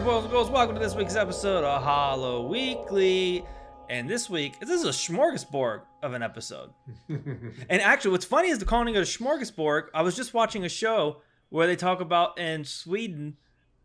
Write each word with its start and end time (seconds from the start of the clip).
there, 0.00 0.08
boys 0.08 0.22
and 0.22 0.32
girls. 0.32 0.50
Welcome 0.50 0.76
to 0.76 0.80
this 0.80 0.94
week's 0.94 1.14
episode 1.16 1.62
of 1.62 1.82
Hollow 1.82 2.46
Weekly. 2.46 3.44
And 3.90 4.08
this 4.08 4.30
week, 4.30 4.58
this 4.58 4.70
is 4.70 4.84
a 4.84 5.12
smorgasbord 5.12 5.82
of 6.02 6.14
an 6.14 6.22
episode. 6.22 6.70
and 7.08 7.82
actually, 7.82 8.12
what's 8.12 8.24
funny 8.24 8.48
is 8.48 8.58
the 8.58 8.64
calling 8.64 8.94
it 8.94 8.98
a 8.98 9.02
smorgasbord. 9.02 9.88
I 9.92 10.00
was 10.00 10.16
just 10.16 10.32
watching 10.32 10.64
a 10.64 10.70
show 10.70 11.20
where 11.50 11.66
they 11.66 11.76
talk 11.76 12.00
about 12.00 12.38
in 12.38 12.64
Sweden. 12.64 13.36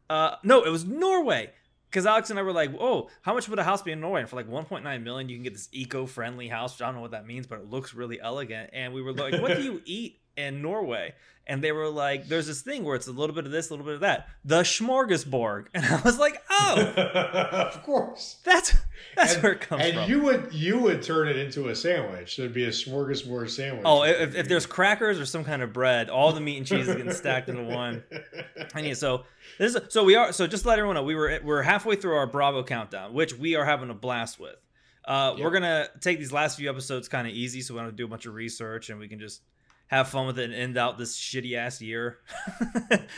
Uh, 0.09 0.35
no, 0.41 0.63
it 0.63 0.69
was 0.69 0.85
Norway. 0.85 1.51
Because 1.89 2.05
Alex 2.05 2.29
and 2.29 2.39
I 2.39 2.43
were 2.43 2.53
like, 2.53 2.71
"Oh, 2.79 3.09
how 3.21 3.33
much 3.33 3.49
would 3.49 3.59
a 3.59 3.63
house 3.63 3.81
be 3.81 3.91
in 3.91 3.99
Norway?" 3.99 4.21
And 4.21 4.29
for 4.29 4.35
like 4.37 4.49
1.9 4.49 5.03
million, 5.03 5.29
you 5.29 5.35
can 5.35 5.43
get 5.43 5.53
this 5.53 5.69
eco-friendly 5.71 6.47
house. 6.47 6.79
I 6.79 6.85
don't 6.85 6.95
know 6.95 7.01
what 7.01 7.11
that 7.11 7.25
means, 7.25 7.47
but 7.47 7.59
it 7.59 7.69
looks 7.69 7.93
really 7.93 8.21
elegant. 8.21 8.69
And 8.73 8.93
we 8.93 9.01
were 9.01 9.13
like, 9.13 9.41
"What 9.41 9.57
do 9.57 9.63
you 9.63 9.81
eat 9.85 10.19
in 10.37 10.61
Norway?" 10.61 11.13
And 11.47 11.63
they 11.63 11.71
were 11.71 11.87
like, 11.89 12.27
"There's 12.27 12.47
this 12.47 12.61
thing 12.61 12.83
where 12.83 12.95
it's 12.95 13.05
a 13.07 13.11
little 13.11 13.35
bit 13.35 13.45
of 13.45 13.51
this, 13.51 13.69
a 13.69 13.73
little 13.73 13.85
bit 13.85 13.95
of 13.95 14.01
that, 14.01 14.27
the 14.43 14.61
smorgasbord." 14.61 15.67
And 15.75 15.85
I 15.85 16.01
was 16.01 16.17
like, 16.17 16.41
"Oh, 16.49 16.81
of 17.75 17.83
course. 17.83 18.37
that's 18.43 18.75
that's 19.15 19.35
and, 19.35 19.43
where 19.43 19.51
it 19.53 19.61
comes 19.61 19.83
and 19.83 19.93
from." 19.93 20.01
And 20.03 20.09
you 20.09 20.21
would 20.21 20.53
you 20.53 20.79
would 20.79 21.03
turn 21.03 21.27
it 21.27 21.35
into 21.37 21.69
a 21.69 21.75
sandwich. 21.75 22.37
There'd 22.37 22.53
be 22.53 22.65
a 22.65 22.69
smorgasbord 22.69 23.49
sandwich. 23.49 23.83
Oh, 23.85 24.03
if, 24.03 24.35
if 24.35 24.47
there's 24.47 24.65
crackers 24.65 25.19
or 25.19 25.25
some 25.25 25.43
kind 25.43 25.61
of 25.61 25.71
bread, 25.71 26.09
all 26.09 26.31
the 26.33 26.41
meat 26.41 26.57
and 26.57 26.65
cheese 26.65 26.87
is 26.87 26.95
getting 26.95 27.13
stacked 27.13 27.49
into 27.49 27.63
one. 27.63 28.03
And 28.73 28.85
yeah, 28.85 28.93
so 28.95 29.23
this 29.59 29.75
is 29.75 29.81
so 29.89 30.03
we 30.03 30.15
are 30.15 30.31
so 30.33 30.47
just 30.47 30.63
to 30.63 30.69
let 30.69 30.79
everyone 30.79 30.95
know 30.95 31.03
we 31.03 31.15
were 31.15 31.39
we're 31.43 31.61
halfway 31.61 31.95
through 31.95 32.15
our 32.15 32.27
Bravo 32.27 32.63
countdown, 32.63 33.13
which 33.13 33.37
we 33.37 33.55
are 33.55 33.63
having 33.65 33.89
a 33.89 33.93
blast 33.93 34.39
with. 34.39 34.55
Uh, 35.05 35.35
Yep. 35.37 35.43
We're 35.45 35.51
gonna 35.51 35.87
take 36.01 36.17
these 36.17 36.31
last 36.33 36.57
few 36.57 36.69
episodes 36.69 37.07
kind 37.07 37.27
of 37.27 37.33
easy, 37.33 37.61
so 37.61 37.75
we 37.75 37.79
don't 37.81 37.95
do 37.95 38.05
a 38.05 38.07
bunch 38.07 38.25
of 38.25 38.33
research, 38.33 38.89
and 38.89 38.99
we 38.99 39.07
can 39.07 39.19
just 39.19 39.41
have 39.87 40.07
fun 40.09 40.25
with 40.27 40.39
it 40.39 40.45
and 40.45 40.53
end 40.53 40.77
out 40.77 40.97
this 40.97 41.17
shitty 41.19 41.55
ass 41.55 41.81
year. 41.81 42.17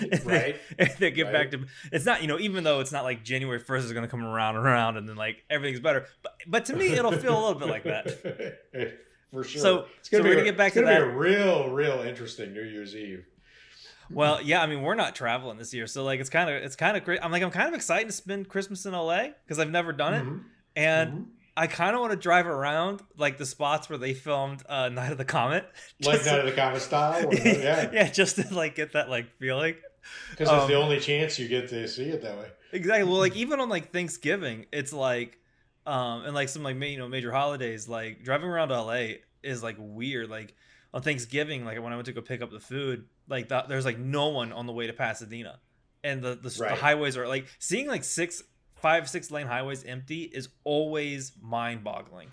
And 0.02 0.26
Right. 0.26 0.56
and 0.78 0.90
then 1.00 1.14
get 1.14 1.32
back 1.32 1.52
to 1.52 1.66
it's 1.92 2.06
not 2.06 2.22
you 2.22 2.28
know 2.28 2.40
even 2.40 2.64
though 2.64 2.80
it's 2.82 2.92
not 2.92 3.04
like 3.04 3.24
January 3.24 3.60
first 3.60 3.86
is 3.86 3.94
gonna 3.94 4.08
come 4.08 4.24
around 4.24 4.56
and 4.58 4.66
around 4.66 4.98
and 4.98 5.08
then 5.08 5.16
like 5.16 5.44
everything's 5.50 5.80
better, 5.80 6.06
but 6.24 6.34
but 6.48 6.66
to 6.66 6.76
me 6.76 6.88
it'll 6.94 7.12
feel 7.14 7.38
a 7.38 7.42
little 7.46 7.60
bit 7.60 7.70
like 7.70 7.84
that. 7.84 8.60
For 9.32 9.44
sure. 9.44 9.62
So- 9.62 9.86
it's 10.00 10.10
gonna 10.10 10.24
we're 10.24 10.30
be 10.32 10.36
gonna 10.36 10.46
get 10.46 10.58
back 10.58 10.68
it's 10.68 10.76
to 10.78 10.86
that. 10.86 11.00
Be 11.00 11.04
a 11.06 11.10
real, 11.10 11.70
real 11.70 12.00
interesting 12.02 12.54
New 12.54 12.64
Year's 12.64 12.96
Eve. 12.96 13.26
Well, 14.10 14.42
yeah, 14.42 14.62
I 14.62 14.68
mean, 14.68 14.84
we're 14.84 14.96
not 14.96 15.16
traveling 15.16 15.58
this 15.58 15.74
year, 15.74 15.86
so 15.86 16.06
like 16.06 16.22
it's 16.22 16.30
kind 16.30 16.50
of 16.50 16.56
it's 16.64 16.78
kind 16.78 16.96
of 16.96 17.04
great. 17.04 17.20
I'm 17.22 17.30
like 17.32 17.44
I'm 17.44 17.52
kind 17.52 17.68
of 17.68 17.74
excited 17.74 18.08
to 18.08 18.14
spend 18.14 18.48
Christmas 18.48 18.86
in 18.86 18.94
LA 18.94 19.30
because 19.44 19.60
I've 19.60 19.70
never 19.70 19.92
done 19.92 20.14
it, 20.14 20.24
Mhm. 20.24 20.44
and 20.78 21.12
Mhm. 21.12 21.26
I 21.58 21.68
kind 21.68 21.96
of 21.96 22.02
want 22.02 22.12
to 22.12 22.18
drive 22.18 22.46
around 22.48 23.02
like 23.18 23.38
the 23.38 23.46
spots 23.46 23.90
where 23.90 23.98
they 23.98 24.14
filmed 24.14 24.62
uh, 24.70 24.90
Night 24.90 25.12
of 25.12 25.18
the 25.18 25.26
Comet, 25.26 25.66
like 26.02 26.20
Night 26.20 26.24
to- 26.26 26.40
of 26.42 26.46
the 26.46 26.52
Comet 26.54 26.82
style. 26.82 27.28
Or, 27.28 27.34
yeah, 27.34 27.90
yeah, 27.92 28.10
just 28.10 28.36
to 28.38 28.54
like 28.54 28.76
get 28.76 28.94
that 28.94 29.10
like 29.10 29.26
feeling. 29.40 29.76
because 30.30 30.48
Um, 30.50 30.60
it's 30.60 30.68
the 30.68 30.76
only 30.76 31.00
chance 31.00 31.40
you 31.40 31.48
get 31.48 31.68
to 31.70 31.88
see 31.88 32.06
it 32.10 32.22
that 32.22 32.38
way. 32.38 32.48
Exactly. 32.72 33.04
Well, 33.10 33.20
like 33.20 33.36
even 33.44 33.60
on 33.60 33.70
like 33.70 33.92
Thanksgiving, 33.92 34.68
it's 34.72 34.94
like, 34.94 35.38
um, 35.86 36.24
and 36.26 36.36
like 36.36 36.50
some 36.50 36.64
like 36.64 36.80
you 36.82 36.98
know 36.98 37.08
major 37.08 37.32
holidays, 37.32 37.88
like 37.90 38.24
driving 38.24 38.48
around 38.50 38.70
LA 38.70 39.16
is 39.42 39.64
like 39.64 39.78
weird. 39.80 40.30
Like 40.30 40.54
on 40.94 41.02
Thanksgiving, 41.02 41.66
like 41.66 41.82
when 41.82 41.92
I 41.92 41.96
went 41.96 42.06
to 42.06 42.14
go 42.14 42.22
pick 42.22 42.42
up 42.42 42.52
the 42.52 42.60
food, 42.60 43.06
like 43.28 43.50
the, 43.50 43.64
there's 43.68 43.86
like 43.86 43.98
no 43.98 44.28
one 44.28 44.52
on 44.54 44.68
the 44.68 44.74
way 44.74 44.88
to 44.88 44.94
Pasadena, 44.94 45.60
and 46.04 46.22
the 46.22 46.36
the, 46.36 46.50
the 46.50 46.76
highways 46.76 47.18
are 47.18 47.28
like 47.28 47.48
seeing 47.60 47.88
like 47.88 48.04
six, 48.04 48.44
five, 48.82 49.10
six 49.10 49.32
lane 49.32 49.48
highways 49.48 49.84
empty 49.84 50.24
is 50.24 50.50
always 50.64 51.32
mind 51.42 51.84
boggling. 51.84 52.30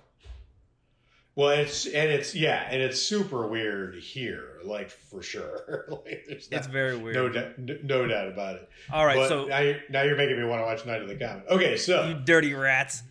Well, 1.36 1.50
it's 1.50 1.84
and 1.86 2.10
it's 2.12 2.32
yeah, 2.34 2.68
and 2.70 2.80
it's 2.80 3.00
super 3.02 3.48
weird 3.48 3.96
here, 3.96 4.58
like 4.64 4.88
for 4.88 5.20
sure. 5.20 5.86
like, 5.88 6.24
there's 6.28 6.48
It's 6.50 6.68
very 6.68 6.96
weird. 6.96 7.16
no 7.16 7.28
doubt, 7.28 7.58
no 7.82 8.06
doubt 8.06 8.28
about 8.28 8.54
it. 8.56 8.68
All 8.92 9.04
right, 9.04 9.16
But 9.16 9.28
so 9.28 9.44
now 9.46 9.58
you're, 9.58 9.76
now 9.90 10.02
you're 10.02 10.16
making 10.16 10.36
me 10.38 10.44
want 10.44 10.60
to 10.60 10.64
watch 10.64 10.86
Night 10.86 11.02
of 11.02 11.08
the 11.08 11.16
Comet. 11.16 11.44
Okay, 11.50 11.76
so 11.76 12.06
you 12.06 12.14
dirty 12.14 12.54
rats. 12.54 13.02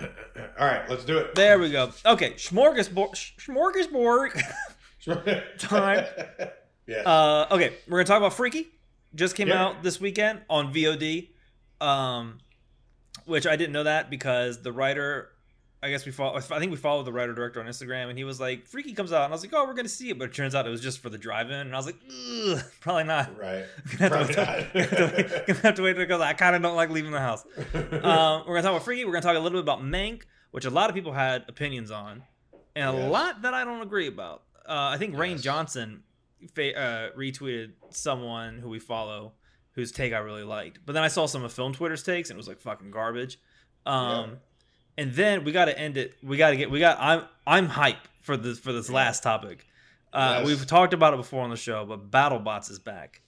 all 0.00 0.08
right, 0.66 0.88
let's 0.90 1.04
do 1.04 1.18
it. 1.18 1.36
There 1.36 1.60
we 1.60 1.70
go. 1.70 1.92
Okay, 2.04 2.32
smorgasbord, 2.32 3.12
smorgasbord. 3.38 4.42
Time. 5.58 6.04
yeah. 6.88 6.96
Uh, 7.02 7.46
okay, 7.52 7.74
we're 7.86 7.98
gonna 7.98 8.04
talk 8.06 8.18
about 8.18 8.34
Freaky. 8.34 8.66
Just 9.14 9.36
came 9.36 9.52
out 9.52 9.84
this 9.84 10.00
weekend 10.00 10.40
on 10.50 10.74
VOD, 10.74 11.28
um, 11.80 12.38
which 13.28 13.46
I 13.46 13.56
didn't 13.56 13.72
know 13.72 13.84
that 13.84 14.10
because 14.10 14.62
the 14.62 14.72
writer, 14.72 15.28
I 15.82 15.90
guess 15.90 16.04
we 16.04 16.10
follow. 16.12 16.36
I 16.36 16.40
think 16.40 16.70
we 16.72 16.76
followed 16.76 17.04
the 17.04 17.12
writer 17.12 17.32
director 17.34 17.60
on 17.60 17.66
Instagram, 17.66 18.08
and 18.08 18.18
he 18.18 18.24
was 18.24 18.40
like, 18.40 18.66
"Freaky 18.66 18.92
comes 18.94 19.12
out," 19.12 19.24
and 19.24 19.32
I 19.32 19.34
was 19.34 19.42
like, 19.44 19.52
"Oh, 19.54 19.64
we're 19.66 19.74
gonna 19.74 19.88
see 19.88 20.10
it," 20.10 20.18
but 20.18 20.30
it 20.30 20.34
turns 20.34 20.54
out 20.54 20.66
it 20.66 20.70
was 20.70 20.80
just 20.80 20.98
for 21.00 21.08
the 21.10 21.18
drive-in, 21.18 21.54
and 21.54 21.72
I 21.72 21.76
was 21.76 21.86
like, 21.86 21.96
Ugh, 22.08 22.60
"Probably 22.80 23.04
not." 23.04 23.38
right. 23.40 23.64
Gonna 23.98 24.10
Probably 24.10 24.34
wait 24.34 24.34
till- 24.34 24.44
gonna 24.74 24.86
have 24.86 24.96
to 24.96 25.14
wait- 25.16 25.46
gonna 25.46 25.60
have 25.60 25.74
to 25.76 25.82
wait 25.82 25.96
because 25.96 26.20
I 26.20 26.32
kind 26.32 26.56
of 26.56 26.62
don't 26.62 26.74
like 26.76 26.90
leaving 26.90 27.12
the 27.12 27.20
house. 27.20 27.44
Um, 27.74 27.80
we're 28.46 28.54
gonna 28.54 28.62
talk 28.62 28.70
about 28.72 28.82
Freaky. 28.84 29.04
We're 29.04 29.12
gonna 29.12 29.22
talk 29.22 29.36
a 29.36 29.40
little 29.40 29.58
bit 29.58 29.62
about 29.62 29.82
Mank, 29.82 30.22
which 30.50 30.64
a 30.64 30.70
lot 30.70 30.88
of 30.90 30.96
people 30.96 31.12
had 31.12 31.44
opinions 31.48 31.90
on, 31.92 32.22
and 32.74 32.88
a 32.88 32.92
lot 33.08 33.42
that 33.42 33.54
I 33.54 33.64
don't 33.64 33.82
agree 33.82 34.06
about. 34.08 34.42
Uh, 34.68 34.90
I 34.92 34.98
think 34.98 35.14
Rian 35.14 35.40
Johnson 35.40 36.02
fa- 36.54 36.76
uh, 36.78 37.10
retweeted 37.16 37.72
someone 37.90 38.58
who 38.58 38.68
we 38.68 38.78
follow 38.78 39.32
whose 39.78 39.92
take 39.92 40.12
I 40.12 40.18
really 40.18 40.42
liked, 40.42 40.80
but 40.84 40.92
then 40.92 41.04
I 41.04 41.08
saw 41.08 41.26
some 41.26 41.44
of 41.44 41.52
Film 41.52 41.72
Twitter's 41.72 42.02
takes 42.02 42.30
and 42.30 42.36
it 42.36 42.38
was 42.38 42.48
like 42.48 42.58
fucking 42.60 42.90
garbage. 42.90 43.38
Um, 43.86 44.38
And 44.98 45.12
then 45.14 45.44
we 45.44 45.52
got 45.52 45.66
to 45.66 45.78
end 45.78 45.96
it. 45.96 46.16
We 46.22 46.36
got 46.36 46.50
to 46.50 46.56
get. 46.56 46.68
We 46.70 46.80
got. 46.80 46.98
I'm. 47.00 47.22
I'm 47.46 47.66
hype 47.66 48.08
for 48.22 48.36
this 48.36 48.58
for 48.58 48.72
this 48.72 48.88
Yeah. 48.88 48.96
last 48.96 49.22
topic. 49.22 49.64
Uh, 50.12 50.38
Yes. 50.40 50.46
We've 50.48 50.66
talked 50.66 50.92
about 50.94 51.14
it 51.14 51.18
before 51.18 51.44
on 51.44 51.50
the 51.50 51.56
show, 51.56 51.84
but 51.86 52.10
BattleBots 52.10 52.68
is 52.70 52.80
back. 52.80 53.22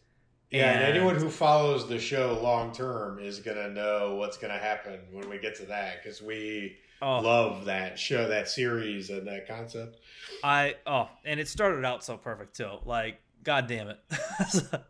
yeah, 0.51 0.73
and 0.73 0.83
And- 0.83 0.97
anyone 0.97 1.15
who 1.15 1.31
follows 1.31 1.89
the 1.89 2.01
show 2.01 2.41
long 2.43 2.73
term 2.73 3.21
is 3.21 3.39
gonna 3.39 3.69
know 3.71 4.17
what's 4.17 4.37
gonna 4.37 4.59
happen 4.59 4.99
when 5.13 5.31
we 5.31 5.39
get 5.39 5.55
to 5.59 5.67
that 5.67 6.03
because 6.03 6.21
we 6.21 6.77
Oh, 7.01 7.21
love 7.21 7.65
that 7.67 7.99
show, 8.01 8.27
that 8.29 8.49
series, 8.49 9.09
and 9.11 9.27
that 9.29 9.47
concept. 9.47 9.99
I 10.43 10.75
oh, 10.89 11.09
and 11.25 11.39
it 11.39 11.47
started 11.47 11.85
out 11.85 12.03
so 12.05 12.17
perfect 12.17 12.57
too. 12.57 12.79
Like, 12.85 13.21
god 13.45 13.69
damn 13.69 13.89
it, 13.91 13.99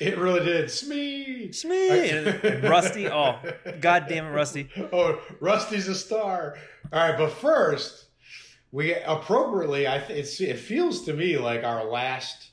It 0.00 0.18
really 0.18 0.44
did. 0.44 0.70
Smee. 0.70 1.52
Smee 1.52 2.10
and, 2.10 2.64
Rusty. 2.64 3.08
Oh, 3.12 3.38
god 3.80 4.06
damn 4.08 4.26
it, 4.26 4.30
Rusty. 4.30 4.68
Oh, 4.92 5.20
Rusty's 5.40 5.88
a 5.88 5.94
star. 5.94 6.56
All 6.92 7.08
right, 7.08 7.16
but 7.16 7.30
first, 7.30 8.06
we 8.72 8.94
appropriately, 8.94 9.86
I 9.86 9.98
th- 9.98 10.40
it 10.40 10.56
feels 10.58 11.04
to 11.04 11.12
me 11.12 11.38
like 11.38 11.62
our 11.62 11.84
last 11.84 12.48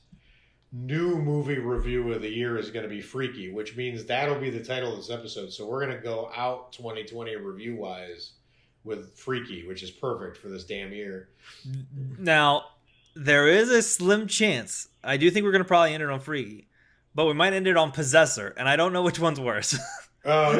new 0.72 1.16
movie 1.16 1.58
review 1.58 2.12
of 2.12 2.22
the 2.22 2.28
year 2.28 2.56
is 2.56 2.70
going 2.70 2.84
to 2.84 2.88
be 2.88 3.00
Freaky, 3.00 3.50
which 3.50 3.76
means 3.76 4.04
that'll 4.04 4.38
be 4.38 4.50
the 4.50 4.62
title 4.62 4.92
of 4.92 4.98
this 4.98 5.10
episode. 5.10 5.52
So 5.52 5.66
we're 5.66 5.84
going 5.84 5.96
to 5.96 6.02
go 6.02 6.30
out 6.36 6.72
2020 6.72 7.34
review 7.36 7.74
wise 7.76 8.32
with 8.84 9.16
Freaky, 9.18 9.66
which 9.66 9.82
is 9.82 9.90
perfect 9.90 10.36
for 10.36 10.48
this 10.48 10.64
damn 10.64 10.92
year. 10.92 11.28
Now, 12.18 12.64
there 13.14 13.48
is 13.48 13.70
a 13.70 13.82
slim 13.82 14.26
chance. 14.26 14.88
I 15.02 15.16
do 15.16 15.30
think 15.30 15.44
we're 15.44 15.52
gonna 15.52 15.64
probably 15.64 15.94
end 15.94 16.02
it 16.02 16.08
on 16.10 16.20
Freaky, 16.20 16.68
but 17.14 17.26
we 17.26 17.32
might 17.34 17.52
end 17.52 17.66
it 17.66 17.76
on 17.76 17.90
Possessor, 17.92 18.54
and 18.56 18.68
I 18.68 18.76
don't 18.76 18.92
know 18.92 19.02
which 19.02 19.18
one's 19.18 19.40
worse. 19.40 19.78
Oh. 20.22 20.52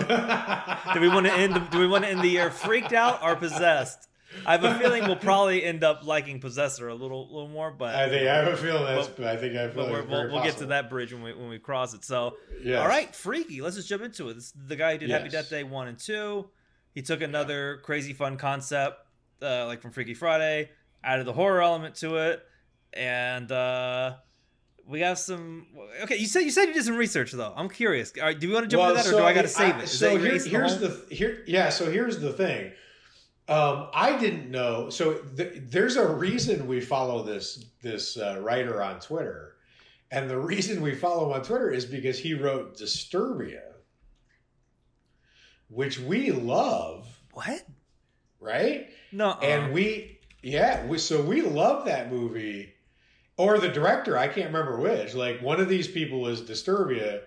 do 0.94 1.00
we 1.00 1.08
want 1.08 1.26
to 1.26 1.32
end? 1.34 1.68
Do 1.70 1.80
we 1.80 1.86
want 1.86 2.04
to 2.04 2.10
end 2.10 2.22
the 2.22 2.28
year 2.28 2.50
freaked 2.50 2.94
out 2.94 3.22
or 3.22 3.36
possessed? 3.36 4.08
I 4.46 4.52
have 4.52 4.64
a 4.64 4.78
feeling 4.78 5.04
we'll 5.04 5.16
probably 5.16 5.62
end 5.62 5.84
up 5.84 6.06
liking 6.06 6.40
Possessor 6.40 6.88
a 6.88 6.94
little, 6.94 7.26
little 7.26 7.48
more, 7.48 7.70
but 7.70 7.94
I 7.94 8.08
think 8.08 8.26
I 8.26 8.36
have 8.36 8.48
a 8.54 8.56
feeling 8.56 8.84
that's. 8.84 9.08
But- 9.08 9.26
I 9.26 9.36
think 9.36 9.56
I 9.56 9.68
feel 9.68 9.84
but 9.84 9.92
like 9.92 10.08
we'll, 10.08 10.32
we'll 10.32 10.42
get 10.42 10.56
to 10.58 10.66
that 10.66 10.88
bridge 10.88 11.12
when 11.12 11.22
we 11.22 11.34
when 11.34 11.50
we 11.50 11.58
cross 11.58 11.92
it. 11.92 12.06
So, 12.06 12.38
Yes. 12.62 12.80
all 12.80 12.88
right, 12.88 13.14
Freaky. 13.14 13.60
Let's 13.60 13.76
just 13.76 13.86
jump 13.86 14.03
into 14.03 14.30
it. 14.30 14.34
This 14.36 14.44
is 14.44 14.54
the 14.66 14.76
guy 14.76 14.92
who 14.92 14.98
did 15.00 15.10
Happy 15.10 15.28
Death 15.28 15.50
Day 15.50 15.62
one 15.62 15.88
and 15.88 15.98
two. 15.98 16.48
He 16.94 17.03
took 17.03 17.20
another 17.20 17.80
crazy 17.82 18.14
fun 18.14 18.38
concept, 18.38 18.96
uh, 19.42 19.66
like 19.66 19.82
from 19.82 19.91
Freaky 19.91 20.14
Friday, 20.14 20.70
added 21.04 21.26
the 21.26 21.34
horror 21.34 21.60
element 21.60 21.96
to 21.96 22.16
it, 22.16 22.42
and 22.94 23.53
uh, 23.53 24.14
we 24.91 25.01
have 25.01 25.19
some. 25.19 25.66
Okay, 26.03 26.16
you 26.16 26.27
said 26.27 26.41
you 26.41 26.51
said 26.51 26.66
you 26.66 26.75
did 26.75 26.84
some 26.84 26.97
research 26.97 27.33
though. 27.33 27.53
I'm 27.57 27.69
curious. 27.69 28.13
All 28.19 28.25
right, 28.25 28.39
do 28.39 28.48
we 28.48 28.54
want 28.54 28.65
to 28.65 28.69
jump 28.69 28.81
Well, 28.83 28.91
into 28.97 29.03
that, 29.09 29.15
or 29.15 29.21
do 29.21 29.25
I 29.25 29.33
got 29.33 29.42
to 29.42 29.48
I- 29.48 29.51
save 29.51 29.77
it? 29.77 29.84
Is 29.84 29.98
so 29.98 30.16
here- 30.19 30.39
the 30.39 30.48
here's 30.48 30.78
the 30.78 31.07
here. 31.15 31.45
Yeah. 31.47 31.69
So 31.71 31.91
here's 31.91 32.19
the 32.19 32.33
thing. 32.33 32.72
Um, 33.48 33.89
I 33.95 34.16
didn't 34.19 34.51
know. 34.51 34.91
So 34.91 35.15
th- 35.15 35.54
there's 35.69 35.97
a 35.97 36.07
reason 36.07 36.66
we 36.69 36.81
follow 36.81 37.22
this 37.22 37.65
this 37.83 38.16
uh, 38.16 38.39
writer 38.41 38.83
on 38.83 39.01
Twitter, 39.01 39.57
and 40.10 40.28
the 40.31 40.39
reason 40.39 40.83
we 40.83 40.95
follow 40.95 41.27
him 41.28 41.33
on 41.33 41.42
Twitter 41.42 41.71
is 41.71 41.84
because 41.84 42.19
he 42.19 42.34
wrote 42.34 42.77
Disturbia, 42.77 43.63
which 45.69 45.98
we 45.98 46.31
love, 46.31 47.07
what? 47.33 47.63
right? 48.41 48.89
No, 49.13 49.33
And 49.42 49.72
we, 49.72 50.21
yeah, 50.42 50.87
we, 50.87 50.98
so 50.98 51.21
we 51.21 51.42
love 51.42 51.84
that 51.87 52.13
movie, 52.13 52.72
or 53.41 53.59
the 53.59 53.69
director. 53.69 54.19
I 54.19 54.28
can't 54.28 54.48
remember 54.53 54.78
which. 54.78 55.15
Like 55.15 55.41
one 55.41 55.60
of 55.60 55.69
these 55.69 55.89
people 55.89 56.21
was 56.21 56.42
Disturbia, 56.42 57.22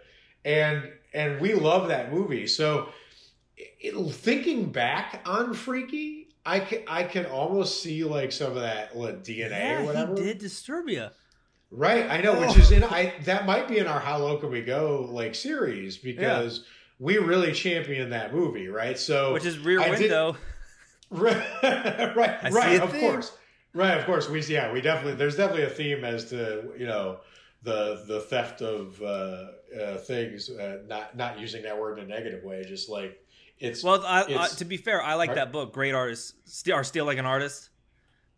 and 0.45 0.92
and 1.13 1.42
we 1.42 1.54
love 1.56 1.88
that 1.88 2.12
movie. 2.13 2.45
So 2.48 2.89
it, 3.57 3.94
thinking 4.13 4.71
back 4.71 5.21
on 5.25 5.54
Freaky, 5.54 6.27
I 6.45 6.60
can 6.60 6.83
I 6.88 7.04
can 7.04 7.25
almost 7.25 7.81
see 7.81 8.04
like 8.04 8.31
some 8.31 8.51
of 8.56 8.62
that 8.62 8.95
like, 8.95 9.24
DNA 9.24 9.50
yeah, 9.51 9.81
or 9.81 9.86
whatever. 9.86 10.15
he 10.15 10.24
did 10.24 10.39
Disturbia. 10.39 11.12
Right, 11.75 12.07
I 12.07 12.21
know, 12.21 12.36
Oh. 12.36 12.42
which 12.48 12.56
is 12.57 12.71
in 12.71 12.83
I 12.83 13.13
that 13.24 13.48
might 13.48 13.68
be 13.68 13.80
in 13.80 13.88
our 13.88 14.00
How 14.00 14.19
Low 14.19 14.38
Can 14.38 14.51
We 14.51 14.62
Go 14.62 15.07
like 15.10 15.33
series 15.33 15.98
because 15.98 16.65
we 17.00 17.18
really 17.18 17.51
champion 17.51 18.12
that 18.12 18.31
movie, 18.31 18.68
right? 18.68 19.00
So 19.00 19.33
which 19.33 19.45
is 19.45 19.57
Rear 19.57 19.81
I 19.81 19.89
did- 19.89 20.00
Window. 20.01 20.38
right, 21.10 21.36
right, 22.15 22.38
I 22.44 22.50
right. 22.51 22.80
Of 22.81 22.94
course, 22.94 23.31
right. 23.73 23.97
Of 23.97 24.05
course, 24.05 24.29
we 24.29 24.41
yeah, 24.43 24.71
we 24.71 24.81
definitely. 24.81 25.15
There's 25.15 25.35
definitely 25.37 25.63
a 25.63 25.69
theme 25.69 26.03
as 26.03 26.29
to 26.29 26.71
you 26.77 26.85
know 26.87 27.19
the 27.63 28.03
the 28.07 28.21
theft 28.21 28.61
of 28.61 29.01
uh, 29.01 29.45
uh, 29.81 29.97
things, 29.99 30.49
uh, 30.49 30.79
not 30.87 31.15
not 31.15 31.39
using 31.39 31.63
that 31.63 31.79
word 31.79 31.99
in 31.99 32.05
a 32.05 32.07
negative 32.07 32.43
way. 32.43 32.63
Just 32.63 32.89
like 32.89 33.19
it's 33.59 33.83
Well, 33.83 34.03
I, 34.05 34.21
I, 34.21 34.23
It's- 34.23 34.55
to 34.57 34.65
be 34.65 34.77
fair, 34.77 35.01
I 35.01 35.13
like 35.15 35.29
Right. 35.29 35.35
that 35.35 35.51
book. 35.51 35.73
Great 35.73 35.93
artists 35.93 36.33
still 36.45 36.75
are 36.75 36.83
still 36.83 37.05
like 37.05 37.17
an 37.17 37.25
artist. 37.25 37.69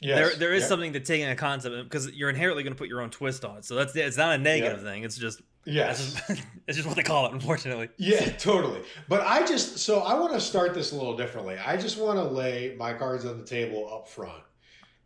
yes, 0.01 0.17
there, 0.17 0.35
there 0.39 0.53
is 0.53 0.63
yeah, 0.63 0.67
something 0.67 0.93
to 0.93 0.99
taking 0.99 1.27
a 1.27 1.35
concept 1.35 1.75
because 1.85 2.11
you're 2.11 2.29
inherently 2.29 2.63
going 2.63 2.73
to 2.73 2.77
put 2.77 2.89
your 2.89 3.01
own 3.01 3.09
twist 3.09 3.43
on 3.45 3.57
it. 3.57 3.65
So 3.65 3.75
that's 3.75 3.95
it's 3.95 4.17
not 4.17 4.35
a 4.35 4.37
negative 4.37 4.83
thing. 4.83 5.03
It's 5.03 5.17
just 5.17 5.41
yes. 5.63 6.13
that's 6.13 6.27
just, 6.27 6.47
it's 6.67 6.75
just 6.77 6.87
what 6.87 6.95
they 6.97 7.03
call 7.03 7.25
it. 7.27 7.33
Unfortunately, 7.33 7.89
Yeah, 7.97 8.29
totally. 8.31 8.81
But 9.07 9.21
I 9.21 9.45
just 9.45 9.79
so 9.79 10.01
I 10.01 10.13
want 10.19 10.33
to 10.33 10.41
start 10.41 10.73
this 10.75 10.91
a 10.91 10.95
little 10.95 11.15
differently. 11.17 11.57
I 11.57 11.77
just 11.77 11.97
want 11.97 12.19
to 12.19 12.25
lay 12.25 12.75
my 12.77 12.93
cards 12.93 13.25
on 13.25 13.39
the 13.39 13.45
table 13.45 13.89
up 13.91 14.07
front 14.07 14.43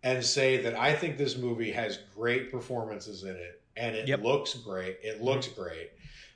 and 0.03 0.23
say 0.23 0.57
that 0.63 0.75
I 0.75 0.93
think 0.95 1.17
this 1.17 1.37
movie 1.37 1.71
has 1.71 1.99
great 2.15 2.51
performances 2.51 3.23
in 3.23 3.35
it, 3.35 3.61
and 3.75 3.95
it 3.95 4.07
Yep. 4.07 4.23
looks 4.23 4.53
great. 4.55 4.97
It 5.03 5.21
looks 5.21 5.47
great, 5.47 5.91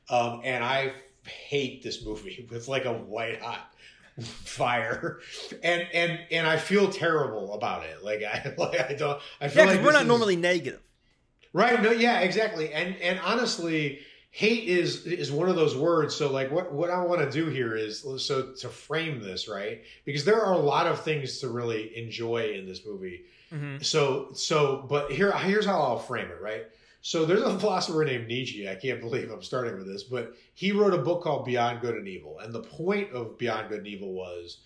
um, 0.10 0.42
and 0.44 0.63
I 0.63 0.94
hate 1.25 1.81
this 1.83 2.04
movie 2.06 2.48
with 2.51 2.68
like 2.68 2.86
a 2.86 2.94
white 2.94 3.42
hot 3.42 3.74
fire, 4.21 5.19
and 5.63 5.88
and 5.94 6.19
and 6.31 6.48
I 6.48 6.57
feel 6.57 6.89
terrible 6.89 7.54
about 7.54 7.86
it. 7.86 8.04
Like 8.04 8.24
I 8.24 8.54
like 8.57 8.80
I 8.80 8.94
don't. 8.94 9.21
I 9.42 9.48
feel 9.48 9.63
because 9.63 9.77
like 9.77 9.86
we're 9.86 9.92
not 9.92 10.04
is- 10.04 10.07
normally 10.07 10.36
negative. 10.36 10.81
Right. 11.54 11.81
No. 11.81 11.92
Yeah. 11.92 12.21
Exactly. 12.21 12.74
And 12.74 12.95
and 12.98 13.19
honestly, 13.19 14.00
hate 14.31 14.63
is 14.68 15.06
is 15.06 15.31
one 15.31 15.50
of 15.50 15.56
those 15.56 15.75
words. 15.77 16.15
So 16.15 16.31
like, 16.31 16.51
what 16.51 16.74
what 16.74 16.89
I 16.89 17.00
want 17.06 17.21
to 17.21 17.30
do 17.30 17.50
here 17.50 17.75
is 17.75 18.04
so 18.18 18.54
to 18.54 18.69
frame 18.69 19.21
this 19.21 19.48
right 19.48 19.81
because 20.04 20.25
there 20.25 20.42
are 20.44 20.54
a 20.54 20.57
lot 20.60 20.88
of 20.88 21.01
things 21.04 21.39
to 21.39 21.50
really 21.50 21.95
enjoy 21.98 22.54
in 22.54 22.65
this 22.65 22.86
movie. 22.86 23.25
Hmm 23.54 23.78
So 23.82 24.30
so, 24.34 24.86
but 24.90 25.12
here 25.12 25.32
here's 25.32 25.66
how 25.66 25.80
I'll 25.80 26.00
frame 26.00 26.30
it. 26.32 26.42
Right. 26.42 26.64
So 27.02 27.26
there's 27.26 27.42
a 27.42 27.60
philosopher 27.60 28.06
named 28.06 28.28
Nietzsche. 28.28 28.70
I 28.70 28.76
can't 28.76 29.02
believe 29.02 29.30
I'm 29.30 29.44
starting 29.44 29.78
with 29.78 29.88
this, 29.88 30.04
but 30.04 30.36
he 30.54 30.72
wrote 30.72 30.94
a 30.94 30.98
book 30.98 31.22
called 31.22 31.46
Beyond 31.46 31.82
Good 31.82 31.96
and 31.96 32.08
Evil, 32.08 32.40
and 32.40 32.54
the 32.54 32.62
point 32.64 33.12
of 33.12 33.38
Beyond 33.38 33.70
Good 33.70 33.80
and 33.80 33.88
Evil 33.88 34.14
was 34.14 34.60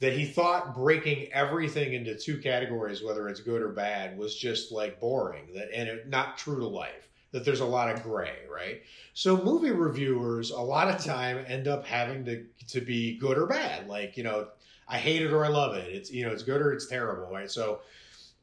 that 0.00 0.14
he 0.14 0.24
thought 0.24 0.74
breaking 0.74 1.32
everything 1.32 1.92
into 1.92 2.18
two 2.18 2.38
categories, 2.38 3.02
whether 3.04 3.28
it's 3.28 3.40
good 3.40 3.62
or 3.62 3.68
bad, 3.68 4.18
was 4.18 4.34
just 4.36 4.72
like 4.72 5.00
boring. 5.00 5.52
That 5.54 5.70
and 5.74 5.88
it, 5.88 6.08
not 6.08 6.38
true 6.38 6.58
to 6.58 6.66
life. 6.66 7.08
That 7.32 7.44
there's 7.44 7.60
a 7.60 7.66
lot 7.66 7.90
of 7.94 8.02
gray, 8.02 8.38
right? 8.52 8.82
So 9.14 9.42
movie 9.42 9.70
reviewers 9.70 10.50
a 10.50 10.60
lot 10.60 10.88
of 10.88 11.02
time 11.02 11.44
end 11.48 11.68
up 11.68 11.86
having 11.86 12.24
to 12.26 12.46
to 12.68 12.80
be 12.80 13.16
good 13.18 13.38
or 13.38 13.46
bad. 13.46 13.88
Like 13.88 14.16
you 14.16 14.24
know, 14.24 14.48
I 14.88 14.98
hate 14.98 15.22
it 15.22 15.32
or 15.32 15.44
I 15.44 15.48
love 15.48 15.76
it. 15.76 15.92
It's 15.94 16.10
you 16.10 16.24
know, 16.26 16.32
it's 16.32 16.42
good 16.42 16.60
or 16.62 16.72
it's 16.72 16.86
terrible, 16.88 17.30
right? 17.30 17.50
So. 17.50 17.80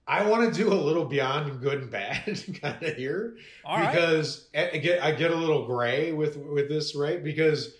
I 0.10 0.26
want 0.26 0.52
to 0.54 0.64
do 0.64 0.74
a 0.74 0.76
little 0.76 1.06
beyond 1.06 1.62
good 1.62 1.82
and 1.84 1.92
bad 1.92 2.26
kind 2.62 2.84
of 2.84 2.96
here 2.96 3.38
All 3.64 3.78
right. 3.78 3.92
because 3.94 4.50
I 4.56 4.72
I 4.74 4.78
get 4.78 5.04
I 5.04 5.12
get 5.12 5.32
a 5.32 5.36
little 5.36 5.66
gray 5.68 6.12
with 6.14 6.38
with 6.38 6.70
this, 6.70 6.96
right? 6.96 7.24
Because 7.24 7.76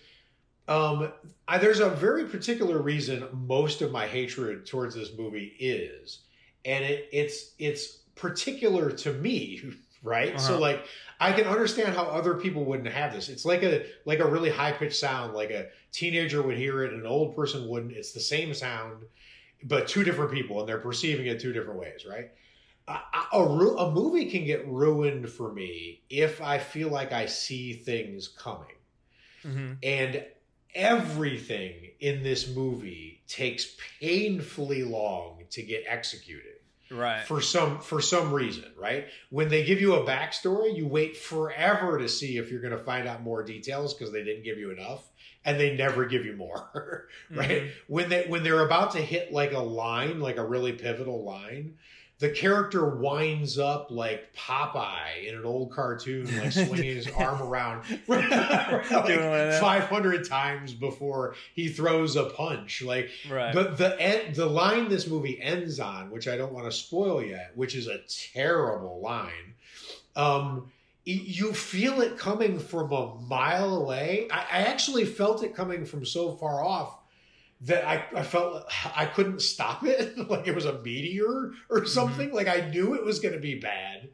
um, 0.68 1.12
I, 1.48 1.58
there's 1.58 1.80
a 1.80 1.90
very 1.90 2.26
particular 2.26 2.80
reason 2.80 3.26
most 3.32 3.82
of 3.82 3.90
my 3.90 4.06
hatred 4.06 4.66
towards 4.66 4.94
this 4.94 5.10
movie 5.18 5.56
is, 5.58 6.20
and 6.64 6.84
it 6.84 7.08
it's 7.12 7.54
it's 7.58 7.86
particular 8.14 8.90
to 8.92 9.12
me, 9.14 9.62
right? 10.02 10.40
So 10.40 10.54
Uh-huh. 10.54 10.60
like 10.60 10.86
I 11.18 11.32
can 11.32 11.46
understand 11.46 11.94
how 11.94 12.04
other 12.04 12.34
people 12.34 12.64
wouldn't 12.64 12.88
have 12.92 13.12
this. 13.12 13.28
It's 13.28 13.44
like 13.44 13.62
a 13.64 13.86
like 14.04 14.20
a 14.20 14.26
really 14.26 14.50
high 14.50 14.72
pitched 14.72 14.96
sound, 14.98 15.34
like 15.34 15.50
a 15.50 15.68
teenager 15.92 16.42
would 16.42 16.56
hear 16.56 16.84
it, 16.84 16.92
and 16.92 17.00
an 17.02 17.06
old 17.06 17.34
person 17.34 17.68
wouldn't. 17.68 17.92
It's 17.92 18.12
the 18.12 18.20
same 18.20 18.54
sound, 18.54 19.04
but 19.64 19.88
two 19.88 20.04
different 20.04 20.32
people, 20.32 20.60
and 20.60 20.68
they're 20.68 20.78
perceiving 20.78 21.26
it 21.26 21.40
two 21.40 21.52
different 21.52 21.78
ways, 21.80 22.06
right? 22.08 22.30
a, 22.88 23.36
a, 23.36 23.46
a 23.46 23.90
movie 23.90 24.26
can 24.26 24.44
get 24.44 24.66
ruined 24.66 25.28
for 25.28 25.52
me 25.52 26.02
if 26.10 26.40
I 26.42 26.58
feel 26.58 26.88
like 26.88 27.12
I 27.12 27.26
see 27.26 27.72
things 27.72 28.28
coming. 28.28 28.66
hmm 29.42 29.72
And 29.82 30.24
everything 30.74 31.90
in 32.00 32.22
this 32.22 32.54
movie 32.54 33.22
takes 33.26 33.76
painfully 34.00 34.84
long 34.84 35.44
to 35.50 35.62
get 35.62 35.84
executed 35.86 36.46
Right. 36.92 37.24
for 37.24 37.40
some 37.40 37.78
for 37.78 38.00
some 38.00 38.32
reason, 38.32 38.72
right? 38.76 39.06
When 39.30 39.48
they 39.48 39.64
give 39.64 39.80
you 39.80 39.94
a 39.94 40.04
backstory, 40.04 40.76
you 40.76 40.88
wait 40.88 41.16
forever 41.16 41.98
to 41.98 42.08
see 42.08 42.36
if 42.36 42.50
you're 42.50 42.60
going 42.60 42.76
to 42.76 42.82
find 42.82 43.06
out 43.06 43.22
more 43.22 43.44
details 43.44 43.94
because 43.94 44.12
they 44.12 44.24
didn't 44.24 44.42
give 44.42 44.58
you 44.58 44.72
enough, 44.72 45.08
and 45.44 45.58
they 45.58 45.76
never 45.76 46.04
give 46.04 46.24
you 46.24 46.34
more, 46.34 47.08
right? 47.30 47.62
Mhm. 47.62 47.70
When 47.88 48.08
they 48.08 48.24
when 48.26 48.42
they're 48.42 48.64
about 48.64 48.92
to 48.92 48.98
hit 48.98 49.32
like 49.32 49.52
a 49.52 49.58
line, 49.60 50.20
like 50.20 50.36
a 50.36 50.44
really 50.44 50.72
pivotal 50.72 51.24
line, 51.24 51.78
the 52.18 52.28
character 52.28 52.86
winds 52.86 53.58
up 53.58 53.90
like 53.90 54.34
Popeye 54.34 55.26
in 55.26 55.34
an 55.34 55.46
old 55.46 55.72
cartoon, 55.72 56.26
like 56.38 56.52
swinging 56.66 56.94
his 56.96 57.08
arm 57.12 57.40
around 57.42 57.82
Doing 58.06 58.20
one 58.20 59.40
of 59.40 59.50
like 59.52 59.60
500 59.60 60.28
times 60.28 60.74
before 60.74 61.34
he 61.54 61.68
throws 61.68 62.16
a 62.16 62.24
punch. 62.24 62.82
Like 62.82 63.08
Right. 63.30 63.54
the 63.54 63.64
the 63.64 63.98
end, 64.00 64.34
the 64.36 64.44
line 64.46 64.88
this 64.90 65.06
movie 65.06 65.40
ends 65.40 65.80
on, 65.80 66.10
which 66.10 66.28
I 66.28 66.36
don't 66.36 66.52
want 66.52 66.66
to 66.66 66.72
spoil 66.72 67.22
yet, 67.24 67.52
which 67.54 67.74
is 67.74 67.86
a 67.86 68.00
terrible 68.34 69.00
line. 69.00 69.54
Um, 70.16 70.70
you 71.04 71.52
feel 71.52 72.00
it 72.00 72.18
coming 72.18 72.58
from 72.58 72.92
a 72.92 73.14
mile 73.20 73.76
away. 73.76 74.28
I, 74.30 74.38
I 74.38 74.58
actually 74.62 75.04
felt 75.04 75.42
it 75.42 75.54
coming 75.54 75.84
from 75.84 76.04
so 76.04 76.32
far 76.32 76.62
off 76.62 76.98
that 77.62 77.86
I, 77.86 78.04
I 78.14 78.22
felt 78.22 78.70
I 78.96 79.06
couldn't 79.06 79.42
stop 79.42 79.84
it, 79.84 80.16
like 80.30 80.46
it 80.46 80.54
was 80.54 80.66
a 80.66 80.80
meteor 80.80 81.52
or 81.68 81.78
mm-hmm. 81.78 81.86
something. 81.86 82.32
Like 82.32 82.48
I 82.48 82.68
knew 82.70 82.94
it 82.94 83.04
was 83.04 83.20
going 83.20 83.34
to 83.34 83.40
be 83.40 83.56
bad, 83.56 84.08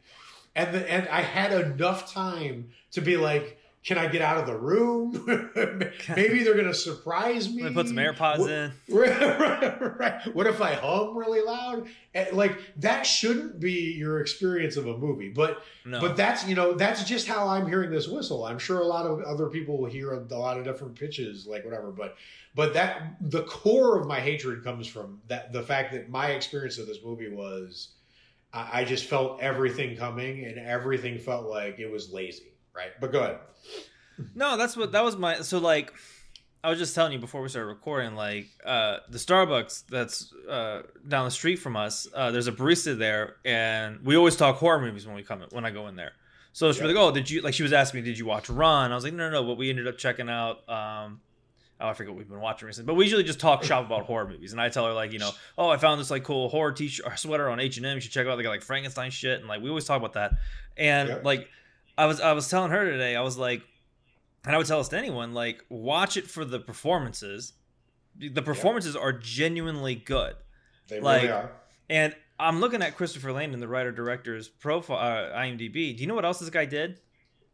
and 0.55 0.75
the, 0.75 0.91
and 0.91 1.09
I 1.09 1.21
had 1.21 1.53
enough 1.53 2.13
time 2.13 2.71
to 2.93 3.01
be 3.01 3.17
like, 3.17 3.59
"Can 3.87 3.99
I 3.99 4.09
get 4.09 4.21
out 4.21 4.37
of 4.39 4.47
the 4.47 4.57
room? 4.57 5.13
Maybe 6.17 6.43
they're 6.43 6.55
going 6.55 6.67
to 6.67 6.75
surprise 6.75 7.49
me." 7.49 7.63
Put 7.73 7.87
some 7.89 7.97
AirPods 7.97 8.39
What- 8.39 8.51
in. 8.51 8.73
right, 8.89 9.21
right, 9.81 9.99
right. 9.99 10.35
What 10.35 10.47
if 10.49 10.61
I 10.61 10.75
hum 10.75 11.17
really 11.17 11.41
loud? 11.41 11.87
And, 12.15 12.37
like 12.37 12.59
that 12.79 13.03
shouldn't 13.07 13.61
be 13.61 13.95
your 13.97 14.21
experience 14.21 14.77
of 14.77 14.87
a 14.87 14.97
movie, 14.99 15.29
but 15.29 15.63
No. 15.85 16.01
but 16.01 16.17
that's 16.17 16.47
you 16.49 16.55
know 16.55 16.73
that's 16.75 17.05
just 17.05 17.27
how 17.29 17.47
I'm 17.49 17.67
hearing 17.69 17.91
this 17.91 18.09
whistle. 18.09 18.45
I'm 18.45 18.59
sure 18.59 18.81
a 18.81 18.85
lot 18.87 19.07
of 19.07 19.23
other 19.23 19.47
people 19.49 19.79
will 19.79 19.91
hear 19.91 20.13
a, 20.13 20.19
a 20.19 20.37
lot 20.39 20.59
of 20.59 20.65
different 20.65 20.95
pitches, 20.99 21.47
like 21.47 21.65
whatever. 21.65 21.91
But 21.93 22.17
but 22.55 22.75
that 22.75 23.17
the 23.21 23.43
core 23.45 23.99
of 24.01 24.07
my 24.07 24.19
hatred 24.19 24.65
comes 24.65 24.87
from 24.87 25.21
that 25.29 25.53
the 25.53 25.63
fact 25.63 25.93
that 25.93 26.09
my 26.09 26.29
experience 26.31 26.79
of 26.79 26.87
this 26.87 26.99
movie 27.05 27.29
was 27.29 27.91
I, 28.53 28.81
I 28.81 28.85
just 28.85 29.05
felt 29.05 29.41
everything 29.41 29.97
coming 29.97 30.45
and 30.47 30.59
everything 30.59 31.19
felt 31.19 31.47
like 31.47 31.79
it 31.79 31.91
was 31.91 32.11
lazy. 32.13 32.53
Right, 32.77 32.91
but 33.01 33.11
go 33.13 33.21
ahead. 33.21 33.39
No, 34.35 34.57
that's 34.57 34.77
what 34.77 34.93
that 34.93 35.05
was 35.05 35.17
my 35.17 35.41
so 35.41 35.59
like 35.59 35.93
I 36.65 36.71
was 36.71 36.79
just 36.79 36.95
telling 36.95 37.13
you 37.13 37.19
before 37.19 37.43
we 37.43 37.49
started 37.49 37.69
recording, 37.69 38.15
like 38.15 38.47
uh 38.65 38.99
the 39.11 39.19
Starbucks 39.19 39.85
that's 39.89 40.33
uh 40.49 40.83
down 41.07 41.25
the 41.27 41.31
street 41.31 41.57
from 41.57 41.77
us, 41.77 42.07
uh 42.15 42.31
there's 42.31 42.47
a 42.49 42.53
barista 42.53 42.97
there 42.99 43.37
and 43.45 44.01
we 44.05 44.17
always 44.17 44.37
talk 44.37 44.57
horror 44.57 44.81
movies 44.81 45.07
when 45.07 45.15
we 45.15 45.23
come 45.23 45.43
in, 45.43 45.49
when 45.51 45.65
I 45.65 45.71
go 45.71 45.87
in 45.89 45.97
there. 45.97 46.13
So 46.53 46.73
she's 46.73 46.81
Yeah. 46.81 46.89
like, 46.89 46.97
Oh, 46.97 47.11
did 47.13 47.31
you 47.31 47.43
like 47.43 47.55
she 47.55 47.63
was 47.63 47.73
asking 47.73 48.01
me, 48.03 48.05
Did 48.07 48.19
you 48.19 48.27
watch 48.27 48.49
Run? 48.49 48.91
I 48.91 48.95
was 48.95 49.05
like, 49.05 49.13
No, 49.13 49.29
no, 49.31 49.43
no, 49.43 49.47
but 49.47 49.57
we 49.59 49.71
ended 49.71 49.87
up 49.87 49.99
checking 49.99 50.29
out 50.29 50.69
um 50.69 51.21
Oh, 51.79 51.89
I 51.89 51.93
forget 51.93 52.13
what 52.15 52.17
we've 52.19 52.29
been 52.29 52.41
watching 52.41 52.65
recently, 52.65 52.87
but 52.87 52.95
we 52.95 53.05
usually 53.05 53.23
just 53.23 53.39
talk 53.39 53.63
shop 53.63 53.85
about 53.85 54.07
horror 54.07 54.27
movies, 54.27 54.53
and 54.53 54.61
I 54.63 54.71
tell 54.71 54.87
her 54.87 54.95
like, 54.95 55.13
you 55.13 55.19
know, 55.19 55.31
oh, 55.59 55.69
I 55.69 55.77
found 55.77 56.01
this 56.01 56.11
like 56.11 56.25
cool 56.25 56.49
horror 56.49 56.73
t-shirt 56.73 57.07
or 57.07 57.15
sweater 57.19 57.51
on 57.51 57.61
H 57.61 57.77
and 57.77 57.85
M. 57.85 57.97
You 57.97 58.01
should 58.01 58.13
check 58.13 58.25
it 58.25 58.31
out. 58.31 58.37
They 58.37 58.43
got 58.43 58.49
like 58.49 58.63
Frankenstein 58.63 59.11
shit, 59.11 59.41
and 59.41 59.47
like 59.47 59.61
we 59.61 59.69
always 59.69 59.85
talk 59.85 59.99
about 59.99 60.15
that. 60.15 60.33
And 60.79 61.11
Yep. 61.11 61.25
like, 61.27 61.49
I 61.99 62.07
was 62.07 62.21
I 62.21 62.33
was 62.33 62.49
telling 62.49 62.71
her 62.71 62.85
today, 62.91 63.17
I 63.17 63.23
was 63.23 63.39
like, 63.39 63.63
and 64.45 64.55
I 64.55 64.59
would 64.59 64.67
tell 64.67 64.79
this 64.79 64.89
to 64.89 64.99
anyone, 64.99 65.33
like, 65.35 65.65
watch 65.69 66.17
it 66.17 66.29
for 66.31 66.45
the 66.45 66.59
performances. 66.61 67.53
The 68.19 68.43
performances 68.43 68.97
are 68.97 69.13
genuinely 69.13 69.95
good, 69.95 70.37
They 70.89 71.01
Like- 71.01 71.23
really 71.23 71.33
are. 71.35 71.53
and 71.91 72.15
I'm 72.39 72.61
looking 72.61 72.83
at 72.83 72.97
Christopher 72.97 73.33
Landon, 73.33 73.61
the 73.61 73.69
writer 73.69 73.93
director's 73.93 74.47
profile, 74.49 74.99
uh, 74.99 75.37
IMDb. 75.39 75.95
Do 75.97 76.03
you 76.03 76.07
know 76.07 76.15
what 76.15 76.25
else 76.25 76.39
this 76.39 76.51
guy 76.51 76.65
did? 76.67 77.01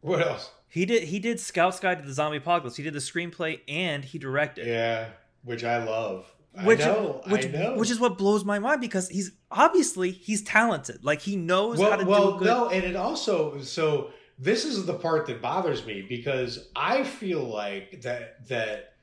What 0.01 0.21
else? 0.21 0.51
He 0.67 0.85
did 0.85 1.03
he 1.03 1.19
did 1.19 1.39
Scout's 1.39 1.79
Guide 1.79 2.01
to 2.01 2.07
the 2.07 2.13
Zombie 2.13 2.37
Apocalypse. 2.37 2.75
He 2.75 2.83
did 2.83 2.93
the 2.93 2.99
screenplay 2.99 3.61
and 3.67 4.03
he 4.03 4.17
directed. 4.17 4.67
Yeah, 4.67 5.09
which 5.43 5.63
I 5.63 5.83
love. 5.83 6.25
Which, 6.63 6.81
I 6.81 6.85
know. 6.85 7.21
which, 7.27 7.45
I 7.45 7.49
know. 7.49 7.75
which 7.77 7.89
is 7.89 7.99
what 7.99 8.17
blows 8.17 8.43
my 8.45 8.59
mind 8.59 8.81
because 8.81 9.09
he's 9.09 9.31
obviously 9.49 10.11
he's 10.11 10.41
talented. 10.43 11.03
Like 11.03 11.21
he 11.21 11.35
knows 11.35 11.79
how 11.79 11.95
to 11.95 12.05
well, 12.05 12.33
do 12.33 12.39
good. 12.39 12.47
Well, 12.47 12.65
no, 12.65 12.69
and 12.69 12.83
it 12.83 12.95
also 12.95 13.59
so 13.61 14.11
this 14.43 14.65
is 14.65 14.85
the 14.85 14.93
part 14.93 15.25
that 15.27 15.41
bothers 15.41 15.85
me 15.85 16.05
because 16.07 16.67
I 16.75 17.03
feel 17.03 17.43
like 17.43 18.01
that 18.01 18.45
that 18.49 18.95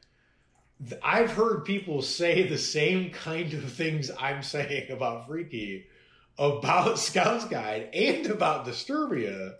th- 0.87 1.01
I've 1.03 1.31
heard 1.31 1.65
people 1.65 2.03
say 2.03 2.47
the 2.47 2.59
same 2.59 3.11
kind 3.11 3.53
of 3.55 3.73
things 3.73 4.11
I'm 4.19 4.43
saying 4.43 4.91
about 4.91 5.27
Freaky, 5.27 5.87
about 6.39 6.99
Scouts 6.99 7.47
Guide, 7.47 7.89
and 7.95 8.27
about 8.27 8.67
Disturbia, 8.67 9.55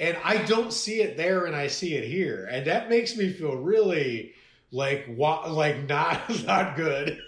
and 0.00 0.16
I 0.24 0.38
don't 0.44 0.72
see 0.72 1.00
it 1.00 1.16
there, 1.16 1.44
and 1.46 1.54
I 1.54 1.68
see 1.68 1.94
it 1.94 2.04
here, 2.04 2.48
and 2.50 2.66
that 2.66 2.90
makes 2.90 3.16
me 3.16 3.32
feel 3.32 3.54
really 3.56 4.32
like 4.72 5.06
wa- 5.08 5.46
like 5.46 5.88
not 5.88 6.44
not 6.44 6.76
good. 6.76 7.20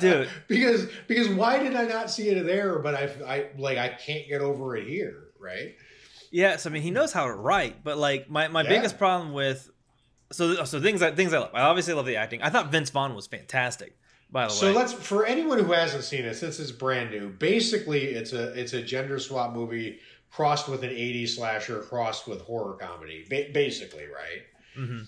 Dude. 0.00 0.30
because 0.48 0.88
because 1.06 1.28
why 1.28 1.58
did 1.62 1.76
I 1.76 1.84
not 1.84 2.10
see 2.10 2.28
it 2.30 2.44
there 2.44 2.80
but 2.80 2.94
I 2.94 3.10
I 3.26 3.46
like 3.58 3.78
I 3.78 3.88
can't 3.88 4.26
get 4.26 4.40
over 4.40 4.74
it 4.74 4.88
here, 4.88 5.28
right? 5.38 5.74
Yes, 6.34 6.66
I 6.66 6.70
mean 6.70 6.82
he 6.82 6.90
knows 6.90 7.12
how 7.12 7.26
to 7.26 7.32
write, 7.32 7.84
but 7.84 7.96
like 7.96 8.28
my, 8.28 8.48
my 8.48 8.62
Yeah. 8.62 8.68
biggest 8.70 8.98
problem 8.98 9.32
with 9.32 9.70
so 10.32 10.64
so 10.64 10.80
things 10.80 11.00
I 11.00 11.12
things 11.12 11.32
I 11.32 11.38
love. 11.38 11.50
I 11.54 11.60
obviously 11.60 11.94
love 11.94 12.06
the 12.06 12.16
acting. 12.16 12.42
I 12.42 12.50
thought 12.50 12.72
Vince 12.72 12.90
Vaughn 12.90 13.14
was 13.14 13.28
fantastic. 13.28 13.96
By 14.32 14.46
the 14.46 14.50
So 14.50 14.66
way, 14.66 14.72
so 14.72 14.78
let's 14.78 14.92
for 14.92 15.24
anyone 15.26 15.60
who 15.60 15.70
hasn't 15.70 16.02
seen 16.02 16.24
it, 16.24 16.34
since 16.34 16.58
it's 16.58 16.72
brand 16.72 17.10
new, 17.12 17.28
basically 17.28 18.06
it's 18.06 18.32
a 18.32 18.52
it's 18.60 18.72
a 18.72 18.82
gender 18.82 19.20
swap 19.20 19.52
movie 19.52 20.00
crossed 20.32 20.68
with 20.68 20.82
an 20.82 20.90
80s 20.90 21.28
slasher 21.36 21.78
crossed 21.82 22.26
with 22.26 22.40
horror 22.40 22.74
comedy. 22.74 23.24
Ba- 23.30 23.50
basically, 23.54 24.06
right? 24.06 24.42
Mhm. 24.76 25.06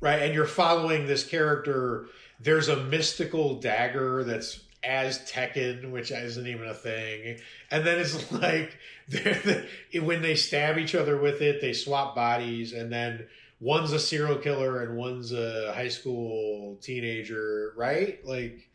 Right, 0.00 0.22
and 0.22 0.32
you're 0.32 0.46
following 0.46 1.08
this 1.08 1.24
character. 1.24 2.06
There's 2.38 2.68
a 2.68 2.76
mystical 2.84 3.58
dagger 3.58 4.22
that's 4.22 4.60
as 4.84 5.18
Tekken, 5.30 5.90
which 5.90 6.10
isn't 6.10 6.46
even 6.46 6.68
a 6.68 6.74
thing. 6.74 7.38
And 7.70 7.86
then 7.86 7.98
it's 7.98 8.30
like 8.44 8.76
they're- 9.08 9.66
when 10.02 10.22
they 10.22 10.34
stab 10.34 10.78
each 10.78 10.94
other 10.94 11.16
with 11.18 11.40
it, 11.42 11.60
they 11.60 11.72
swap 11.72 12.14
bodies, 12.14 12.72
and 12.72 12.92
then 12.92 13.26
one's 13.60 13.92
a 13.92 13.98
serial 13.98 14.36
killer 14.36 14.82
and 14.82 14.96
one's 14.96 15.32
a 15.32 15.72
high 15.74 15.88
school 15.88 16.76
teenager, 16.80 17.72
right? 17.76 18.24
Like, 18.24 18.68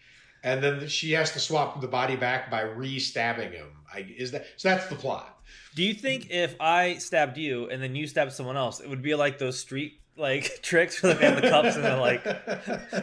and 0.43 0.61
then 0.61 0.87
she 0.89 1.13
has 1.13 1.31
to 1.31 1.39
swap 1.39 1.79
the 1.79 1.87
body 1.87 2.17
back 2.17 2.51
by 2.51 2.61
re-stabbing 2.61 3.53
him. 3.53 3.67
I, 3.93 4.05
is 4.17 4.31
that 4.31 4.45
so? 4.57 4.69
That's 4.69 4.87
the 4.87 4.95
plot. 4.95 5.39
do 5.75 5.83
you 5.83 5.93
think 5.93 6.29
if 6.31 6.55
I 6.59 6.95
stabbed 6.95 7.37
you 7.37 7.69
and 7.69 7.81
then 7.81 7.95
you 7.95 8.07
stabbed 8.07 8.33
someone 8.33 8.57
else, 8.57 8.81
it 8.81 8.89
would 8.89 9.01
be 9.01 9.15
like 9.15 9.37
those 9.37 9.57
street 9.59 10.01
like 10.17 10.59
tricks 10.61 11.01
where 11.01 11.13
they 11.15 11.25
have 11.25 11.41
the 11.41 11.49
cups 11.49 11.75
and 11.75 11.83
they're 11.83 11.97
like 11.97 12.23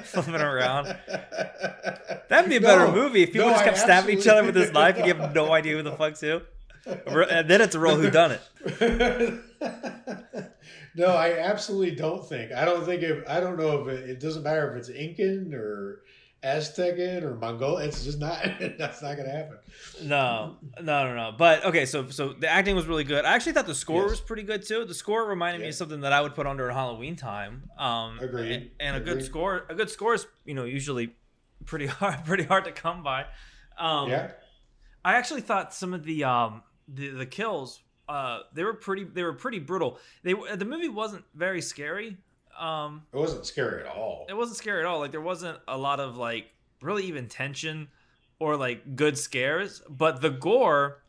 flipping 0.05 0.35
around? 0.37 0.97
That'd 2.29 2.49
be 2.51 2.57
a 2.57 2.61
better 2.61 2.87
No. 2.87 2.93
movie 2.93 3.23
if 3.25 3.33
people 3.33 3.49
No, 3.49 3.55
just 3.55 3.65
kept 3.65 3.79
stabbing 3.79 4.19
each 4.19 4.27
other 4.29 4.45
with 4.45 4.55
this 4.55 4.73
knife 4.73 4.97
and 4.97 5.07
you 5.07 5.15
have 5.15 5.35
no 5.35 5.53
idea 5.53 5.77
who 5.77 5.83
the 5.83 5.93
fuck's 5.93 6.21
who. 6.21 6.41
And 6.87 7.49
then 7.49 7.61
it's 7.61 7.75
a 7.75 7.81
real 7.81 7.97
who 7.97 8.11
done 8.11 8.33
it. 8.33 9.41
no, 10.95 11.07
I 11.09 11.39
absolutely 11.39 11.95
don't 11.95 12.27
think. 12.27 12.53
I 12.53 12.65
don't 12.65 12.85
think 12.85 13.03
if 13.03 13.29
I 13.29 13.41
don't 13.41 13.59
know 13.59 13.83
if 13.83 13.89
it, 13.89 14.11
it 14.11 14.21
doesn't 14.21 14.43
matter 14.43 14.71
if 14.73 14.79
it's 14.79 14.89
Incan 14.89 15.53
or 15.55 16.01
Aztecan 16.43 17.23
or 17.23 17.35
Mongol. 17.35 17.79
It's 17.79 18.05
just 18.05 18.19
not. 18.19 18.43
That's 18.79 19.03
not 19.03 19.17
going 19.17 19.29
to 19.29 19.33
happen. 19.33 19.59
No, 20.03 20.57
no, 20.81 21.07
no, 21.07 21.15
no. 21.15 21.35
But 21.37 21.65
okay, 21.67 21.85
so 21.87 22.09
so 22.09 22.33
the 22.33 22.49
acting 22.49 22.75
was 22.77 22.87
really 22.87 23.05
good. 23.05 23.25
I 23.25 23.35
actually 23.35 23.53
thought 23.53 23.67
the 23.67 23.75
score 23.75 24.03
Yes. 24.03 24.11
was 24.11 24.21
pretty 24.21 24.43
good 24.43 24.67
too. 24.67 24.85
The 24.85 24.95
score 24.95 25.25
reminded 25.27 25.61
me 25.61 25.69
of 25.69 25.75
something 25.75 26.01
that 26.01 26.13
I 26.13 26.21
would 26.21 26.35
put 26.35 26.47
on 26.47 26.57
during 26.57 26.75
Halloween 26.75 27.17
time. 27.17 27.69
Um, 27.79 28.19
Agreed. 28.21 28.53
And, 28.53 28.71
and 28.81 28.97
a 28.97 29.01
good 29.01 29.23
score, 29.25 29.67
a 29.69 29.75
good 29.75 29.91
score 29.91 30.15
is 30.15 30.27
you 30.45 30.55
know 30.55 30.65
usually 30.65 31.15
pretty 31.67 31.87
hard, 32.01 32.25
pretty 32.25 32.45
hard 32.45 32.65
to 32.65 32.73
come 32.73 33.03
by. 33.03 33.27
Um, 33.79 34.09
yeah. 34.11 34.33
I 35.05 35.15
actually 35.17 35.41
thought 35.43 35.75
some 35.75 35.93
of 35.95 36.05
the 36.05 36.25
um 36.25 36.63
the 36.89 37.09
the 37.11 37.27
kills 37.27 37.81
uh 38.09 38.41
they 38.55 38.65
were 38.65 38.75
pretty 38.75 39.05
they 39.05 39.23
were 39.23 39.35
pretty 39.35 39.59
brutal. 39.59 39.99
They 40.23 40.35
the 40.55 40.65
movie 40.65 40.89
wasn't 40.89 41.25
very 41.35 41.61
scary. 41.61 42.17
Um, 42.61 43.03
It 43.13 43.17
wasn't 43.17 43.47
scary 43.47 43.83
at 43.85 43.89
all. 43.89 44.27
it 44.29 44.35
wasn't 44.35 44.59
scary 44.59 44.81
at 44.81 44.87
all. 44.87 45.01
Like 45.01 45.11
there 45.13 45.21
wasn't 45.21 45.59
a 45.67 45.79
lot 45.79 45.99
of 46.01 46.17
like 46.17 46.47
really 46.83 47.05
even 47.05 47.27
tension 47.29 47.89
or 48.39 48.57
like 48.57 48.97
good 48.97 49.17
scares, 49.19 49.83
but 49.89 50.21
the 50.21 50.31
gore 50.31 51.03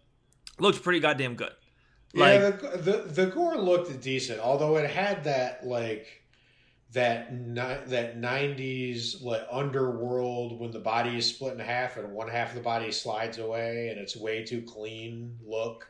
looked 0.60 0.82
pretty 0.84 1.00
goddamn 1.00 1.36
good. 1.36 1.52
Like 2.14 2.42
yeah, 2.42 2.50
the, 2.52 2.78
the 2.78 2.98
the 3.26 3.26
gore 3.28 3.58
looked 3.58 4.02
decent, 4.02 4.40
although 4.40 4.76
it 4.78 4.90
had 4.90 5.24
that 5.26 5.66
like 5.66 6.08
that 6.94 7.34
ni- 7.34 7.80
that 7.88 8.18
nineties 8.18 9.22
like 9.22 9.44
underworld 9.50 10.60
when 10.60 10.72
the 10.72 10.80
body 10.80 11.18
is 11.18 11.26
split 11.26 11.54
in 11.54 11.60
half 11.60 11.96
and 11.98 12.12
one 12.12 12.28
half 12.28 12.50
of 12.50 12.56
the 12.56 12.62
body 12.62 12.92
slides 12.92 13.38
away 13.38 13.88
and 13.90 13.98
it's 14.00 14.18
way 14.18 14.44
too 14.44 14.62
clean 14.62 15.38
look. 15.46 15.88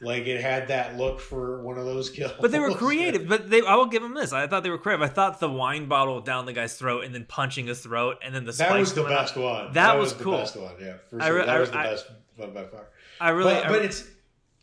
Like 0.00 0.26
it 0.26 0.40
had 0.40 0.68
that 0.68 0.96
look 0.96 1.20
for 1.20 1.62
one 1.62 1.78
of 1.78 1.84
those 1.84 2.10
kills. 2.10 2.32
but 2.40 2.50
they 2.50 2.58
were 2.58 2.74
creative. 2.74 3.28
But 3.28 3.50
they 3.50 3.62
I 3.62 3.74
will 3.76 3.86
give 3.86 4.02
them 4.02 4.14
this. 4.14 4.32
I 4.32 4.46
thought 4.46 4.62
they 4.62 4.70
were 4.70 4.78
creative. 4.78 5.02
I 5.02 5.08
thought 5.12 5.40
the 5.40 5.48
wine 5.50 5.86
bottle 5.86 6.20
down 6.20 6.46
the 6.46 6.52
guy's 6.52 6.76
throat 6.76 7.04
and 7.04 7.14
then 7.14 7.24
punching 7.26 7.66
his 7.66 7.80
throat 7.80 8.18
and 8.22 8.34
then 8.34 8.44
the 8.44 8.52
that 8.52 8.78
was 8.78 8.92
the 8.94 9.02
coming 9.02 9.16
out. 9.16 9.22
best 9.22 9.36
one. 9.36 9.72
That 9.72 9.98
was 9.98 10.14
the 10.14 10.24
cool. 10.24 10.36
best 10.38 10.56
one. 10.56 10.74
Yeah, 10.80 10.94
for 11.10 11.20
sure. 11.20 11.34
re- 11.38 11.46
that 11.46 11.60
was 11.60 11.70
the 11.70 11.78
I- 11.78 11.82
best 11.84 12.06
one 12.36 12.52
by 12.52 12.64
far. 12.64 12.88
I 13.20 13.30
really 13.30 13.54
but, 13.54 13.64
I- 13.66 13.68
but 13.68 13.82
it's 13.82 14.04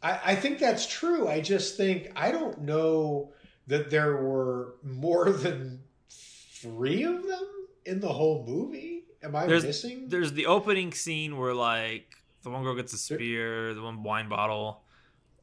I, 0.03 0.19
I 0.25 0.35
think 0.35 0.59
that's 0.59 0.85
true 0.85 1.27
i 1.29 1.39
just 1.39 1.77
think 1.77 2.11
i 2.17 2.29
don't 2.31 2.59
know 2.61 3.31
that 3.67 3.89
there 3.89 4.17
were 4.17 4.75
more 4.83 5.31
than 5.31 5.79
three 6.09 7.03
of 7.03 7.25
them 7.25 7.47
in 7.85 7.99
the 7.99 8.09
whole 8.09 8.45
movie 8.47 9.05
am 9.23 9.35
i 9.35 9.45
There's- 9.47 9.63
missing 9.63 10.09
there's 10.09 10.33
the 10.33 10.45
opening 10.45 10.91
scene 10.93 11.37
where 11.37 11.53
like 11.53 12.05
the 12.43 12.49
one 12.49 12.63
girl 12.63 12.75
gets 12.75 12.91
a 12.93 12.97
spear, 12.97 13.73
the 13.73 13.81
one 13.81 14.03
wine 14.03 14.27
bottle. 14.27 14.83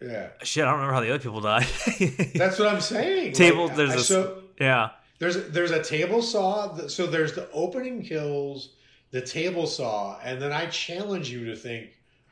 Yeah 0.02 0.28
Shit, 0.42 0.64
I 0.64 0.66
don't 0.70 0.74
remember 0.80 0.94
how 0.94 1.00
the 1.00 1.10
other 1.10 1.18
people 1.22 1.40
died. 1.40 1.66
that's 2.34 2.58
what 2.58 2.68
i'm 2.68 2.80
saying 2.80 3.32
Table- 3.34 3.66
Like, 3.68 3.76
there's 3.76 3.90
I- 3.90 3.94
a- 3.96 3.98
so 4.00 4.42
yeah. 4.60 4.90
there's 5.18 5.48
there's 5.50 5.70
a 5.72 5.82
table 5.82 6.22
saw 6.22 6.68
that- 6.74 6.90
so 6.90 7.06
there's 7.06 7.34
the 7.34 7.50
opening 7.52 8.02
kills 8.02 8.70
the 9.10 9.20
table 9.20 9.66
saw 9.66 10.18
and 10.24 10.40
then 10.40 10.52
i 10.52 10.66
challenge 10.66 11.30
you 11.30 11.44
to 11.46 11.56
think 11.56 11.90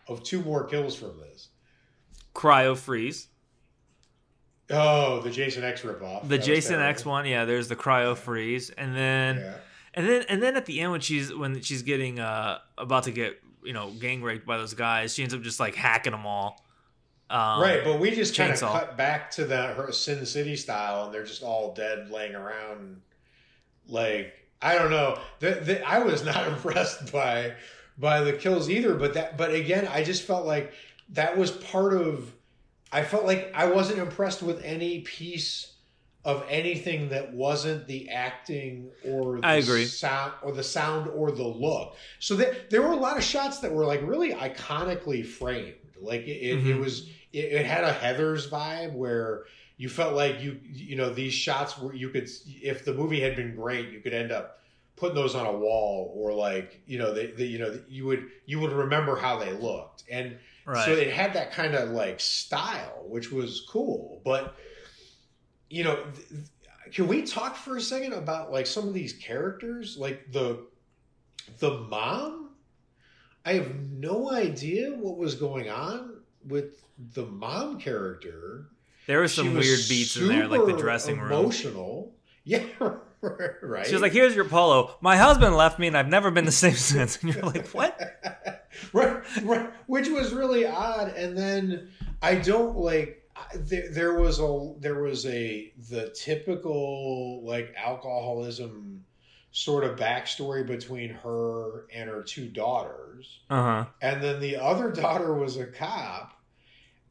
of 0.08 0.22
two 0.22 0.40
more 0.42 0.64
kills 0.64 0.94
from 0.96 1.18
this 1.18 1.48
Cryo 2.34 2.76
freeze. 2.76 3.28
oh 4.70 5.20
the 5.20 5.30
jason 5.30 5.64
x 5.64 5.82
ripoff 5.82 6.22
The 6.22 6.36
That 6.38 6.44
Jason. 6.44 6.80
X 6.80 7.04
one, 7.04 7.26
yeah, 7.26 7.44
there's 7.44 7.68
the 7.68 7.76
cryo 7.76 8.16
freeze. 8.16 8.70
And 8.70 8.94
then 8.96 9.36
yeah. 9.38 9.54
And 9.94 10.06
then 10.08 10.24
and 10.28 10.42
then 10.42 10.56
at 10.56 10.66
the 10.66 10.80
end 10.80 10.92
when 10.92 11.00
she's 11.00 11.34
when 11.34 11.60
she's 11.62 11.82
getting 11.82 12.20
uh 12.20 12.58
about 12.76 13.04
to 13.04 13.10
get 13.10 13.40
you 13.64 13.72
know 13.72 13.90
gang 13.90 14.22
raped 14.22 14.46
by 14.46 14.56
those 14.58 14.74
guys, 14.74 15.14
she 15.14 15.22
ends 15.22 15.34
up 15.34 15.40
just 15.42 15.58
like 15.58 15.74
hacking 15.74 16.12
them 16.12 16.26
all. 16.26 16.62
Um, 17.30 17.60
right, 17.60 17.84
but 17.84 18.00
we 18.00 18.10
just 18.10 18.34
kind 18.34 18.52
of 18.52 18.60
cut 18.60 18.96
back 18.96 19.30
to 19.32 19.44
the 19.44 19.68
her 19.68 19.92
Sin 19.92 20.24
City 20.24 20.56
style, 20.56 21.04
and 21.04 21.14
they're 21.14 21.24
just 21.24 21.42
all 21.42 21.74
dead, 21.74 22.10
laying 22.10 22.34
around. 22.34 23.02
Like 23.86 24.34
I 24.60 24.74
don't 24.74 24.90
know, 24.90 25.18
the, 25.40 25.50
the, 25.52 25.86
I 25.86 26.00
was 26.00 26.24
not 26.24 26.48
impressed 26.52 27.12
by 27.12 27.54
by 27.98 28.22
the 28.22 28.32
kills 28.32 28.70
either. 28.70 28.94
But 28.94 29.14
that, 29.14 29.36
but 29.36 29.52
again, 29.52 29.88
I 29.88 30.02
just 30.02 30.22
felt 30.22 30.46
like 30.46 30.72
that 31.10 31.36
was 31.36 31.50
part 31.50 31.94
of. 31.94 32.32
I 32.90 33.02
felt 33.02 33.26
like 33.26 33.52
I 33.54 33.66
wasn't 33.66 33.98
impressed 33.98 34.42
with 34.42 34.64
any 34.64 35.00
piece 35.00 35.74
of 36.24 36.44
anything 36.48 37.10
that 37.10 37.32
wasn't 37.32 37.86
the 37.86 38.08
acting 38.08 38.90
or 39.04 39.40
the 39.40 39.46
I 39.46 39.54
agree. 39.56 39.84
sound 39.84 40.32
or 40.42 40.52
the 40.52 40.62
sound 40.62 41.08
or 41.08 41.30
the 41.30 41.46
look. 41.46 41.96
So 42.18 42.36
that, 42.36 42.70
there 42.70 42.82
were 42.82 42.92
a 42.92 42.96
lot 42.96 43.18
of 43.18 43.24
shots 43.24 43.60
that 43.60 43.72
were 43.72 43.84
like 43.84 44.00
really 44.02 44.32
iconically 44.32 45.24
framed. 45.24 45.74
Like 46.00 46.22
it, 46.22 46.38
it, 46.40 46.66
it 46.66 46.78
was 46.78 47.10
it, 47.38 47.52
it 47.52 47.66
had 47.66 47.84
a 47.84 47.92
Heather's 47.92 48.48
vibe 48.48 48.92
where 48.94 49.44
you 49.76 49.88
felt 49.88 50.14
like 50.14 50.40
you 50.40 50.58
you 50.64 50.96
know 50.96 51.10
these 51.10 51.32
shots 51.32 51.78
were 51.78 51.94
you 51.94 52.10
could 52.10 52.28
if 52.62 52.84
the 52.84 52.92
movie 52.92 53.20
had 53.20 53.36
been 53.36 53.54
great 53.54 53.90
you 53.90 54.00
could 54.00 54.12
end 54.12 54.32
up 54.32 54.60
putting 54.96 55.14
those 55.14 55.34
on 55.34 55.46
a 55.46 55.52
wall 55.52 56.12
or 56.16 56.32
like 56.34 56.80
you 56.86 56.98
know 56.98 57.14
they, 57.14 57.28
they 57.28 57.44
you 57.44 57.58
know 57.58 57.78
you 57.88 58.04
would 58.06 58.26
you 58.46 58.58
would 58.60 58.72
remember 58.72 59.16
how 59.16 59.38
they 59.38 59.52
looked. 59.52 60.04
And 60.10 60.38
Right. 60.66 60.84
so 60.84 60.92
it 60.92 61.10
had 61.10 61.32
that 61.32 61.50
kind 61.52 61.74
of 61.74 61.90
like 61.90 62.20
style 62.20 63.04
which 63.06 63.32
was 63.32 63.66
cool. 63.70 64.20
But 64.24 64.54
you 65.70 65.84
know 65.84 66.04
can 66.92 67.06
we 67.08 67.22
talk 67.22 67.56
for 67.56 67.76
a 67.76 67.80
second 67.80 68.12
about 68.12 68.50
like 68.52 68.66
some 68.66 68.88
of 68.88 68.94
these 68.94 69.12
characters? 69.14 69.96
Like 69.96 70.30
the 70.32 70.66
the 71.58 71.78
mom? 71.78 72.50
I 73.44 73.54
have 73.54 73.74
no 73.76 74.30
idea 74.30 74.90
what 74.90 75.16
was 75.16 75.34
going 75.34 75.70
on 75.70 76.20
with 76.46 76.82
the 77.14 77.24
mom 77.26 77.78
character 77.80 78.66
there 79.06 79.20
was 79.20 79.32
some 79.34 79.54
was 79.54 79.66
weird 79.66 79.80
beats 79.88 80.16
in 80.16 80.28
there, 80.28 80.46
like 80.48 80.66
the 80.66 80.76
dressing 80.76 81.18
room. 81.18 81.32
emotional 81.32 82.12
yeah 82.44 82.60
right 83.20 83.86
She 83.86 83.92
was 83.94 84.02
like, 84.02 84.12
"Here's 84.12 84.34
your 84.36 84.44
polo. 84.44 84.96
My 85.00 85.16
husband 85.16 85.56
left 85.56 85.78
me, 85.78 85.86
and 85.88 85.96
I've 85.98 86.08
never 86.08 86.30
been 86.30 86.44
the 86.44 86.52
same 86.52 86.74
since." 86.92 87.20
And 87.22 87.34
you're 87.34 87.42
like, 87.42 87.68
"What?" 87.70 87.98
right, 88.92 89.22
right, 89.42 89.70
which 89.86 90.08
was 90.08 90.32
really 90.32 90.66
odd. 90.66 91.08
And 91.16 91.36
then 91.36 91.90
I 92.22 92.36
don't 92.36 92.76
like 92.76 93.28
there, 93.56 93.90
there 93.92 94.14
was 94.20 94.38
a 94.40 94.72
there 94.78 95.02
was 95.02 95.26
a 95.26 95.72
the 95.90 96.10
typical 96.10 97.42
like 97.44 97.74
alcoholism 97.76 99.04
sort 99.50 99.82
of 99.84 99.96
backstory 99.98 100.64
between 100.66 101.10
her 101.10 101.86
and 101.92 102.08
her 102.08 102.22
two 102.22 102.46
daughters, 102.48 103.40
Uh 103.50 103.62
huh. 103.62 103.84
and 104.02 104.22
then 104.22 104.38
the 104.40 104.56
other 104.56 104.90
daughter 104.92 105.34
was 105.34 105.56
a 105.56 105.66
cop, 105.66 106.37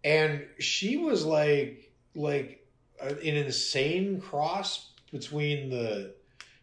and 0.08 0.46
she 0.60 0.96
was 0.98 1.26
like 1.26 1.92
like 2.16 2.66
uh, 3.02 3.08
an 3.08 3.36
insane 3.36 4.22
cross 4.22 4.92
between 5.12 5.70
the 5.70 6.16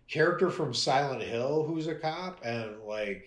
character 0.09 0.51
from 0.51 0.73
Silent 0.73 1.23
Hill 1.23 1.65
who's 1.65 1.87
a 1.87 1.95
cop 1.95 2.41
and 2.45 2.81
like 2.87 3.27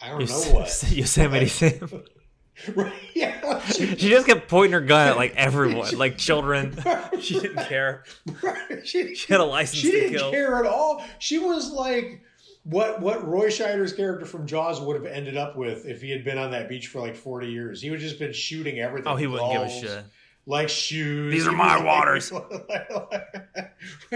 I 0.00 0.08
don't 0.08 0.28
know 0.28 0.40
what 0.54 0.84
Yosemite 0.90 1.46
Sam. 1.48 2.02
right? 2.74 2.92
Yeah. 3.14 3.60
She, 3.66 3.86
she 3.96 4.08
just 4.08 4.26
kept 4.26 4.48
pointing 4.48 4.72
her 4.72 4.80
gun 4.80 5.08
at 5.08 5.16
like 5.16 5.34
everyone, 5.36 5.96
like 5.98 6.16
children. 6.16 6.74
She 7.20 7.38
didn't 7.38 7.66
care. 7.66 8.04
She, 8.82 9.14
She 9.14 9.32
had 9.32 9.40
a 9.40 9.44
license 9.44 9.80
she 9.82 9.90
didn't 9.90 10.18
kill. 10.18 10.30
care 10.30 10.58
at 10.58 10.64
all. 10.66 11.04
She 11.18 11.38
was 11.38 11.70
like 11.70 12.22
what 12.68 13.00
what 13.00 13.26
Roy 13.26 13.46
Scheider's 13.46 13.92
character 13.92 14.26
from 14.26 14.46
Jaws 14.46 14.80
would 14.80 14.96
have 14.96 15.06
ended 15.06 15.36
up 15.36 15.56
with 15.56 15.86
if 15.86 16.02
he 16.02 16.10
had 16.10 16.24
been 16.24 16.36
on 16.36 16.50
that 16.50 16.68
beach 16.68 16.88
for 16.88 17.00
like 17.00 17.14
forty 17.14 17.48
years. 17.48 17.80
He 17.80 17.90
would 17.90 18.00
have 18.00 18.08
just 18.08 18.18
been 18.18 18.32
shooting 18.32 18.80
everything. 18.80 19.12
Oh, 19.12 19.16
he 19.16 19.28
wouldn't 19.28 19.52
give 19.52 19.62
a 19.62 19.70
shit. 19.70 20.04
Like 20.48 20.68
shoes. 20.68 21.32
These 21.32 21.48
are 21.48 21.52
my 21.52 21.82
waters. 21.82 22.30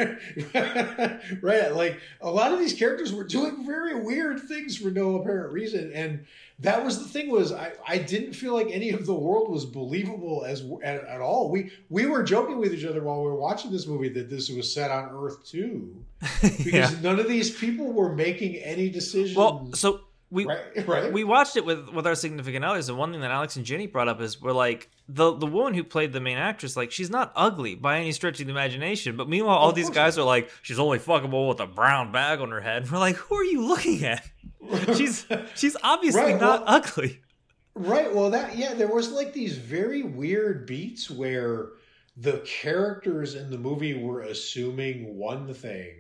right. 1.43 1.75
Like 1.75 2.01
a 2.21 2.31
lot 2.31 2.53
of 2.53 2.61
these 2.61 2.73
characters 2.73 3.13
were 3.13 3.25
doing 3.25 3.67
very 3.67 4.01
weird 4.01 4.41
things 4.43 4.77
for 4.77 4.91
no 4.91 5.17
apparent 5.17 5.53
reason. 5.53 5.91
And 5.93 6.25
that 6.61 6.85
was 6.85 6.99
the 6.99 7.09
thing 7.09 7.31
was 7.31 7.53
I, 7.53 7.73
I 7.87 7.99
didn't 7.99 8.35
feel 8.35 8.55
like 8.55 8.69
any 8.71 8.91
of 8.91 9.07
the 9.07 9.15
world 9.15 9.51
was 9.51 9.65
believable 9.65 10.45
as 10.47 10.63
at, 10.85 11.05
at 11.05 11.21
all. 11.21 11.51
We 11.51 11.73
we 11.89 12.07
were 12.07 12.23
joking 12.23 12.59
with 12.59 12.75
each 12.75 12.85
other 12.85 13.03
while 13.03 13.23
we 13.23 13.25
were 13.25 13.37
watching 13.37 13.73
this 13.73 13.87
movie 13.87 14.11
that 14.11 14.31
this 14.31 14.51
was 14.51 14.73
set 14.73 14.91
on 14.91 15.11
Earth 15.13 15.45
too, 15.45 15.97
because 16.43 16.67
yeah. 16.67 16.91
none 17.01 17.19
of 17.19 17.29
these 17.29 17.51
people 17.51 17.93
were 17.93 18.15
making 18.15 18.57
any 18.57 18.91
decisions. 18.91 19.37
Well, 19.37 19.71
so 19.75 20.03
we 20.31 20.45
right, 20.47 20.61
right. 20.87 21.13
we 21.13 21.25
watched 21.25 21.57
it 21.57 21.65
with 21.65 21.89
with 21.91 22.07
our 22.07 22.15
significant 22.15 22.65
others, 22.65 22.89
and 22.89 22.97
one 22.97 23.11
thing 23.13 23.21
that 23.23 23.31
Alex 23.31 23.57
and 23.57 23.65
Jenny 23.65 23.87
brought 23.87 24.09
up 24.09 24.21
is 24.21 24.41
we're 24.41 24.53
like 24.53 24.89
the 25.09 25.33
the 25.37 25.47
woman 25.47 25.75
who 25.75 25.83
played 25.85 26.13
the 26.13 26.21
main 26.21 26.39
actress, 26.39 26.77
like 26.77 26.93
she's 26.93 27.11
not 27.11 27.33
ugly 27.35 27.75
by 27.75 27.99
any 27.99 28.13
stretch 28.13 28.41
of 28.41 28.47
the 28.47 28.53
imagination. 28.53 29.17
But 29.17 29.29
meanwhile, 29.29 29.57
all 29.59 29.73
these 29.73 29.91
guys 29.91 30.17
are 30.19 30.25
like, 30.25 30.51
she's 30.63 30.79
only 30.79 30.99
fuckable 30.99 31.49
with 31.49 31.61
a 31.61 31.67
brown 31.67 32.13
bag 32.13 32.41
on 32.41 32.51
her 32.51 32.61
head. 32.61 32.83
And 32.83 32.91
we're 32.93 32.99
like, 32.99 33.17
who 33.17 33.35
are 33.35 33.45
you 33.45 33.67
looking 33.67 34.05
at? 34.05 34.25
She's 34.97 35.27
she's 35.57 35.77
obviously 35.83 36.21
Right, 36.23 36.41
not 36.41 36.65
well- 36.67 36.77
ugly. 36.77 37.21
Right. 37.75 38.15
Well, 38.15 38.31
that 38.31 38.57
yeah, 38.57 38.75
there 38.75 38.89
was 38.93 39.11
like 39.11 39.33
these 39.33 39.57
very 39.57 40.03
weird 40.03 40.67
beats 40.67 41.11
where 41.11 41.71
the 42.17 42.39
characters 42.41 43.35
in 43.35 43.51
the 43.51 43.57
movie 43.59 43.95
were 44.01 44.21
assuming 44.21 45.17
one 45.17 45.55
thing, 45.55 45.95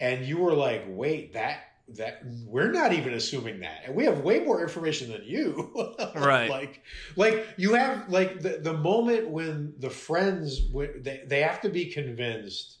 and 0.00 0.24
you 0.24 0.38
were 0.38 0.54
like, 0.54 0.84
"Wait, 0.88 1.34
that 1.34 1.58
that 1.88 2.22
we're 2.44 2.72
not 2.72 2.92
even 2.92 3.14
assuming 3.14 3.60
that, 3.60 3.82
and 3.86 3.94
we 3.94 4.04
have 4.04 4.20
way 4.20 4.40
more 4.40 4.62
information 4.62 5.10
than 5.12 5.24
you." 5.24 5.72
Right. 6.16 6.48
like, 6.48 6.82
like 7.14 7.46
you 7.56 7.74
have 7.74 8.08
like 8.08 8.40
the 8.40 8.58
the 8.58 8.72
moment 8.72 9.28
when 9.28 9.74
the 9.78 9.90
friends 9.90 10.60
they 10.98 11.22
they 11.26 11.40
have 11.42 11.60
to 11.60 11.68
be 11.68 11.86
convinced 11.86 12.78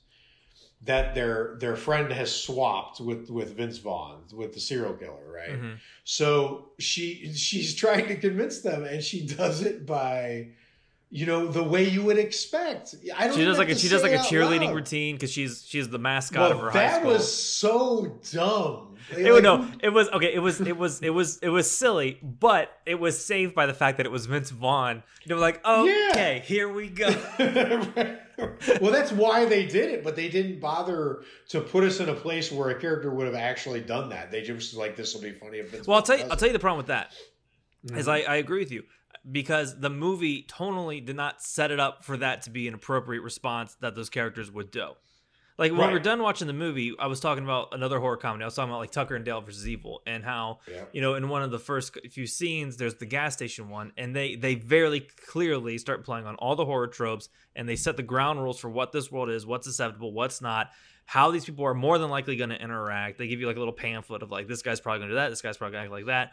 that 0.82 1.14
their 1.14 1.56
their 1.58 1.76
friend 1.76 2.12
has 2.12 2.34
swapped 2.34 3.00
with 3.00 3.30
with 3.30 3.56
Vince 3.56 3.78
Vaughn 3.78 4.22
with 4.32 4.52
the 4.54 4.60
serial 4.60 4.94
killer, 4.94 5.30
right? 5.32 5.60
Mhm. 5.60 5.78
So 6.04 6.72
she 6.78 7.32
she's 7.34 7.74
trying 7.74 8.06
to 8.08 8.16
convince 8.16 8.60
them, 8.60 8.84
and 8.84 9.02
she 9.02 9.26
does 9.26 9.62
it 9.62 9.86
by, 9.86 10.48
you 11.10 11.24
know, 11.24 11.46
the 11.46 11.62
way 11.62 11.88
you 11.88 12.02
would 12.02 12.18
expect. 12.18 12.94
I 13.16 13.28
don't. 13.28 13.36
She 13.36 13.44
does 13.44 13.58
like 13.58 13.68
a 13.68 13.74
she 13.76 13.88
does 13.88 14.02
like 14.02 14.12
a 14.12 14.18
cheerleading 14.18 14.74
routine 14.74 15.14
because 15.14 15.30
she's 15.30 15.64
she's 15.66 15.88
the 15.88 15.98
mascot 15.98 16.50
Well, 16.50 16.52
of 16.52 16.60
her 16.60 16.70
high 16.70 16.88
school. 16.98 17.10
that 17.10 17.16
was 17.18 17.32
so 17.42 18.18
dumb. 18.32 18.96
It, 19.16 19.30
was 19.30 19.40
no, 19.40 19.68
it 19.80 19.90
was 19.90 20.08
okay. 20.08 20.34
It 20.34 20.40
was 20.40 20.60
it 20.60 20.76
was 20.76 21.00
it 21.00 21.10
was 21.10 21.38
it 21.38 21.48
was 21.48 21.70
silly, 21.70 22.18
but 22.22 22.72
it 22.86 22.96
was 22.98 23.24
saved 23.24 23.54
by 23.54 23.66
the 23.66 23.74
fact 23.74 23.98
that 23.98 24.06
it 24.06 24.10
was 24.10 24.26
Vince 24.26 24.50
Vaughn. 24.50 25.04
They 25.26 25.34
were 25.34 25.38
like, 25.40 25.64
okay, 25.64 26.42
here 26.44 26.68
we 26.68 26.88
go. 26.88 27.08
well, 28.80 28.90
that's 28.90 29.12
why 29.12 29.44
they 29.44 29.64
did 29.64 29.90
it, 29.90 30.02
but 30.02 30.16
they 30.16 30.28
didn't 30.28 30.58
bother 30.60 31.22
to 31.50 31.60
put 31.60 31.84
us 31.84 32.00
in 32.00 32.08
a 32.08 32.14
place 32.14 32.50
where 32.50 32.70
a 32.70 32.80
character 32.80 33.10
would 33.10 33.26
have 33.26 33.36
actually 33.36 33.80
done 33.80 34.08
that. 34.08 34.32
They 34.32 34.40
just 34.42 34.72
was 34.72 34.74
like, 34.74 34.96
"This 34.96 35.14
will 35.14 35.22
be 35.22 35.30
funny 35.30 35.58
if 35.58 35.70
Vince." 35.70 35.86
Well, 35.86 35.98
I'll 35.98 36.02
tell 36.02 36.18
you. 36.18 36.24
I'll 36.24 36.36
tell 36.36 36.48
you 36.48 36.52
the 36.52 36.58
problem 36.58 36.78
with 36.78 36.88
that 36.88 37.12
Mm-hmm. 37.86 37.98
is 37.98 38.08
I, 38.08 38.16
I 38.22 38.36
agree 38.36 38.58
with 38.58 38.72
you 38.72 38.82
because 39.30 39.78
the 39.80 39.90
movie 39.90 40.42
tonally 40.48 41.04
did 41.04 41.16
not 41.16 41.42
set 41.42 41.70
it 41.70 41.80
up 41.80 42.04
for 42.04 42.16
that 42.16 42.42
to 42.42 42.50
be 42.50 42.68
an 42.68 42.74
appropriate 42.74 43.22
response 43.22 43.76
that 43.80 43.94
those 43.94 44.08
characters 44.10 44.50
would 44.50 44.70
do. 44.70 44.90
Like 45.58 45.72
when 45.72 45.80
Right. 45.80 45.92
we're 45.94 46.00
done 46.00 46.20
watching 46.22 46.46
the 46.48 46.52
movie, 46.52 46.92
I 46.98 47.06
was 47.06 47.18
talking 47.18 47.42
about 47.42 47.68
another 47.72 47.98
horror 47.98 48.18
comedy. 48.18 48.42
I 48.44 48.46
was 48.46 48.54
talking 48.54 48.68
about 48.70 48.80
like 48.80 48.90
Tucker 48.90 49.16
and 49.16 49.24
Dale 49.24 49.40
versus 49.40 49.66
Evil 49.66 50.02
and 50.06 50.22
how 50.22 50.58
Yeah. 50.70 50.84
you 50.92 51.00
know 51.00 51.14
in 51.14 51.30
one 51.30 51.42
of 51.42 51.50
the 51.50 51.58
first 51.58 51.96
few 52.10 52.26
scenes 52.26 52.76
there's 52.76 52.96
the 52.96 53.06
gas 53.06 53.32
station 53.32 53.70
one 53.70 53.92
and 53.96 54.14
they 54.14 54.36
they 54.36 54.54
very 54.56 55.00
clearly 55.00 55.78
start 55.78 56.04
playing 56.04 56.26
on 56.26 56.34
all 56.36 56.56
the 56.56 56.66
horror 56.66 56.88
tropes 56.88 57.30
and 57.54 57.66
they 57.66 57.76
set 57.76 57.96
the 57.96 58.02
ground 58.02 58.42
rules 58.42 58.60
for 58.60 58.68
what 58.68 58.92
this 58.92 59.10
world 59.10 59.30
is, 59.30 59.46
what's 59.46 59.66
acceptable, 59.66 60.12
what's 60.12 60.42
not. 60.42 60.70
How 61.06 61.30
these 61.30 61.44
people 61.46 61.64
are 61.64 61.72
more 61.72 61.98
than 61.98 62.10
likely 62.10 62.36
going 62.36 62.50
to 62.50 62.60
interact. 62.60 63.16
They 63.16 63.28
give 63.28 63.40
you 63.40 63.46
like 63.46 63.56
a 63.56 63.60
little 63.60 63.72
pamphlet 63.72 64.22
of 64.22 64.30
like 64.30 64.48
this 64.48 64.60
guy's 64.60 64.80
probably 64.80 64.98
going 64.98 65.08
to 65.08 65.14
do 65.14 65.16
that, 65.20 65.30
this 65.30 65.40
guy's 65.40 65.56
probably 65.56 65.72
going 65.78 65.84
to 65.84 65.86
act 65.86 65.92
like 65.92 66.06
that 66.06 66.32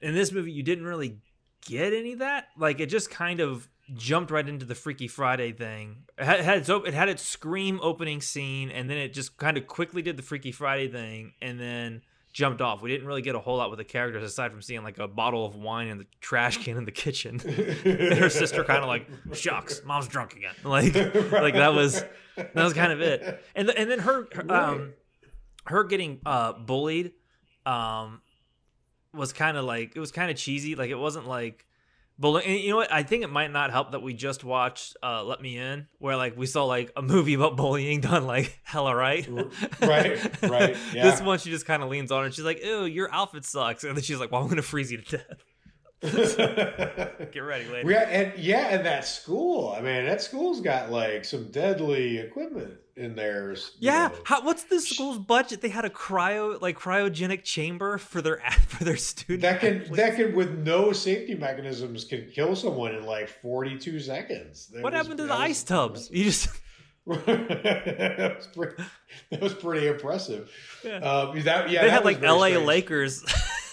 in 0.00 0.14
this 0.14 0.32
movie 0.32 0.52
you 0.52 0.62
didn't 0.62 0.84
really 0.84 1.18
get 1.64 1.92
any 1.92 2.14
of 2.14 2.18
that? 2.20 2.48
Like 2.56 2.80
it 2.80 2.86
just 2.86 3.10
kind 3.10 3.40
of 3.40 3.68
jumped 3.94 4.30
right 4.30 4.48
into 4.48 4.64
the 4.64 4.74
freaky 4.74 5.08
friday 5.08 5.52
thing. 5.52 6.04
It 6.18 6.24
had, 6.24 6.40
it 6.40 6.44
had 6.44 6.58
its 6.58 6.68
it 6.68 6.94
had 6.94 7.08
its 7.08 7.22
scream 7.22 7.80
opening 7.82 8.20
scene 8.20 8.70
and 8.70 8.88
then 8.88 8.96
it 8.96 9.12
just 9.12 9.36
kind 9.36 9.56
of 9.56 9.66
quickly 9.66 10.02
did 10.02 10.16
the 10.16 10.22
freaky 10.22 10.52
friday 10.52 10.88
thing 10.88 11.32
and 11.42 11.60
then 11.60 12.02
jumped 12.32 12.60
off. 12.60 12.82
We 12.82 12.90
didn't 12.90 13.06
really 13.06 13.22
get 13.22 13.36
a 13.36 13.38
whole 13.38 13.58
lot 13.58 13.70
with 13.70 13.78
the 13.78 13.84
characters 13.84 14.24
aside 14.24 14.50
from 14.50 14.60
seeing 14.60 14.82
like 14.82 14.98
a 14.98 15.06
bottle 15.06 15.46
of 15.46 15.54
wine 15.54 15.86
in 15.88 15.98
the 15.98 16.06
trash 16.20 16.56
can 16.62 16.76
in 16.76 16.84
the 16.84 16.92
kitchen. 16.92 17.40
And 17.84 18.18
her 18.18 18.28
sister 18.28 18.64
kind 18.64 18.80
of 18.80 18.88
like 18.88 19.08
shucks 19.32 19.82
mom's 19.84 20.08
drunk 20.08 20.34
again. 20.34 20.54
Like 20.64 20.94
like 20.94 21.54
that 21.54 21.74
was 21.74 22.04
that 22.36 22.54
was 22.54 22.72
kind 22.72 22.92
of 22.92 23.00
it. 23.00 23.44
And 23.54 23.68
th- 23.68 23.78
and 23.78 23.90
then 23.90 24.00
her, 24.00 24.26
her 24.32 24.52
um 24.52 24.92
her 25.66 25.84
getting 25.84 26.20
uh 26.26 26.54
bullied 26.54 27.12
um 27.66 28.20
was 29.14 29.32
kind 29.32 29.56
of 29.56 29.64
like 29.64 29.94
it 29.96 30.00
was 30.00 30.12
kind 30.12 30.30
of 30.30 30.36
cheesy 30.36 30.74
like 30.74 30.90
it 30.90 30.98
wasn't 30.98 31.26
like 31.26 31.66
bullying 32.18 32.62
you 32.62 32.70
know 32.70 32.76
what 32.76 32.92
i 32.92 33.02
think 33.02 33.24
it 33.24 33.30
might 33.30 33.50
not 33.50 33.70
help 33.72 33.90
that 33.90 34.02
we 34.02 34.14
just 34.14 34.44
watched 34.44 34.96
uh 35.02 35.24
let 35.24 35.40
me 35.40 35.58
in 35.58 35.86
where 35.98 36.16
like 36.16 36.36
we 36.36 36.46
saw 36.46 36.64
like 36.64 36.92
a 36.96 37.02
movie 37.02 37.34
about 37.34 37.56
bullying 37.56 38.00
done 38.00 38.26
like 38.26 38.60
hella 38.64 38.94
right. 38.94 39.28
Right, 39.80 40.42
right, 40.42 40.76
this 40.92 41.20
one 41.20 41.38
she 41.38 41.50
just 41.50 41.66
kind 41.66 41.82
of 41.82 41.88
leans 41.88 42.12
on 42.12 42.24
and 42.24 42.32
she's 42.32 42.44
like 42.44 42.62
ew 42.62 42.84
your 42.84 43.12
outfit 43.12 43.44
sucks. 43.44 43.82
And 43.82 43.96
then 43.96 44.04
she's 44.04 44.20
like 44.20 44.30
well 44.30 44.42
i'm 44.42 44.48
gonna 44.48 44.62
freeze 44.62 44.92
you 44.92 44.98
to 44.98 45.16
death 45.18 45.44
get 47.32 47.38
ready 47.40 47.64
lady 47.68 47.88
Yeah, 47.88 48.08
and 48.08 48.38
yeah, 48.38 48.68
and 48.68 48.84
that 48.86 49.04
school. 49.06 49.74
I 49.76 49.80
mean, 49.80 50.04
that 50.04 50.20
school's 50.22 50.60
got 50.60 50.90
like 50.90 51.24
some 51.24 51.50
deadly 51.50 52.18
equipment 52.18 52.74
in 52.96 53.16
there. 53.16 53.56
Yeah, 53.80 54.10
how, 54.24 54.42
what's 54.44 54.64
the 54.64 54.80
school's 54.80 55.18
budget? 55.18 55.60
They 55.60 55.68
had 55.68 55.84
a 55.84 55.90
cryo, 55.90 56.60
like 56.60 56.78
cryogenic 56.78 57.42
chamber 57.42 57.98
for 57.98 58.20
their 58.22 58.38
for 58.68 58.84
their 58.84 58.96
students. 58.96 59.42
that 59.42 59.60
can 59.60 59.92
that 59.94 60.16
can 60.16 60.34
with 60.34 60.58
no 60.58 60.92
safety 60.92 61.34
mechanisms 61.34 62.04
can 62.04 62.30
kill 62.34 62.54
someone 62.54 62.94
in 62.94 63.04
like 63.06 63.28
forty 63.28 63.78
two 63.78 63.98
seconds. 64.00 64.68
That 64.68 64.82
What 64.82 64.92
was- 64.92 65.02
happened 65.02 65.18
to 65.18 65.26
the 65.26 65.34
ice 65.34 65.62
tubs? 65.64 66.10
You 66.10 66.24
just 66.24 66.48
that, 67.06 68.36
was 68.38 68.46
pretty, 68.46 68.82
that 69.30 69.40
was 69.42 69.52
pretty 69.54 69.86
impressive. 69.88 70.50
Yeah. 70.82 70.96
Um, 70.98 71.38
that, 71.42 71.68
yeah, 71.68 71.82
they 71.82 71.88
that 71.88 71.90
had 71.92 72.04
like 72.06 72.22
L.A. 72.22 72.50
strange. 72.52 72.66
Lakers, 72.66 73.24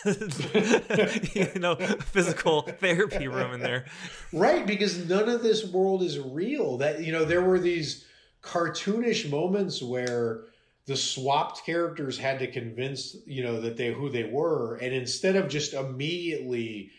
you 1.34 1.60
know, 1.60 1.76
physical 1.76 2.64
therapy 2.64 3.28
room 3.28 3.54
in 3.54 3.60
there. 3.60 3.86
Right, 4.34 4.66
because 4.66 5.08
none 5.08 5.30
of 5.30 5.44
this 5.44 5.66
world 5.66 6.04
is 6.04 6.20
real. 6.20 6.78
That 6.78 7.04
you 7.04 7.12
know, 7.12 7.26
there 7.26 7.42
were 7.42 7.60
these 7.60 8.06
cartoonish 8.42 9.30
moments 9.30 9.82
where 9.82 10.46
the 10.86 10.98
swapped 10.98 11.66
characters 11.66 12.18
had 12.18 12.40
to 12.40 12.48
convince 12.48 13.16
you 13.26 13.44
know 13.44 13.62
that 13.62 13.78
they 13.78 13.94
who 13.94 14.10
they 14.10 14.24
were, 14.24 14.76
and 14.76 14.94
instead 14.94 15.36
of 15.36 15.48
just 15.48 15.74
immediately, 15.74 16.92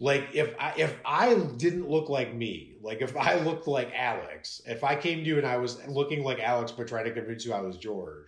like 0.00 0.28
if 0.32 0.54
I 0.58 0.74
if 0.76 0.96
I 1.04 1.34
didn't 1.34 1.88
look 1.88 2.08
like 2.08 2.34
me, 2.34 2.76
like 2.80 3.02
if 3.02 3.16
I 3.16 3.38
looked 3.40 3.68
like 3.68 3.92
Alex, 3.94 4.62
if 4.66 4.82
I 4.82 4.96
came 4.96 5.18
to 5.18 5.24
you 5.24 5.38
and 5.38 5.46
I 5.46 5.58
was 5.58 5.86
looking 5.86 6.24
like 6.24 6.40
Alex 6.40 6.72
but 6.72 6.88
trying 6.88 7.04
to 7.04 7.12
convince 7.12 7.44
you 7.44 7.52
I 7.52 7.60
was 7.60 7.76
George. 7.76 8.26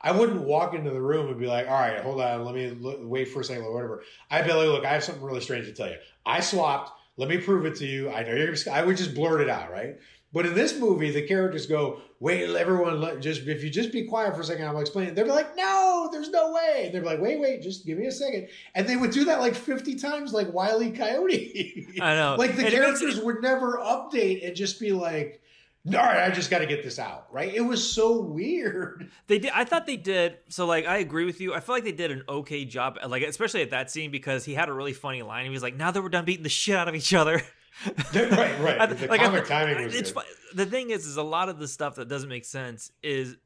I 0.00 0.12
wouldn't 0.12 0.42
walk 0.42 0.74
into 0.74 0.90
the 0.90 1.00
room 1.00 1.28
and 1.28 1.38
be 1.38 1.46
like, 1.46 1.66
"All 1.66 1.74
right, 1.74 2.00
hold 2.00 2.20
on, 2.20 2.44
let 2.44 2.54
me 2.54 2.70
look, 2.70 2.98
wait 3.02 3.28
for 3.28 3.40
a 3.40 3.44
second, 3.44 3.64
or 3.64 3.72
whatever." 3.74 4.02
I'd 4.30 4.44
be 4.44 4.52
like, 4.52 4.66
"Look, 4.68 4.84
I 4.84 4.90
have 4.92 5.04
something 5.04 5.24
really 5.24 5.40
strange 5.40 5.66
to 5.66 5.72
tell 5.72 5.88
you. 5.88 5.96
I 6.24 6.40
swapped. 6.40 6.90
Let 7.16 7.28
me 7.28 7.38
prove 7.38 7.64
it 7.64 7.76
to 7.76 7.86
you. 7.86 8.10
I 8.10 8.22
know 8.22 8.34
you're. 8.34 8.54
I 8.70 8.82
would 8.82 8.96
just 8.96 9.14
blurt 9.14 9.40
it 9.40 9.48
out, 9.48 9.70
right? 9.70 9.96
But 10.32 10.44
in 10.44 10.54
this 10.54 10.78
movie, 10.78 11.10
the 11.10 11.22
characters 11.26 11.64
go, 11.66 12.00
"Wait, 12.20 12.42
everyone, 12.54 13.00
let, 13.00 13.20
just 13.20 13.46
if 13.46 13.64
you 13.64 13.70
just 13.70 13.90
be 13.90 14.04
quiet 14.06 14.34
for 14.34 14.42
a 14.42 14.44
second, 14.44 14.66
I'll 14.66 14.78
explain." 14.80 15.14
They're 15.14 15.24
like, 15.24 15.56
"No, 15.56 16.10
there's 16.12 16.28
no 16.28 16.52
way." 16.52 16.82
And 16.86 16.94
they're 16.94 17.02
like, 17.02 17.20
"Wait, 17.22 17.40
wait, 17.40 17.62
just 17.62 17.86
give 17.86 17.96
me 17.96 18.06
a 18.06 18.12
second. 18.12 18.48
And 18.74 18.86
they 18.86 18.96
would 18.96 19.12
do 19.12 19.24
that 19.26 19.40
like 19.40 19.54
fifty 19.54 19.94
times, 19.94 20.34
like 20.34 20.52
Wiley 20.52 20.90
Coyote. 20.90 21.86
I 22.02 22.14
know, 22.16 22.34
like 22.38 22.56
the 22.56 22.66
it 22.66 22.72
characters 22.72 23.16
it- 23.18 23.24
would 23.24 23.40
never 23.40 23.78
update 23.78 24.46
and 24.46 24.54
just 24.54 24.78
be 24.78 24.92
like, 24.92 25.40
"All 25.88 25.92
right, 25.92 26.30
I 26.30 26.34
just 26.34 26.50
got 26.50 26.58
to 26.58 26.66
get 26.66 26.82
this 26.82 26.98
out." 26.98 27.26
Right? 27.32 27.54
It 27.54 27.60
was 27.60 27.88
so 27.92 28.20
weird. 28.20 29.10
They 29.28 29.38
did. 29.38 29.50
I 29.54 29.64
thought 29.64 29.86
they 29.86 29.96
did. 29.96 30.38
So 30.48 30.66
like, 30.66 30.86
I 30.86 30.98
agree 30.98 31.24
with 31.24 31.40
you. 31.40 31.52
I 31.54 31.60
feel 31.60 31.74
like 31.74 31.84
they 31.84 31.92
did 31.92 32.10
an 32.10 32.22
okay 32.28 32.64
job, 32.64 32.98
like 33.08 33.22
especially 33.22 33.62
at 33.62 33.70
that 33.70 33.90
scene 33.90 34.10
because 34.10 34.44
he 34.44 34.54
had 34.54 34.68
a 34.68 34.72
really 34.72 34.92
funny 34.92 35.22
line. 35.22 35.44
He 35.44 35.50
was 35.50 35.62
like, 35.62 35.76
"Now 35.76 35.90
that 35.90 36.02
we're 36.02 36.08
done 36.08 36.24
beating 36.24 36.42
the 36.44 36.48
shit 36.48 36.76
out 36.76 36.88
of 36.88 36.94
each 36.94 37.12
other." 37.14 37.42
right, 38.14 38.60
right. 38.60 38.88
The 38.98 39.06
like, 39.08 39.20
I- 39.20 39.24
comic 39.26 39.46
timing 39.46 39.84
was 39.84 39.94
it's 39.94 40.12
good. 40.12 40.24
the 40.54 40.64
thing 40.66 40.90
is, 40.90 41.06
is 41.06 41.16
a 41.18 41.22
lot 41.22 41.48
of 41.50 41.58
the 41.58 41.68
stuff 41.68 41.96
that 41.96 42.08
doesn't 42.08 42.28
make 42.28 42.44
sense 42.46 42.90
is 43.02 43.36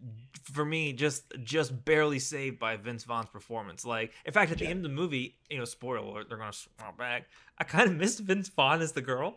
for 0.53 0.65
me 0.65 0.93
just 0.93 1.25
just 1.43 1.85
barely 1.85 2.19
saved 2.21 2.59
by 2.59 2.77
Vince 2.77 3.05
Vaughn's 3.05 3.29
performance. 3.29 3.85
Like, 3.85 4.13
in 4.25 4.33
fact, 4.33 4.53
at 4.53 4.59
the 4.59 4.65
Yeah. 4.65 4.71
end 4.71 4.85
of 4.85 4.91
the 4.91 4.97
movie, 4.97 5.37
you 5.49 5.59
know, 5.59 5.65
spoiler 5.65 5.97
alert, 5.99 6.29
they're 6.29 6.39
gonna 6.39 6.53
swap 6.53 6.97
back. 6.97 7.25
I 7.59 7.65
kind 7.65 7.89
of 7.91 7.97
missed 7.97 8.21
Vince 8.21 8.49
Vaughn 8.49 8.81
as 8.83 8.93
the 8.93 9.03
girl. 9.03 9.37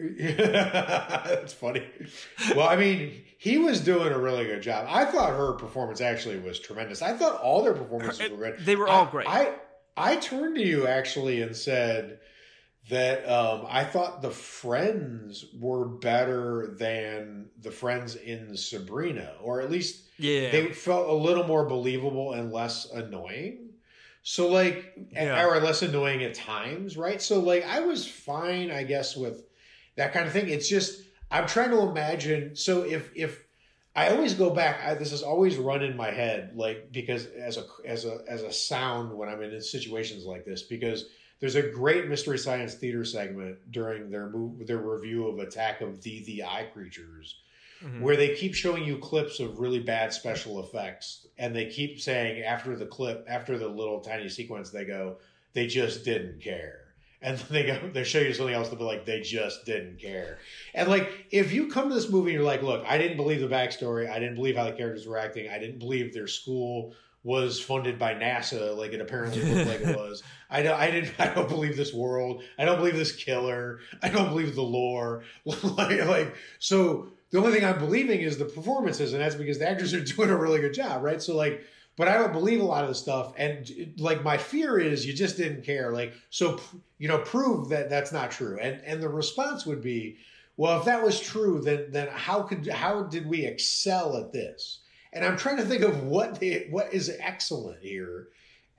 That's 0.18 1.52
funny. 1.52 1.86
Well, 2.56 2.68
I 2.68 2.76
mean, 2.76 3.22
he 3.38 3.58
was 3.58 3.80
doing 3.80 4.12
a 4.12 4.18
really 4.18 4.44
good 4.44 4.62
job. 4.62 4.86
I 4.88 5.04
thought 5.04 5.30
her 5.30 5.52
performance 5.54 6.00
actually 6.00 6.38
was 6.38 6.58
tremendous. 6.58 7.02
I 7.02 7.12
thought 7.12 7.40
all 7.40 7.62
their 7.62 7.74
performances 7.74 8.30
were 8.30 8.36
good. 8.36 8.64
They 8.64 8.76
were 8.76 8.88
all 8.88 9.06
great. 9.06 9.28
I 9.28 9.54
I 9.96 10.16
turned 10.16 10.56
to 10.56 10.62
you 10.62 10.86
actually 10.86 11.42
and 11.42 11.54
said 11.54 12.20
that 12.88 13.28
um, 13.28 13.66
I 13.68 13.84
thought 13.84 14.22
the 14.22 14.30
friends 14.30 15.44
were 15.58 15.84
better 15.86 16.74
than 16.78 17.50
the 17.60 17.70
friends 17.70 18.16
in 18.16 18.56
Sabrina, 18.56 19.34
or 19.42 19.60
at 19.60 19.70
least 19.70 20.08
yeah, 20.18 20.50
they 20.50 20.68
felt 20.72 21.08
a 21.08 21.14
little 21.14 21.44
more 21.44 21.66
believable 21.66 22.32
and 22.32 22.52
less 22.52 22.90
annoying. 22.90 23.66
So 24.22 24.48
like, 24.48 24.92
Yeah. 25.12 25.44
or 25.46 25.60
less 25.60 25.82
annoying 25.82 26.22
at 26.24 26.34
times, 26.34 26.96
right? 26.96 27.20
So 27.22 27.40
like, 27.40 27.64
I 27.66 27.80
was 27.80 28.06
fine, 28.06 28.70
I 28.70 28.82
guess, 28.82 29.16
with 29.16 29.44
that 30.00 30.14
kind 30.14 30.26
of 30.26 30.32
thing. 30.32 30.48
It's 30.48 30.66
just 30.66 31.02
I'm 31.30 31.46
trying 31.46 31.70
to 31.70 31.80
imagine. 31.82 32.56
So 32.56 32.84
if 32.84 33.10
if 33.14 33.44
I 33.94 34.08
always 34.08 34.32
go 34.32 34.48
back, 34.48 34.80
I, 34.82 34.94
this 34.94 35.10
has 35.10 35.22
always 35.22 35.58
run 35.58 35.82
in 35.82 35.94
my 35.94 36.10
head, 36.10 36.52
like 36.54 36.90
because 36.90 37.26
as 37.26 37.58
a 37.58 37.64
as 37.84 38.06
a 38.06 38.20
as 38.26 38.42
a 38.42 38.50
sound 38.50 39.12
when 39.12 39.28
I'm 39.28 39.42
in 39.42 39.60
situations 39.60 40.24
like 40.24 40.46
this, 40.46 40.62
because 40.62 41.04
there's 41.38 41.54
a 41.54 41.62
great 41.62 42.08
mystery 42.08 42.38
science 42.38 42.74
theater 42.74 43.04
segment 43.04 43.70
during 43.70 44.10
their 44.10 44.30
move 44.30 44.66
their 44.66 44.78
review 44.78 45.26
of 45.28 45.38
Attack 45.38 45.82
of 45.82 46.02
the 46.02 46.24
the 46.24 46.44
Eye 46.44 46.66
Creatures 46.72 47.36
Mhm. 47.82 48.00
where 48.02 48.14
they 48.16 48.34
keep 48.34 48.54
showing 48.54 48.84
you 48.84 48.98
clips 48.98 49.40
of 49.40 49.58
really 49.58 49.80
bad 49.80 50.12
special 50.12 50.60
effects 50.62 51.26
and 51.38 51.56
they 51.56 51.64
keep 51.64 51.98
saying 51.98 52.42
after 52.42 52.76
the 52.76 52.84
clip 52.84 53.24
after 53.26 53.56
the 53.56 53.68
little 53.68 54.00
tiny 54.00 54.28
sequence 54.28 54.68
they 54.68 54.84
go 54.84 55.16
they 55.54 55.66
just 55.66 56.04
didn't 56.04 56.42
care 56.42 56.79
and 57.22 57.38
they 57.50 57.64
go 57.64 57.78
they 57.92 58.04
show 58.04 58.18
you 58.18 58.32
something 58.32 58.54
else 58.54 58.68
to 58.68 58.76
be 58.76 58.84
like 58.84 59.04
they 59.04 59.20
just 59.20 59.64
didn't 59.64 60.00
care. 60.00 60.38
And 60.74 60.88
like 60.88 61.26
if 61.30 61.52
you 61.52 61.68
come 61.68 61.88
to 61.88 61.94
this 61.94 62.08
movie 62.08 62.30
and 62.30 62.38
you're 62.38 62.46
like 62.46 62.62
look 62.62 62.84
i 62.86 62.98
didn't 62.98 63.16
believe 63.16 63.40
the 63.40 63.48
backstory. 63.48 64.10
I 64.10 64.18
didn't 64.18 64.36
believe 64.36 64.56
how 64.56 64.64
the 64.64 64.72
characters 64.72 65.06
were 65.06 65.18
acting. 65.18 65.50
I 65.50 65.58
didn't 65.58 65.78
believe 65.78 66.14
their 66.14 66.26
school 66.26 66.94
was 67.22 67.60
funded 67.60 67.98
by 67.98 68.14
nasa 68.14 68.74
like 68.74 68.94
it 68.94 69.00
apparently 69.00 69.42
looked 69.42 69.68
like 69.68 69.80
it 69.80 69.96
was. 69.96 70.22
I 70.48 70.62
don't 70.62 70.80
i 70.80 70.90
didn't 70.90 71.12
i 71.18 71.32
don't 71.32 71.48
believe 71.48 71.76
this 71.76 71.92
world. 71.92 72.42
I 72.58 72.64
don't 72.64 72.78
believe 72.78 72.96
this 72.96 73.12
killer. 73.12 73.80
I 74.02 74.08
don't 74.08 74.30
believe 74.30 74.54
the 74.54 74.62
lore. 74.62 75.24
Like, 75.44 76.04
like 76.06 76.34
so 76.58 77.08
the 77.30 77.38
only 77.38 77.52
thing 77.52 77.64
I'm 77.64 77.78
believing 77.78 78.20
is 78.20 78.38
the 78.38 78.44
performances, 78.44 79.12
and 79.12 79.22
that's 79.22 79.36
because 79.36 79.58
the 79.58 79.68
actors 79.68 79.94
are 79.94 80.00
doing 80.16 80.30
a 80.30 80.36
really 80.36 80.60
good 80.60 80.74
job, 80.74 81.02
right? 81.02 81.22
So 81.22 81.36
like, 81.36 81.64
but 82.00 82.08
I 82.08 82.14
don't 82.16 82.32
believe 82.32 82.62
a 82.62 82.64
lot 82.64 82.82
of 82.82 82.88
the 82.88 82.94
stuff, 82.94 83.34
and 83.36 83.70
like 83.98 84.24
my 84.24 84.38
fear 84.38 84.78
is 84.78 85.04
you 85.04 85.12
just 85.12 85.36
didn't 85.36 85.64
care, 85.64 85.92
like 85.92 86.14
so 86.30 86.58
you 86.96 87.08
know 87.08 87.18
prove 87.18 87.68
that 87.68 87.90
that's 87.90 88.10
not 88.10 88.30
true, 88.30 88.58
and 88.58 88.80
and 88.86 89.02
the 89.02 89.08
response 89.10 89.66
would 89.66 89.82
be, 89.82 90.16
well, 90.56 90.78
if 90.78 90.86
that 90.86 91.04
was 91.04 91.20
true, 91.20 91.60
then 91.60 91.88
then 91.90 92.08
how 92.10 92.40
could 92.42 92.66
how 92.68 93.02
did 93.02 93.26
we 93.26 93.44
excel 93.44 94.16
at 94.16 94.32
this? 94.32 94.80
And 95.12 95.26
I'm 95.26 95.36
trying 95.36 95.58
to 95.58 95.64
think 95.64 95.82
of 95.82 96.04
what 96.04 96.40
the, 96.40 96.68
what 96.70 96.94
is 96.94 97.14
excellent 97.20 97.82
here, 97.82 98.28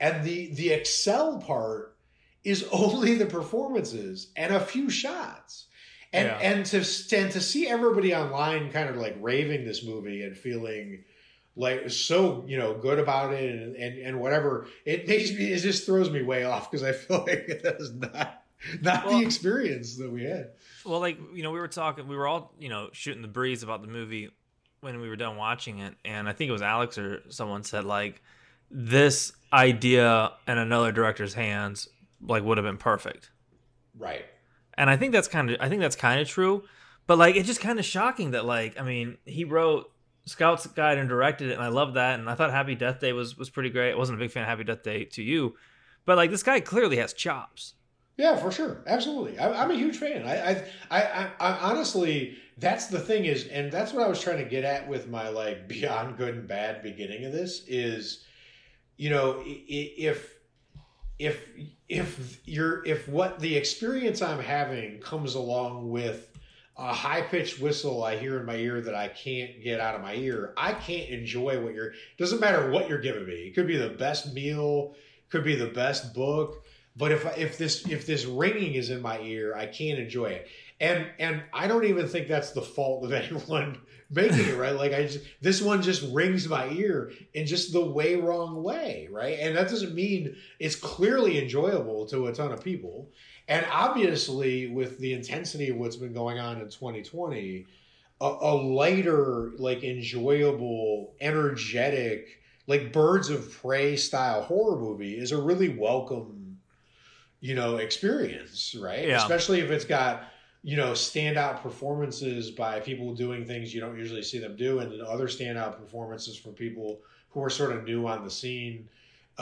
and 0.00 0.24
the 0.24 0.52
the 0.54 0.70
excel 0.70 1.38
part 1.38 1.94
is 2.42 2.66
only 2.72 3.14
the 3.14 3.26
performances 3.26 4.32
and 4.34 4.52
a 4.52 4.58
few 4.58 4.90
shots 4.90 5.66
and 6.12 6.26
Yeah. 6.26 6.38
and 6.38 6.66
to 6.66 6.78
and 7.16 7.30
to 7.30 7.40
see 7.40 7.68
everybody 7.68 8.14
online 8.16 8.72
kind 8.72 8.88
of 8.90 8.96
like 8.96 9.16
raving 9.20 9.64
this 9.64 9.84
movie 9.84 10.24
and 10.24 10.36
feeling 10.36 11.04
like 11.56 11.90
so 11.90 12.44
you 12.46 12.56
know 12.58 12.74
good 12.74 12.98
about 12.98 13.32
it 13.34 13.50
and 13.54 13.76
and, 13.76 13.98
and 13.98 14.20
whatever 14.20 14.66
it 14.86 15.06
makes 15.06 15.30
me 15.32 15.52
it 15.52 15.58
just 15.58 15.84
throws 15.84 16.10
me 16.10 16.22
way 16.22 16.44
off 16.44 16.70
because 16.70 16.82
I 16.82 16.92
feel 16.92 17.18
like 17.26 17.46
that 17.62 17.76
is 17.78 17.92
not 17.92 18.42
not 18.80 19.06
Well- 19.06 19.18
the 19.18 19.24
experience 19.24 19.96
that 19.96 20.10
we 20.10 20.24
had. 20.24 20.50
Well, 20.84 20.98
like 21.00 21.18
you 21.32 21.42
know, 21.44 21.50
we 21.52 21.58
were 21.60 21.68
talking, 21.68 22.08
we 22.08 22.16
were 22.16 22.26
all 22.26 22.52
you 22.58 22.68
know 22.68 22.88
shooting 22.92 23.22
the 23.22 23.28
breeze 23.28 23.62
about 23.62 23.82
the 23.82 23.88
movie 23.88 24.30
when 24.80 25.00
we 25.00 25.08
were 25.08 25.14
done 25.16 25.36
watching 25.36 25.78
it, 25.78 25.94
and 26.04 26.28
I 26.28 26.32
think 26.32 26.48
it 26.48 26.52
was 26.52 26.62
Alex 26.62 26.98
or 26.98 27.22
someone 27.28 27.62
said 27.62 27.84
like 27.84 28.20
this 28.70 29.32
idea 29.52 30.32
in 30.48 30.58
another 30.58 30.90
director's 30.92 31.34
hands 31.34 31.88
like 32.20 32.42
would 32.44 32.56
have 32.58 32.64
been 32.64 32.78
perfect, 32.78 33.30
Right. 33.98 34.24
and 34.74 34.88
I 34.88 34.96
think 34.96 35.12
that's 35.12 35.28
kind 35.28 35.50
of 35.50 35.56
I 35.60 35.68
think 35.68 35.80
that's 35.82 35.96
kind 35.96 36.20
of 36.20 36.28
true, 36.28 36.64
but 37.06 37.18
like 37.18 37.36
it's 37.36 37.46
just 37.46 37.60
kind 37.60 37.78
of 37.78 37.84
shocking 37.84 38.30
that 38.32 38.44
like 38.44 38.78
I 38.80 38.82
mean 38.82 39.18
he 39.24 39.44
wrote 39.44 39.90
Scout's 40.24 40.66
Guide 40.68 40.98
and 40.98 41.08
directed 41.08 41.50
it, 41.50 41.54
and 41.54 41.62
I 41.62 41.68
love 41.68 41.94
that, 41.94 42.18
and 42.18 42.28
I 42.28 42.34
thought 42.34 42.50
Happy 42.50 42.74
Death 42.74 43.00
Day 43.00 43.12
was 43.12 43.36
was 43.36 43.50
pretty 43.50 43.70
great. 43.70 43.92
I 43.92 43.96
wasn't 43.96 44.18
a 44.18 44.22
big 44.22 44.30
fan 44.30 44.44
of 44.44 44.48
Happy 44.48 44.64
Death 44.64 44.82
Day 44.82 45.04
to 45.04 45.22
you, 45.22 45.56
but 46.04 46.16
like 46.16 46.30
this 46.30 46.42
guy 46.42 46.60
clearly 46.60 46.98
has 46.98 47.12
chops. 47.12 47.74
Yeah, 48.16 48.36
for 48.36 48.52
sure, 48.52 48.82
absolutely. 48.86 49.38
I, 49.38 49.62
I'm 49.62 49.70
a 49.70 49.74
huge 49.74 49.96
fan. 49.96 50.26
I, 50.26 50.50
I, 50.50 50.64
I, 50.90 51.30
I, 51.40 51.52
honestly, 51.70 52.36
that's 52.58 52.86
the 52.86 53.00
thing 53.00 53.24
is, 53.24 53.48
and 53.48 53.72
that's 53.72 53.92
what 53.92 54.04
I 54.04 54.08
was 54.08 54.20
trying 54.20 54.38
to 54.38 54.44
get 54.44 54.64
at 54.64 54.86
with 54.88 55.08
my 55.08 55.28
like 55.28 55.66
beyond 55.68 56.16
good 56.16 56.34
and 56.34 56.46
bad 56.46 56.82
beginning 56.82 57.24
of 57.24 57.32
this 57.32 57.64
is, 57.66 58.24
you 58.96 59.10
know, 59.10 59.42
if, 59.44 60.36
if, 61.18 61.46
if 61.88 62.40
you're, 62.44 62.84
if 62.84 63.08
what 63.08 63.40
the 63.40 63.56
experience 63.56 64.20
I'm 64.20 64.40
having 64.40 65.00
comes 65.00 65.34
along 65.34 65.90
with 65.90 66.31
a 66.76 66.92
high 66.92 67.22
pitched 67.22 67.60
whistle 67.60 68.02
I 68.02 68.16
hear 68.16 68.38
in 68.38 68.46
my 68.46 68.56
ear 68.56 68.80
that 68.80 68.94
I 68.94 69.08
can't 69.08 69.62
get 69.62 69.80
out 69.80 69.94
of 69.94 70.02
my 70.02 70.14
ear, 70.14 70.54
I 70.56 70.72
can't 70.72 71.10
enjoy 71.10 71.60
what 71.60 71.74
you're. 71.74 71.92
Doesn't 72.18 72.40
matter 72.40 72.70
what 72.70 72.88
you're 72.88 73.00
giving 73.00 73.26
me. 73.26 73.46
It 73.48 73.54
could 73.54 73.66
be 73.66 73.76
the 73.76 73.90
best 73.90 74.32
meal, 74.32 74.94
could 75.28 75.44
be 75.44 75.54
the 75.54 75.66
best 75.66 76.14
book 76.14 76.64
but 76.96 77.10
if 77.10 77.38
if 77.38 77.56
this 77.56 77.86
if 77.88 78.06
this 78.06 78.26
ringing 78.26 78.74
is 78.74 78.90
in 78.90 79.00
my 79.00 79.18
ear, 79.20 79.54
I 79.54 79.66
can't 79.66 79.98
enjoy 79.98 80.26
it. 80.26 80.48
And 80.80 81.06
and 81.18 81.42
I 81.52 81.66
don't 81.66 81.84
even 81.84 82.06
think 82.06 82.28
that's 82.28 82.50
the 82.50 82.62
fault 82.62 83.04
of 83.04 83.12
anyone 83.12 83.80
making 84.10 84.46
it 84.46 84.58
right. 84.58 84.74
Like 84.74 84.92
I 84.92 85.04
just 85.04 85.24
this 85.40 85.62
one 85.62 85.80
just 85.80 86.02
rings 86.12 86.48
my 86.48 86.68
ear 86.68 87.12
in 87.32 87.46
just 87.46 87.72
the 87.72 87.84
way 87.84 88.16
wrong 88.16 88.62
way, 88.62 89.08
right? 89.10 89.38
And 89.40 89.56
that 89.56 89.70
doesn't 89.70 89.94
mean 89.94 90.36
it's 90.58 90.76
clearly 90.76 91.40
enjoyable 91.42 92.06
to 92.08 92.26
a 92.26 92.32
ton 92.32 92.52
of 92.52 92.62
people. 92.62 93.10
And 93.48 93.66
obviously, 93.70 94.68
with 94.68 94.98
the 94.98 95.14
intensity 95.14 95.68
of 95.70 95.76
what's 95.76 95.96
been 95.96 96.12
going 96.12 96.38
on 96.38 96.60
in 96.60 96.68
2020, 96.68 97.66
a, 98.20 98.24
a 98.24 98.54
lighter, 98.54 99.50
like 99.58 99.82
enjoyable, 99.82 101.14
energetic, 101.20 102.40
like 102.66 102.92
Birds 102.92 103.30
of 103.30 103.52
Prey 103.60 103.96
style 103.96 104.42
horror 104.42 104.78
movie 104.78 105.18
is 105.18 105.32
a 105.32 105.40
really 105.40 105.70
welcome, 105.70 106.58
you 107.40 107.54
know, 107.54 107.76
experience, 107.76 108.76
right? 108.80 109.08
Yeah. 109.08 109.16
Especially 109.16 109.60
if 109.60 109.70
it's 109.70 109.84
got, 109.84 110.24
you 110.62 110.76
know, 110.76 110.92
standout 110.92 111.62
performances 111.62 112.52
by 112.52 112.78
people 112.78 113.14
doing 113.14 113.44
things 113.44 113.74
you 113.74 113.80
don't 113.80 113.98
usually 113.98 114.22
see 114.22 114.38
them 114.38 114.54
do, 114.54 114.78
and 114.78 114.92
then 114.92 115.00
other 115.00 115.26
standout 115.26 115.76
performances 115.78 116.36
from 116.36 116.52
people 116.52 117.00
who 117.30 117.42
are 117.42 117.50
sort 117.50 117.72
of 117.72 117.84
new 117.84 118.06
on 118.06 118.22
the 118.22 118.30
scene. 118.30 118.88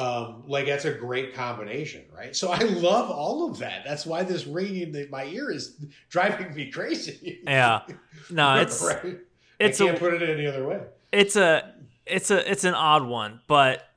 Um, 0.01 0.45
like 0.47 0.65
that's 0.65 0.87
a 0.87 0.93
great 0.95 1.35
combination, 1.35 2.05
right? 2.17 2.35
So 2.35 2.51
I 2.51 2.61
love 2.61 3.11
all 3.11 3.51
of 3.51 3.59
that. 3.59 3.83
That's 3.85 4.07
why 4.07 4.23
this 4.23 4.47
ringing 4.47 4.95
in 4.95 5.11
my 5.11 5.27
ear 5.27 5.51
is 5.51 5.77
driving 6.09 6.55
me 6.55 6.71
crazy. 6.71 7.41
Yeah, 7.45 7.83
no, 8.31 8.55
it's 8.63 8.83
right? 8.83 9.19
it's 9.59 9.79
I 9.79 9.85
a 9.85 9.87
can't 9.89 9.99
put 9.99 10.15
it 10.15 10.23
any 10.27 10.47
other 10.47 10.67
way. 10.67 10.81
it's 11.13 11.37
a 11.37 11.75
it's 12.07 12.31
a 12.31 12.51
it's 12.51 12.65
an 12.65 12.73
odd 12.73 13.05
one, 13.05 13.41
but 13.47 13.89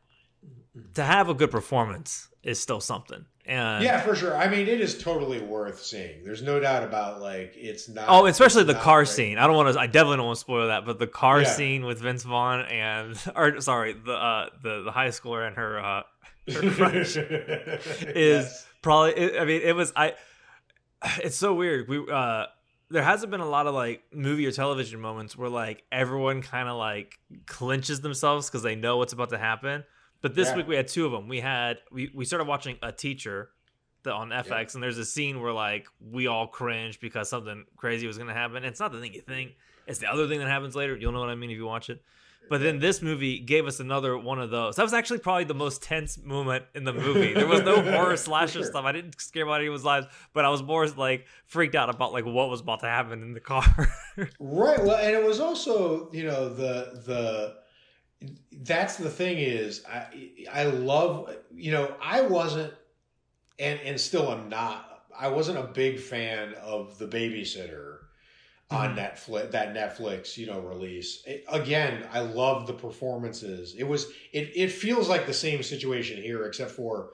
to 0.95 1.03
have 1.03 1.29
a 1.29 1.33
good 1.33 1.51
performance 1.51 2.27
is 2.43 2.59
still 2.59 2.81
something. 2.81 3.25
And 3.45 3.83
Yeah, 3.83 3.99
for 3.99 4.15
sure. 4.15 4.37
I 4.37 4.47
mean, 4.47 4.67
it 4.69 4.79
is 4.79 4.97
totally 5.01 5.41
worth 5.41 5.83
seeing. 5.83 6.23
There's 6.23 6.41
no 6.41 6.59
doubt 6.61 6.83
about 6.83 7.21
like 7.21 7.53
it's 7.57 7.89
not. 7.89 8.05
Oh, 8.07 8.25
especially 8.25 8.63
the 8.63 8.73
car 8.75 8.99
like- 8.99 9.07
scene. 9.07 9.37
I 9.37 9.47
don't 9.47 9.55
want 9.57 9.73
to. 9.73 9.79
I 9.79 9.87
definitely 9.87 10.17
don't 10.17 10.27
want 10.27 10.37
to 10.37 10.41
spoil 10.41 10.67
that. 10.67 10.85
But 10.85 10.97
the 10.99 11.07
car 11.07 11.41
Yeah. 11.41 11.49
scene 11.49 11.85
with 11.85 11.99
Vince 11.99 12.23
Vaughn 12.23 12.61
and, 12.61 13.17
or 13.35 13.59
sorry, 13.59 13.93
the 13.93 14.13
uh, 14.13 14.49
the 14.61 14.83
the 14.83 14.91
high 14.91 15.09
schooler 15.09 15.45
and 15.45 15.55
her 15.57 15.79
uh, 15.79 16.03
her 16.53 16.71
crush 16.75 17.17
is 17.17 18.15
Yes. 18.15 18.67
probably. 18.81 19.11
It, 19.17 19.41
I 19.41 19.45
mean, 19.45 19.61
it 19.61 19.75
was. 19.75 19.91
I. 19.95 20.13
It's 21.21 21.35
so 21.35 21.53
weird. 21.53 21.89
We 21.89 22.05
uh, 22.09 22.45
there 22.89 23.03
hasn't 23.03 23.29
been 23.29 23.41
a 23.41 23.49
lot 23.49 23.67
of 23.67 23.73
like 23.73 24.03
movie 24.13 24.45
or 24.47 24.51
television 24.51 25.01
moments 25.01 25.35
where 25.37 25.49
like 25.49 25.83
everyone 25.91 26.41
kind 26.41 26.69
of 26.69 26.77
like 26.77 27.19
clinches 27.45 27.99
themselves 27.99 28.47
because 28.49 28.63
they 28.63 28.75
know 28.75 28.95
what's 28.97 29.11
about 29.11 29.29
to 29.31 29.37
happen. 29.37 29.83
But 30.23 30.33
this 30.33 30.47
Yeah. 30.49 30.55
week 30.57 30.67
we 30.67 30.75
had 30.75 30.87
two 30.87 31.05
of 31.05 31.11
them. 31.11 31.27
We 31.27 31.41
had 31.41 31.77
we 31.91 32.09
we 32.15 32.25
started 32.25 32.45
watching 32.47 32.77
a 32.81 32.91
teacher 32.91 33.51
the, 34.03 34.11
on 34.11 34.29
FX, 34.29 34.73
and 34.73 34.81
there's 34.83 34.97
a 34.97 35.05
scene 35.05 35.39
where 35.41 35.53
like 35.53 35.87
we 35.99 36.25
all 36.27 36.47
cringe 36.47 36.99
because 36.99 37.29
something 37.29 37.65
crazy 37.77 38.07
was 38.07 38.17
gonna 38.17 38.33
happen. 38.33 38.63
It's 38.65 38.79
not 38.79 38.91
the 38.91 38.99
thing 38.99 39.13
you 39.13 39.21
think; 39.21 39.51
it's 39.85 39.99
the 39.99 40.07
other 40.07 40.27
thing 40.27 40.39
that 40.39 40.47
happens 40.49 40.75
later. 40.75 40.95
You'll 40.97 41.11
know 41.11 41.19
what 41.19 41.29
I 41.29 41.35
mean 41.35 41.51
if 41.51 41.57
you 41.57 41.65
watch 41.67 41.89
it. 41.91 42.01
But 42.49 42.59
then 42.59 42.79
this 42.79 43.01
movie 43.01 43.39
gave 43.39 43.65
us 43.67 43.79
another 43.79 44.17
one 44.17 44.37
of 44.41 44.49
those. 44.49 44.75
That 44.75 44.83
was 44.83 44.91
actually 44.93 45.19
probably 45.19 45.45
the 45.45 45.53
most 45.53 45.81
tense 45.81 46.17
moment 46.17 46.65
in 46.75 46.83
the 46.83 46.91
movie. 47.05 47.33
There 47.33 47.47
was 47.47 47.61
no 47.61 47.81
horror 47.81 48.17
slasher 48.17 48.59
Sure. 48.59 48.63
stuff. 48.65 48.83
I 48.83 48.91
didn't 48.91 49.17
scare 49.21 49.43
about 49.43 49.61
anyone's 49.61 49.85
lives, 49.85 50.07
but 50.33 50.43
I 50.43 50.49
was 50.49 50.61
more 50.61 50.85
like 50.89 51.25
freaked 51.45 51.73
out 51.75 51.89
about 51.89 52.11
like 52.11 52.25
what 52.25 52.49
was 52.49 52.59
about 52.59 52.81
to 52.81 52.87
happen 52.87 53.21
in 53.21 53.33
the 53.33 53.39
car. 53.39 53.63
Right. 54.39 54.79
Well, 54.83 54.97
and 54.97 55.15
it 55.15 55.23
was 55.23 55.39
also, 55.39 56.11
you 56.11 56.25
know, 56.25 56.49
the 56.53 57.01
the 57.05 57.55
that's 58.51 58.97
the 58.97 59.09
thing 59.09 59.37
is 59.37 59.83
I 59.85 60.07
I 60.51 60.63
love, 60.65 61.35
you 61.53 61.71
know, 61.71 61.95
I 62.01 62.21
wasn't 62.21 62.73
and 63.59 63.79
and 63.81 63.99
still 63.99 64.31
am 64.31 64.49
not. 64.49 64.89
I 65.17 65.27
wasn't 65.27 65.59
a 65.59 65.63
big 65.63 65.99
fan 65.99 66.55
of 66.55 66.97
the 66.97 67.07
babysitter 67.07 67.99
on 68.71 68.95
mm-hmm. 68.95 68.99
Netflix 68.99 69.51
that 69.51 69.73
Netflix, 69.73 70.37
you 70.37 70.47
know, 70.47 70.59
release. 70.59 71.23
It- 71.25 71.45
again, 71.49 72.07
I 72.11 72.21
love 72.21 72.67
the 72.67 72.73
performances. 72.73 73.75
It 73.77 73.83
was 73.83 74.07
it 74.31 74.51
it 74.55 74.71
feels 74.71 75.09
like 75.09 75.25
the 75.25 75.33
same 75.33 75.63
situation 75.63 76.21
here 76.21 76.45
except 76.45 76.71
for 76.71 77.11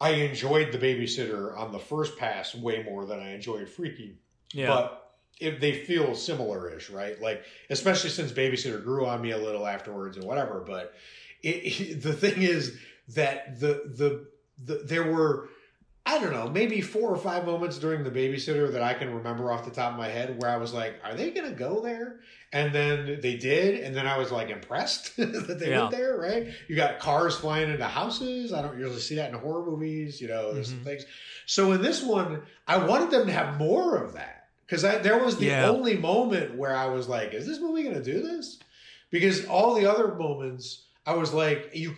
I 0.00 0.10
enjoyed 0.10 0.72
the 0.72 0.78
babysitter 0.78 1.56
on 1.56 1.70
the 1.70 1.78
first 1.78 2.18
pass 2.18 2.54
way 2.54 2.82
more 2.82 3.06
than 3.06 3.20
I 3.20 3.32
enjoyed 3.34 3.68
Freaky 3.68 4.18
but 4.66 5.01
if 5.40 5.60
they 5.60 5.72
feel 5.84 6.14
similar-ish, 6.14 6.90
right? 6.90 7.20
Like 7.20 7.42
especially 7.70 8.10
since 8.10 8.32
Babysitter 8.32 8.82
grew 8.82 9.06
on 9.06 9.20
me 9.22 9.30
a 9.32 9.38
little 9.38 9.66
afterwards 9.66 10.16
and 10.16 10.26
whatever. 10.26 10.62
But 10.66 10.94
it, 11.42 12.02
the 12.02 12.12
thing 12.12 12.42
is 12.42 12.78
that 13.08 13.58
the, 13.60 13.82
the 13.96 14.26
the 14.64 14.84
there 14.84 15.10
were 15.12 15.48
I 16.04 16.18
don't 16.18 16.32
know 16.32 16.48
maybe 16.48 16.80
four 16.80 17.10
or 17.10 17.16
five 17.16 17.44
moments 17.46 17.78
during 17.78 18.02
the 18.04 18.10
Babysitter 18.10 18.72
that 18.72 18.82
I 18.82 18.94
can 18.94 19.14
remember 19.14 19.52
off 19.52 19.64
the 19.64 19.70
top 19.70 19.92
of 19.92 19.98
my 19.98 20.08
head 20.08 20.40
where 20.40 20.50
I 20.50 20.56
was 20.56 20.72
like, 20.74 20.96
are 21.04 21.14
they 21.14 21.30
gonna 21.30 21.52
go 21.52 21.80
there? 21.80 22.20
And 22.52 22.74
then 22.74 23.18
they 23.22 23.36
did, 23.36 23.80
and 23.82 23.96
then 23.96 24.06
I 24.06 24.18
was 24.18 24.30
like 24.30 24.50
impressed 24.50 25.16
that 25.16 25.56
they 25.58 25.70
Yeah. 25.70 25.80
went 25.82 25.92
there. 25.92 26.18
Right? 26.18 26.48
You 26.68 26.76
got 26.76 26.98
cars 26.98 27.36
flying 27.36 27.70
into 27.70 27.84
houses. 27.86 28.52
I 28.52 28.62
don't 28.62 28.78
usually 28.78 29.00
see 29.00 29.14
that 29.16 29.32
in 29.32 29.38
horror 29.38 29.64
movies. 29.64 30.20
You 30.20 30.28
know, 30.28 30.52
there's 30.52 30.68
some 30.68 30.80
Mhm. 30.80 30.84
things. 30.84 31.04
So 31.46 31.72
in 31.72 31.82
this 31.82 32.02
one, 32.02 32.42
I 32.68 32.76
wanted 32.84 33.10
them 33.10 33.26
to 33.26 33.32
have 33.32 33.58
more 33.58 33.96
of 33.96 34.12
that 34.14 34.41
because 34.66 34.82
there 34.82 35.22
was 35.22 35.36
the 35.36 35.46
Yeah. 35.46 35.68
only 35.68 35.96
moment 35.96 36.56
where 36.56 36.74
I 36.74 36.86
was 36.86 37.08
like, 37.08 37.34
"Is 37.34 37.46
this 37.46 37.60
movie 37.60 37.82
going 37.82 37.94
to 37.94 38.02
do 38.02 38.22
this?" 38.22 38.58
Because 39.10 39.44
all 39.46 39.74
the 39.74 39.86
other 39.86 40.14
moments, 40.14 40.84
I 41.06 41.14
was 41.14 41.32
like, 41.32 41.70
"You 41.74 41.94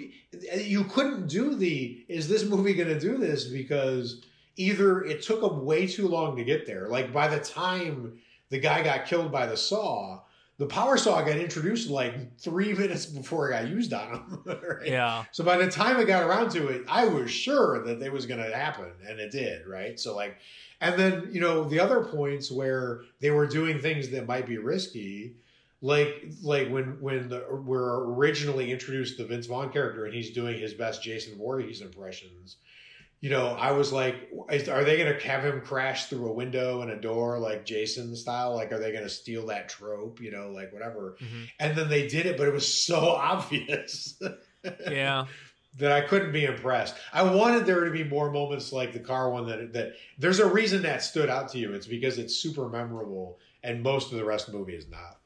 you 0.56 0.84
couldn't 0.84 1.28
do 1.28 1.54
the 1.54 2.04
is 2.08 2.28
this 2.28 2.44
movie 2.44 2.74
going 2.74 2.88
to 2.88 2.98
do 3.00 3.16
this?" 3.16 3.44
Because 3.44 4.22
either 4.56 5.04
it 5.04 5.22
took 5.22 5.40
them 5.40 5.64
way 5.64 5.86
too 5.86 6.08
long 6.08 6.36
to 6.36 6.44
get 6.44 6.66
there. 6.66 6.88
Like 6.88 7.12
by 7.12 7.28
the 7.28 7.40
time 7.40 8.18
the 8.50 8.58
guy 8.58 8.82
got 8.82 9.06
killed 9.06 9.30
by 9.32 9.46
the 9.46 9.56
saw, 9.56 10.20
the 10.56 10.66
power 10.66 10.96
saw 10.96 11.20
got 11.22 11.36
introduced 11.36 11.90
like 11.90 12.38
three 12.38 12.72
minutes 12.72 13.06
before 13.06 13.50
it 13.50 13.52
got 13.52 13.68
used 13.68 13.92
on 13.92 14.42
them. 14.44 14.60
right? 14.68 14.86
yeah. 14.86 15.24
So 15.32 15.42
by 15.42 15.56
the 15.56 15.70
time 15.70 15.96
I 15.96 16.04
got 16.04 16.22
around 16.22 16.50
to 16.50 16.68
it, 16.68 16.84
I 16.88 17.06
was 17.06 17.30
sure 17.30 17.84
that 17.84 18.00
it 18.00 18.12
was 18.12 18.26
going 18.26 18.40
to 18.40 18.54
happen, 18.54 18.92
and 19.08 19.18
it 19.18 19.32
did, 19.32 19.66
right? 19.66 19.98
So 19.98 20.14
like, 20.14 20.36
and 20.80 20.98
then 20.98 21.28
you 21.32 21.40
know 21.40 21.64
the 21.64 21.80
other 21.80 22.04
points 22.04 22.50
where 22.50 23.02
they 23.20 23.30
were 23.30 23.46
doing 23.46 23.80
things 23.80 24.10
that 24.10 24.28
might 24.28 24.46
be 24.46 24.58
risky, 24.58 25.34
like 25.82 26.26
like 26.42 26.68
when 26.68 27.00
when 27.00 27.28
the, 27.28 27.44
we're 27.50 28.04
originally 28.14 28.70
introduced 28.70 29.18
the 29.18 29.24
Vince 29.24 29.46
Vaughn 29.46 29.72
character 29.72 30.04
and 30.04 30.14
he's 30.14 30.30
doing 30.30 30.58
his 30.58 30.74
best 30.74 31.02
Jason 31.02 31.36
Voorhees 31.36 31.80
impressions. 31.80 32.56
You 33.24 33.30
know, 33.30 33.56
I 33.58 33.72
was 33.72 33.90
like, 33.90 34.28
is, 34.50 34.68
are 34.68 34.84
they 34.84 34.98
going 34.98 35.10
to 35.10 35.26
have 35.26 35.46
him 35.46 35.62
crash 35.62 36.10
through 36.10 36.28
a 36.28 36.32
window 36.34 36.82
and 36.82 36.90
a 36.90 37.00
door 37.00 37.38
like 37.38 37.64
Jason 37.64 38.14
style? 38.14 38.54
Like, 38.54 38.70
are 38.70 38.78
they 38.78 38.92
going 38.92 39.04
to 39.04 39.08
steal 39.08 39.46
that 39.46 39.70
trope? 39.70 40.20
You 40.20 40.30
know, 40.30 40.50
like 40.50 40.74
whatever. 40.74 41.16
Mhm. 41.18 41.48
And 41.58 41.74
then 41.74 41.88
they 41.88 42.06
did 42.06 42.26
it, 42.26 42.36
but 42.36 42.46
it 42.46 42.52
was 42.52 42.68
so 42.68 42.98
obvious. 43.00 44.22
Yeah. 44.62 45.24
that 45.78 45.90
I 45.90 46.02
couldn't 46.02 46.32
be 46.32 46.44
impressed. 46.44 46.96
I 47.14 47.22
wanted 47.22 47.64
there 47.64 47.86
to 47.86 47.90
be 47.90 48.04
more 48.04 48.30
moments 48.30 48.74
like 48.74 48.92
the 48.92 49.00
car 49.00 49.30
one 49.30 49.46
that 49.46 49.72
that 49.72 49.94
there's 50.18 50.40
a 50.40 50.46
reason 50.46 50.82
that 50.82 51.02
stood 51.02 51.30
out 51.30 51.48
to 51.52 51.58
you. 51.58 51.72
It's 51.72 51.86
because 51.86 52.18
it's 52.18 52.36
super 52.36 52.68
memorable, 52.68 53.38
and 53.62 53.82
most 53.82 54.12
of 54.12 54.18
the 54.18 54.24
rest 54.26 54.48
of 54.48 54.52
the 54.52 54.58
movie 54.58 54.74
is 54.76 54.86
not. 54.90 55.18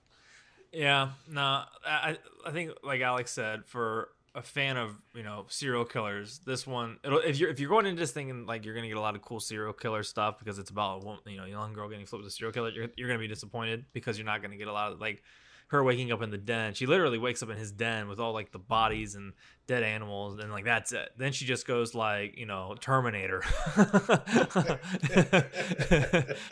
Yeah, 0.70 1.10
no, 1.28 1.64
I 1.84 2.16
I 2.46 2.52
think 2.52 2.70
like 2.84 3.00
Alex 3.00 3.32
said, 3.32 3.66
for 3.66 4.10
a 4.38 4.42
fan 4.42 4.76
of 4.76 4.96
you 5.14 5.22
know 5.22 5.46
serial 5.48 5.84
killers, 5.84 6.38
this 6.46 6.66
one 6.66 6.98
it'll, 7.04 7.18
if 7.18 7.38
you're 7.38 7.50
if 7.50 7.58
you're 7.58 7.68
going 7.68 7.86
into 7.86 8.00
this 8.00 8.12
thinking 8.12 8.46
like 8.46 8.64
you're 8.64 8.74
gonna 8.74 8.88
get 8.88 8.96
a 8.96 9.00
lot 9.00 9.16
of 9.16 9.22
cool 9.22 9.40
serial 9.40 9.72
killer 9.72 10.02
stuff 10.02 10.38
because 10.38 10.58
it's 10.58 10.70
about 10.70 11.02
a 11.02 11.04
woman, 11.04 11.20
you 11.26 11.36
know 11.36 11.44
a 11.44 11.48
young 11.48 11.72
girl 11.72 11.88
getting 11.88 12.06
flipped 12.06 12.24
with 12.24 12.32
a 12.32 12.34
serial 12.34 12.52
killer, 12.52 12.70
you're 12.70 12.86
you're 12.96 13.08
gonna 13.08 13.18
be 13.18 13.26
disappointed 13.28 13.84
because 13.92 14.16
you're 14.16 14.26
not 14.26 14.40
gonna 14.40 14.56
get 14.56 14.68
a 14.68 14.72
lot 14.72 14.92
of 14.92 15.00
like 15.00 15.22
her 15.68 15.84
waking 15.84 16.12
up 16.12 16.22
in 16.22 16.30
the 16.30 16.38
den. 16.38 16.72
She 16.74 16.86
literally 16.86 17.18
wakes 17.18 17.42
up 17.42 17.50
in 17.50 17.56
his 17.56 17.72
den 17.72 18.08
with 18.08 18.20
all 18.20 18.32
like 18.32 18.52
the 18.52 18.58
bodies 18.58 19.16
and 19.16 19.34
dead 19.66 19.82
animals, 19.82 20.38
and 20.38 20.52
like 20.52 20.64
that's 20.64 20.92
it. 20.92 21.10
Then 21.18 21.32
she 21.32 21.44
just 21.44 21.66
goes 21.66 21.94
like 21.94 22.38
you 22.38 22.46
know 22.46 22.76
Terminator, 22.80 23.42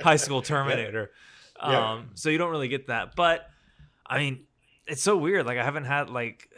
high 0.01 0.16
school 0.16 0.42
Terminator. 0.42 1.12
Yeah. 1.62 1.92
Um, 1.92 2.11
so 2.14 2.29
you 2.31 2.38
don't 2.38 2.51
really 2.51 2.68
get 2.68 2.88
that, 2.88 3.14
but 3.16 3.49
I 4.05 4.18
mean, 4.18 4.44
it's 4.87 5.03
so 5.03 5.16
weird. 5.16 5.46
Like 5.46 5.59
I 5.59 5.64
haven't 5.64 5.85
had 5.85 6.11
like 6.11 6.51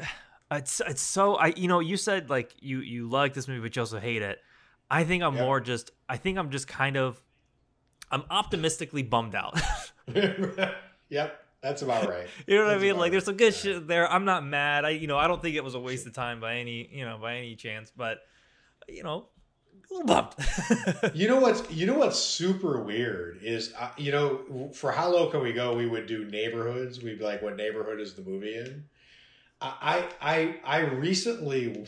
it's 0.50 0.80
it's 0.87 1.02
so 1.02 1.34
I 1.37 1.48
you 1.56 1.68
know 1.68 1.80
you 1.80 1.96
said 1.96 2.30
like 2.30 2.54
you 2.61 2.80
you 2.80 3.08
like 3.08 3.34
this 3.34 3.46
movie 3.48 3.61
but 3.61 3.76
you 3.76 3.82
also 3.82 3.98
hate 4.00 4.22
it. 4.22 4.38
I 4.90 5.04
think 5.04 5.22
I'm 5.22 5.37
Yeah. 5.37 5.42
more 5.42 5.61
just 5.61 5.90
I 6.08 6.16
think 6.16 6.38
I'm 6.38 6.50
just 6.50 6.66
kind 6.68 6.96
of 6.96 7.22
I'm 8.11 8.24
optimistically 8.30 9.02
bummed 9.02 9.34
out. 9.34 9.61
yep, 11.11 11.44
that's 11.61 11.82
about 11.82 12.08
right. 12.08 12.26
you 12.46 12.56
know 12.56 12.64
what 12.66 12.74
I 12.74 12.78
mean? 12.78 12.96
Like 12.96 13.11
there's 13.12 13.24
some 13.26 13.37
good 13.37 13.54
shit 13.54 13.87
there. 13.87 14.11
I'm 14.11 14.24
not 14.24 14.44
mad. 14.44 14.84
I 14.84 14.90
you 14.90 15.06
know 15.06 15.18
I 15.18 15.26
don't 15.26 15.42
think 15.42 15.56
it 15.56 15.64
was 15.64 15.74
a 15.74 15.80
waste 15.80 16.06
of 16.06 16.12
time 16.14 16.40
by 16.40 16.56
any 16.56 16.88
you 16.92 17.04
know 17.04 17.18
by 17.20 17.37
any 17.37 17.54
chance. 17.56 17.92
But 17.94 18.18
you 18.88 19.02
know, 19.02 19.28
a 19.90 19.94
little 19.94 20.06
bummed. 20.06 20.34
You 21.14 21.28
know 21.28 21.40
what's 21.40 21.70
you 21.70 21.87
know 21.87 21.98
what's 21.98 22.18
super 22.18 22.80
weird 22.82 23.40
is 23.42 23.74
uh, 23.78 23.90
you 23.98 24.12
know 24.12 24.70
for 24.74 24.90
how 24.92 25.11
low 25.11 25.28
can 25.30 25.42
we 25.42 25.52
go? 25.52 25.74
We 25.76 25.87
would 25.87 26.06
do 26.06 26.24
neighborhoods. 26.24 27.02
We'd 27.02 27.18
be 27.18 27.24
like, 27.24 27.42
what 27.42 27.56
neighborhood 27.56 28.00
is 28.00 28.14
the 28.14 28.22
movie 28.22 28.56
in? 28.56 28.84
I 29.61 30.09
I 30.21 30.57
I 30.64 30.79
recently 30.81 31.85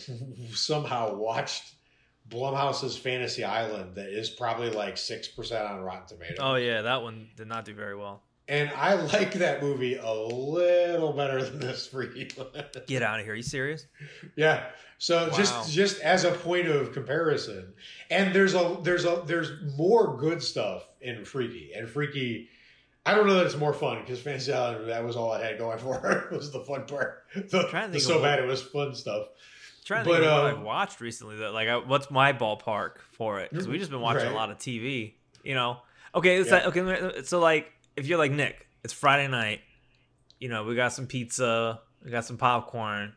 somehow 0.53 1.15
watched 1.15 1.75
Blumhouse's 2.29 2.97
Fantasy 2.97 3.45
Island 3.45 3.95
that 3.97 4.09
is 4.09 4.31
probably 4.31 4.71
like 4.71 4.97
six 4.99 5.29
percent 5.29 5.65
on 5.65 5.81
Rotten 5.81 6.07
Tomatoes. 6.09 6.39
oh 6.41 6.57
yeah, 6.57 6.83
that 6.83 7.03
one 7.03 7.29
did 7.37 7.47
not 7.49 7.65
do 7.65 7.75
very 7.75 7.97
well. 7.97 8.23
And 8.49 8.69
I 8.77 8.95
like 8.95 9.35
that 9.35 9.63
movie 9.63 9.95
a 9.95 10.13
little 10.13 11.13
better 11.13 11.41
than 11.45 11.61
this 11.61 11.87
freaky 11.87 12.29
one. 12.37 12.49
Get 12.89 13.03
out 13.03 13.21
of 13.21 13.25
here. 13.25 13.35
Are 13.35 13.37
you 13.37 13.43
serious? 13.45 13.87
Yeah. 14.35 14.65
So 14.99 15.29
Wow. 15.31 15.37
just 15.37 15.73
just 15.73 16.01
as 16.01 16.25
a 16.25 16.33
point 16.33 16.67
of 16.67 16.93
comparison, 16.93 17.73
and 18.11 18.35
there's 18.35 18.55
a 18.55 18.79
there's 18.83 19.05
a 19.05 19.23
there's 19.27 19.53
more 19.77 20.17
good 20.17 20.43
stuff 20.43 20.85
in 21.01 21.25
Freaky, 21.25 21.73
and 21.75 21.89
Freaky. 21.89 22.49
I 23.07 23.15
don't 23.15 23.27
know 23.27 23.35
that 23.35 23.47
it's 23.47 23.57
more 23.57 23.73
fun 23.73 24.01
because 24.03 24.21
Fantasy 24.21 24.53
Island 24.53 24.89
that 24.89 25.03
was 25.05 25.17
all 25.17 25.33
I 25.33 25.43
had 25.45 25.59
going 25.59 25.79
for 25.79 26.07
it 26.31 26.31
was 26.37 26.53
the 26.53 26.61
fun 26.61 26.85
part. 26.87 27.25
The, 27.35 27.89
the 27.93 27.99
so 28.01 28.21
bad 28.21 28.39
it 28.39 28.47
was 28.47 28.61
fun 28.63 28.95
stuff. 28.95 29.29
trying 29.85 30.05
to 30.05 30.11
But, 30.11 30.17
think 30.21 30.27
of 30.31 30.43
what 30.43 30.51
um, 30.53 30.59
I've 30.59 30.65
watched 30.65 31.01
recently. 31.01 31.37
That 31.37 31.53
like, 31.55 31.69
I, 31.69 31.77
what's 31.79 32.11
my 32.11 32.33
ballpark 32.33 32.99
for 33.13 33.41
it? 33.41 33.51
Because 33.51 33.67
we've 33.67 33.79
just 33.81 33.91
been 33.91 34.01
watching 34.01 34.25
Right. 34.25 34.33
a 34.33 34.35
lot 34.37 34.51
of 34.51 34.59
TV. 34.59 35.15
You 35.43 35.55
know. 35.55 35.79
Okay. 36.15 36.37
It's 36.37 36.51
Yeah. 36.51 36.67
like, 36.67 36.77
okay. 36.77 37.23
So 37.25 37.41
like, 37.41 37.73
if 37.97 38.07
you're 38.07 38.19
like 38.19 38.33
Nick, 38.33 38.67
it's 38.85 38.93
Friday 38.93 39.29
night. 39.29 39.61
You 40.39 40.49
know, 40.49 40.65
we 40.65 40.75
got 40.75 40.93
some 40.93 41.07
pizza. 41.07 41.81
We 42.05 42.11
got 42.11 42.25
some 42.27 42.37
popcorn. 42.37 43.15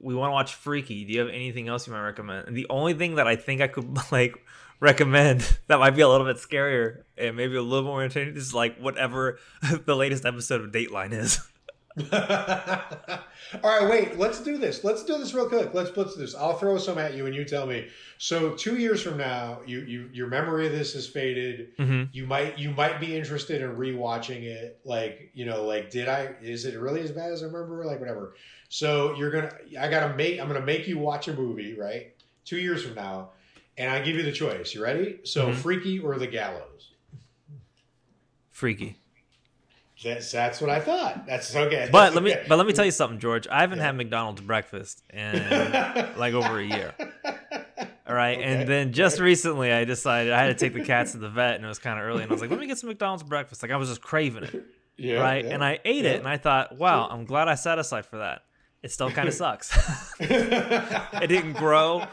We 0.00 0.14
want 0.14 0.30
to 0.30 0.32
watch 0.32 0.54
Freaky. 0.54 1.04
Do 1.04 1.12
you 1.12 1.20
have 1.20 1.28
anything 1.28 1.68
else 1.68 1.86
you 1.86 1.92
might 1.92 2.02
recommend? 2.02 2.48
And 2.48 2.56
the 2.56 2.66
only 2.68 2.94
thing 2.94 3.14
that 3.16 3.26
I 3.26 3.36
think 3.36 3.60
I 3.60 3.68
could 3.68 3.96
like 4.12 4.36
recommend 4.80 5.58
that 5.66 5.78
might 5.78 5.90
be 5.90 6.02
a 6.02 6.08
little 6.08 6.26
bit 6.26 6.36
scarier 6.36 7.02
and 7.16 7.36
maybe 7.36 7.56
a 7.56 7.62
little 7.62 7.88
more 7.88 8.02
entertaining 8.02 8.36
is 8.36 8.54
like 8.54 8.78
whatever 8.78 9.38
the 9.86 9.96
latest 9.96 10.24
episode 10.24 10.60
of 10.60 10.70
Dateline 10.72 11.12
is. 11.12 11.40
all 12.12 12.18
right, 13.62 13.88
wait. 13.88 14.18
Let's 14.18 14.40
do 14.40 14.58
this. 14.58 14.82
Let's 14.82 15.04
do 15.04 15.16
this 15.16 15.32
real 15.32 15.48
quick. 15.48 15.72
Let's 15.74 15.96
let's 15.96 16.16
do 16.16 16.22
this. 16.22 16.34
I'll 16.34 16.54
throw 16.54 16.76
some 16.76 16.98
at 16.98 17.14
you, 17.14 17.26
and 17.26 17.34
you 17.36 17.44
tell 17.44 17.66
me. 17.66 17.86
So 18.18 18.50
two 18.50 18.78
years 18.78 19.00
from 19.00 19.16
now, 19.16 19.60
you 19.64 19.82
you 19.82 20.10
your 20.12 20.26
memory 20.26 20.66
of 20.66 20.72
this 20.72 20.94
has 20.94 21.06
faded. 21.06 21.76
Mm-hmm. 21.78 22.04
you 22.12 22.26
might 22.26 22.58
you 22.58 22.70
might 22.72 22.98
be 22.98 23.16
interested 23.16 23.62
in 23.62 23.76
rewatching 23.76 24.42
it 24.42 24.80
like 24.84 25.30
you 25.34 25.44
know 25.44 25.64
like 25.64 25.90
did 25.90 26.08
i 26.08 26.34
is 26.42 26.64
it 26.64 26.78
really 26.78 27.00
as 27.00 27.10
bad 27.10 27.32
as 27.32 27.42
i 27.42 27.46
remember 27.46 27.84
like 27.84 27.98
whatever 27.98 28.34
so 28.68 29.14
you're 29.16 29.30
gonna 29.30 29.52
i 29.80 29.88
gotta 29.88 30.14
make 30.14 30.40
i'm 30.40 30.46
gonna 30.46 30.60
make 30.60 30.86
you 30.86 30.98
watch 30.98 31.26
a 31.28 31.34
movie 31.34 31.74
right 31.74 32.14
two 32.44 32.58
years 32.58 32.84
from 32.84 32.94
now 32.94 33.30
and 33.78 33.90
i 33.90 34.00
give 34.00 34.16
you 34.16 34.22
the 34.22 34.32
choice 34.32 34.74
you 34.74 34.82
ready 34.82 35.18
so 35.24 35.48
Mhm. 35.48 35.54
freaky 35.54 35.98
or 35.98 36.18
the 36.18 36.26
gallows 36.26 36.90
Freaky. 38.50 38.98
that's 40.02 40.30
that's 40.30 40.60
what 40.60 40.70
i 40.70 40.78
thought 40.80 41.26
that's 41.26 41.54
okay 41.56 41.88
But 41.90 42.14
let 42.14 42.22
me 42.22 42.34
but 42.48 42.56
let 42.56 42.66
me 42.66 42.72
tell 42.72 42.84
you 42.84 42.90
something, 42.90 43.18
George. 43.18 43.46
I 43.48 43.60
haven't 43.62 43.78
Yeah. 43.78 43.86
had 43.86 43.96
McDonald's 43.96 44.40
breakfast 44.42 45.02
in 45.12 45.32
like 46.16 46.34
over 46.34 46.58
a 46.58 46.64
year. 46.64 46.94
All 48.06 48.14
right. 48.14 48.36
Okay. 48.38 48.44
And 48.44 48.68
then 48.68 48.92
just 48.92 49.18
recently 49.18 49.72
I 49.72 49.84
decided 49.84 50.32
I 50.32 50.42
had 50.44 50.56
to 50.58 50.62
take 50.64 50.74
the 50.74 50.84
cats 50.84 51.12
to 51.12 51.18
the 51.18 51.28
vet 51.30 51.56
and 51.56 51.64
it 51.64 51.68
was 51.68 51.78
kind 51.78 51.98
of 51.98 52.04
early 52.04 52.22
and 52.22 52.30
I 52.30 52.34
was 52.34 52.40
like, 52.42 52.50
let 52.50 52.60
me 52.60 52.66
get 52.66 52.78
some 52.78 52.88
McDonald's 52.88 53.22
breakfast. 53.22 53.62
Like 53.62 53.72
I 53.72 53.76
was 53.76 53.88
just 53.88 54.02
craving 54.02 54.44
it. 54.44 54.64
Yeah, 54.96 55.20
right? 55.20 55.44
yeah, 55.44 55.54
and 55.54 55.64
I 55.64 55.80
ate 55.84 56.04
yeah. 56.04 56.12
it, 56.12 56.18
and 56.20 56.28
I 56.28 56.36
thought, 56.36 56.78
wow, 56.78 57.08
I'm 57.10 57.24
glad 57.24 57.48
I 57.48 57.56
set 57.56 57.80
aside 57.80 58.06
for 58.06 58.18
that. 58.18 58.42
It 58.80 58.92
still 58.92 59.10
kind 59.10 59.26
of 59.26 59.34
sucks. 59.42 59.76
it 60.20 61.26
didn't 61.26 61.54
grow. 61.54 62.06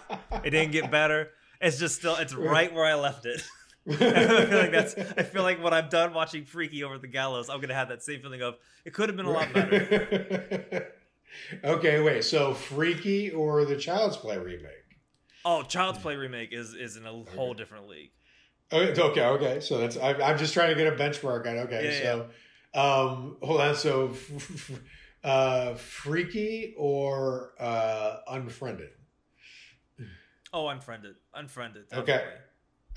It 0.44 0.50
didn't 0.50 0.72
get 0.72 0.90
better. 0.90 1.30
It's 1.62 1.78
just 1.78 1.96
still. 1.96 2.16
It's 2.16 2.34
right 2.34 2.74
where 2.74 2.86
I 2.86 2.96
left 2.96 3.26
it. 3.26 3.44
I 3.90 3.96
feel 3.96 4.60
like 4.60 4.72
that's. 4.72 4.96
I 4.96 5.24
feel 5.24 5.42
like 5.42 5.64
when 5.64 5.74
I'm 5.74 5.90
done 5.90 6.14
watching 6.14 6.46
Freaky 6.46 6.84
over 6.84 7.00
the 7.00 7.08
gallows, 7.08 7.50
I'm 7.50 7.62
gonna 7.62 7.74
have 7.74 7.90
that 7.90 8.04
same 8.04 8.22
feeling 8.22 8.42
of 8.42 8.58
it 8.86 8.94
could 8.94 9.10
have 9.10 9.16
been 9.16 9.26
a 9.26 9.32
lot 9.32 9.52
better. 9.54 10.88
okay, 11.64 12.00
wait. 12.00 12.24
So 12.24 12.54
Freaky 12.54 13.32
or 13.32 13.66
the 13.66 13.76
Child's 13.76 14.18
Play 14.18 14.38
remake? 14.38 15.00
Oh, 15.44 15.64
Child's 15.64 15.98
Play 15.98 16.16
remake 16.16 16.54
is 16.54 16.76
is 16.76 16.96
in 16.96 17.08
a 17.08 17.24
whole 17.36 17.56
different 17.56 17.88
league. 17.88 18.12
Okay, 18.72 19.02
okay, 19.02 19.26
okay. 19.26 19.60
So 19.60 19.80
that's 19.80 19.98
I'm, 19.98 20.22
I'm 20.22 20.38
just 20.38 20.54
trying 20.54 20.70
to 20.70 20.76
get 20.76 20.94
a 20.94 20.96
benchmark 20.96 21.48
on. 21.48 21.58
Okay, 21.60 22.00
Yeah, 22.04 22.04
so 22.04 22.28
um, 22.74 23.38
hold 23.42 23.62
on. 23.62 23.76
So, 23.76 24.14
uh, 25.24 25.74
freaky 25.74 26.76
or 26.78 27.54
uh, 27.60 28.18
unfriended? 28.30 28.90
Oh, 30.54 30.68
unfriended, 30.68 31.16
unfriended. 31.34 31.86
Okay. 31.94 32.06
definitely. 32.06 32.38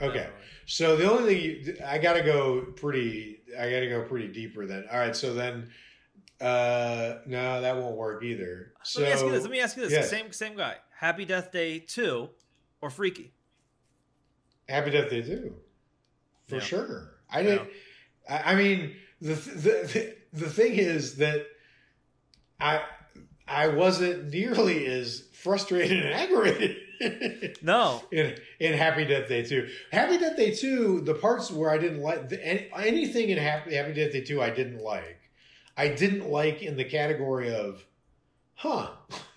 Okay. 0.02 0.14
Definitely. 0.14 0.40
So 0.66 0.96
the 0.96 1.10
only 1.10 1.34
thing 1.34 1.42
you, 1.42 1.76
I 1.86 1.98
got 1.98 2.14
to 2.14 2.22
go 2.22 2.62
pretty. 2.76 3.40
I 3.58 3.70
got 3.70 3.80
to 3.80 3.88
go 3.88 4.02
pretty 4.02 4.28
deeper 4.28 4.66
then. 4.66 4.84
All 4.90 4.98
right. 4.98 5.14
So 5.14 5.34
then, 5.34 5.70
uh, 6.40 7.18
no, 7.26 7.60
that 7.60 7.76
won't 7.76 7.96
work 7.96 8.24
either. 8.24 8.72
So 8.82 9.00
Let 9.02 9.06
me 9.06 9.12
ask 9.12 9.24
you 9.24 9.30
this. 9.30 9.42
Let 9.42 9.50
me 9.52 9.60
ask 9.60 9.76
you 9.76 9.82
this. 9.84 9.92
yeah. 9.92 10.02
Same 10.02 10.32
same 10.32 10.56
guy. 10.56 10.76
Happy 10.98 11.24
Death 11.24 11.52
Day 11.52 11.78
two, 11.78 12.28
or 12.80 12.90
Freaky? 12.90 13.32
Happy 14.68 14.90
Death 14.90 15.10
Day 15.10 15.22
two, 15.22 15.54
for 16.48 16.56
Yeah. 16.56 16.60
sure. 16.60 17.10
I 17.30 17.42
didn't. 17.42 17.68
I, 18.28 18.52
I 18.52 18.54
mean, 18.56 18.96
the, 19.20 19.34
the 19.34 19.70
the 19.92 20.16
the 20.32 20.48
thing 20.50 20.74
is 20.74 21.16
that 21.16 21.46
I 22.60 22.82
I 23.46 23.68
wasn't 23.68 24.32
nearly 24.32 24.86
as 24.86 25.28
frustrated 25.34 26.04
and 26.04 26.14
aggravated. 26.14 26.78
No. 27.62 28.02
in 28.12 28.34
in 28.60 28.72
Happy 28.74 29.04
Death 29.04 29.28
Day 29.28 29.42
2. 29.44 29.68
Happy 29.92 30.18
Death 30.18 30.36
Day 30.36 30.54
2, 30.54 31.00
the 31.02 31.14
parts 31.14 31.50
where 31.50 31.70
I 31.70 31.78
didn't 31.78 32.00
like 32.00 32.32
anything 32.76 33.30
in 33.30 33.38
Happy, 33.38 33.74
Happy 33.74 33.92
Death 33.94 34.12
Day 34.12 34.22
2 34.22 34.42
I 34.42 34.50
didn't 34.50 34.80
like. 34.82 35.18
I 35.76 35.88
didn't 35.88 36.28
like 36.30 36.62
in 36.62 36.76
the 36.76 36.84
category 36.84 37.52
of 37.54 37.84
huh. 38.54 38.90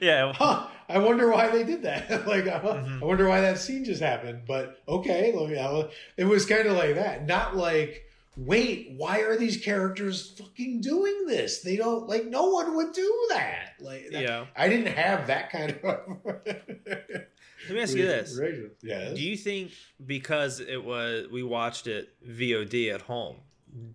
yeah. 0.00 0.32
huh. 0.36 0.66
I 0.88 0.98
wonder 0.98 1.30
why 1.30 1.48
they 1.50 1.64
did 1.64 1.82
that. 1.82 2.26
like 2.26 2.46
uh, 2.46 2.60
Mhm. 2.60 3.02
I 3.02 3.04
wonder 3.04 3.28
why 3.28 3.40
that 3.42 3.58
scene 3.58 3.84
just 3.84 4.02
happened. 4.02 4.42
But 4.46 4.78
okay, 4.88 5.32
let 5.34 5.48
me 5.50 5.58
I'll- 5.58 5.90
it 6.16 6.24
was 6.24 6.46
kind 6.46 6.66
of 6.66 6.76
like 6.76 6.94
that. 6.96 7.26
Not 7.26 7.56
like 7.56 8.04
Wait, 8.40 8.92
why 8.96 9.20
are 9.22 9.36
these 9.36 9.56
characters 9.56 10.30
fucking 10.38 10.80
doing 10.80 11.26
this? 11.26 11.60
They 11.62 11.74
don't 11.76 12.08
like 12.08 12.24
no 12.26 12.50
one 12.50 12.76
would 12.76 12.92
do 12.92 13.26
that. 13.30 13.70
Like 13.80 14.10
that- 14.12 14.22
Yeah. 14.22 14.46
I 14.56 14.68
didn't 14.68 14.92
have 14.94 15.26
that 15.26 15.50
kind 15.50 15.72
of 15.82 16.00
Let 17.68 17.74
me 17.74 17.80
ask 17.80 17.96
you 17.96 18.06
this. 18.06 18.38
Yes. 18.80 19.14
Do 19.16 19.20
you 19.22 19.36
think 19.36 19.72
because 20.06 20.60
it 20.60 20.82
was 20.84 21.26
we 21.28 21.42
watched 21.42 21.88
it 21.88 22.10
VOD 22.24 22.94
at 22.94 23.02
home, 23.02 23.36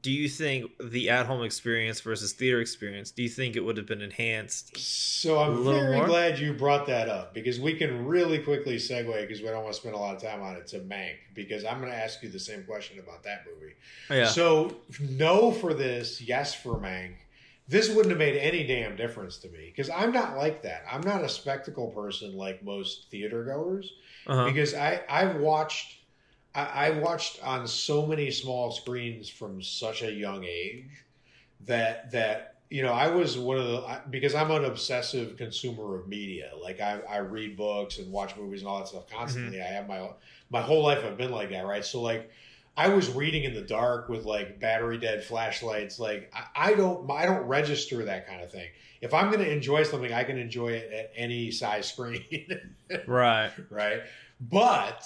do 0.01 0.12
you 0.12 0.29
think 0.29 0.71
the 0.79 1.09
at 1.09 1.25
home 1.25 1.43
experience 1.43 1.99
versus 2.01 2.33
theater 2.33 2.62
experience, 2.62 3.12
do 3.12 3.23
you 3.23 3.29
think 3.29 3.55
it 3.55 3.62
would 3.62 3.77
have 3.77 3.88
been 3.88 4.01
enhanced? 4.01 4.77
So 4.77 5.39
i'm 5.39 5.63
very 5.63 5.97
more? 5.97 6.05
glad 6.05 6.39
you 6.39 6.53
brought 6.53 6.86
that 6.88 7.09
up 7.09 7.33
because 7.33 7.59
we 7.59 7.75
can 7.75 8.05
really 8.05 8.39
quickly 8.39 8.75
segue 8.75 9.21
because 9.21 9.41
we 9.41 9.47
don't 9.47 9.63
want 9.63 9.73
to 9.73 9.79
spend 9.79 9.95
a 9.95 9.97
lot 9.97 10.15
of 10.15 10.21
time 10.21 10.41
on 10.41 10.55
it 10.55 10.67
to 10.67 10.79
Mank 10.79 11.15
because 11.33 11.65
I'm 11.65 11.79
going 11.79 11.91
to 11.91 11.97
ask 11.97 12.21
you 12.21 12.29
the 12.29 12.39
same 12.39 12.63
question 12.63 12.99
about 12.99 13.23
that 13.23 13.45
movie. 13.51 13.73
Yeah. 14.09 14.27
So 14.27 14.75
no 14.99 15.51
for 15.51 15.73
this, 15.73 16.21
yes 16.21 16.53
for 16.53 16.75
Mank. 16.79 17.15
This 17.67 17.89
wouldn't 17.89 18.09
have 18.09 18.19
made 18.19 18.38
any 18.38 18.67
damn 18.67 18.97
difference 18.97 19.38
to 19.38 19.49
me 19.49 19.71
because 19.73 19.89
I'm 19.89 20.12
not 20.12 20.38
like 20.38 20.63
that. 20.63 20.83
I'm 20.91 21.01
not 21.01 21.23
a 21.23 21.29
spectacle 21.29 21.88
person 21.88 22.36
like 22.36 22.63
most 22.63 23.09
theater 23.09 23.43
goers 23.45 23.93
uh-huh. 24.27 24.45
because 24.45 24.73
I 24.73 25.01
I've 25.09 25.38
watched 25.38 26.03
I, 26.56 26.88
I 26.88 26.89
watched 26.92 27.44
on 27.44 27.68
so 27.68 28.06
many 28.06 28.32
small 28.32 28.72
screens 28.72 29.30
from 29.30 29.62
such 29.62 30.02
a 30.04 30.12
young 30.12 30.44
age 30.44 31.06
that 31.62 32.12
that 32.12 32.56
you 32.70 32.84
know 32.84 32.94
I 32.94 33.08
was 33.08 33.38
one 33.38 33.58
of 33.58 33.68
the 33.68 34.02
because 34.10 34.36
I'm 34.36 34.52
an 34.52 34.66
obsessive 34.66 35.38
consumer 35.38 35.96
of 35.96 36.08
media. 36.08 36.52
Like 36.62 36.80
I, 36.80 37.00
I 37.10 37.18
read 37.18 37.58
books 37.58 38.00
and 38.00 38.12
watch 38.12 38.36
movies 38.36 38.62
and 38.62 38.70
all 38.70 38.80
that 38.80 38.88
stuff 38.88 39.10
constantly. 39.10 39.58
Mm-hmm. 39.58 39.68
I 39.68 39.76
have 39.76 39.88
my 39.88 40.10
my 40.50 40.62
whole 40.62 40.84
life 40.84 41.04
I've 41.06 41.18
been 41.18 41.32
like 41.32 41.50
that, 41.52 41.66
right? 41.66 41.86
So 41.86 42.02
like 42.02 42.30
I 42.76 42.89
was 42.89 43.10
reading 43.12 43.44
in 43.44 43.54
the 43.54 43.62
dark 43.62 44.10
with 44.10 44.26
like 44.26 44.60
battery 44.60 44.98
dead 44.98 45.24
flashlights. 45.24 46.00
Like 46.00 46.34
I, 46.34 46.72
I 46.72 46.74
don't 46.74 47.10
I 47.10 47.26
don't 47.26 47.44
register 47.44 48.06
that 48.06 48.28
kind 48.28 48.42
of 48.42 48.52
thing. 48.52 48.70
If 49.02 49.13
I'm 49.13 49.28
going 49.28 49.44
to 49.44 49.52
enjoy 49.52 49.84
something, 49.84 50.13
I 50.13 50.24
can 50.24 50.38
enjoy 50.38 50.70
it 50.70 50.92
at 50.92 51.12
any 51.16 51.52
size 51.52 51.92
screen. 51.92 52.48
Right. 53.08 53.52
right? 53.70 54.02
But 54.39 55.04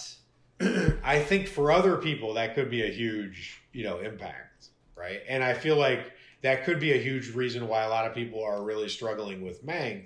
I 1.04 1.20
think 1.20 1.48
for 1.48 1.72
other 1.72 1.98
people 1.98 2.34
that 2.36 2.56
could 2.56 2.70
be 2.70 2.84
a 2.84 2.92
huge, 2.92 3.62
you 3.74 3.84
know, 3.84 4.00
impact, 4.00 4.70
right? 4.96 5.22
And 5.28 5.44
I 5.44 5.54
feel 5.54 5.76
like 5.76 6.12
that 6.42 6.64
could 6.64 6.80
be 6.80 6.94
a 6.94 6.98
huge 6.98 7.34
reason 7.34 7.68
why 7.68 7.84
a 7.84 7.90
lot 7.90 8.06
of 8.06 8.14
people 8.14 8.44
are 8.44 8.64
really 8.64 8.90
struggling 8.90 9.42
with 9.42 9.66
Mank 9.66 10.06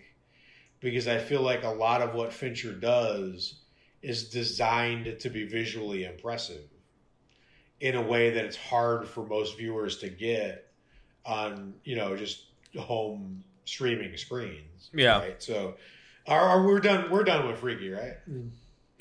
because 0.80 1.08
I 1.08 1.20
feel 1.20 1.42
like 1.42 1.64
a 1.64 1.70
lot 1.70 2.02
of 2.02 2.14
what 2.14 2.34
Fincher 2.34 2.74
does 2.74 3.56
is 4.02 4.30
designed 4.30 5.20
to 5.20 5.30
be 5.30 5.46
visually 5.46 6.04
impressive 6.06 6.64
in 7.80 7.96
a 7.96 8.02
way 8.02 8.32
that 8.32 8.46
it's 8.46 8.58
hard 8.58 9.08
for 9.08 9.26
most 9.26 9.58
viewers 9.58 9.98
to 10.00 10.10
get 10.10 10.72
on, 11.26 11.74
you 11.84 11.96
know, 11.96 12.16
just 12.16 12.46
home 12.78 13.44
streaming 13.66 14.18
screens. 14.18 14.90
Yeah. 14.94 15.20
Right. 15.20 15.42
So 15.42 15.76
are, 16.28 16.42
are 16.42 16.66
we're 16.66 16.80
done 16.80 17.12
we're 17.12 17.24
done 17.24 17.48
with 17.48 17.60
Freaky, 17.60 17.90
right? 17.90 18.18
Mm. 18.30 18.50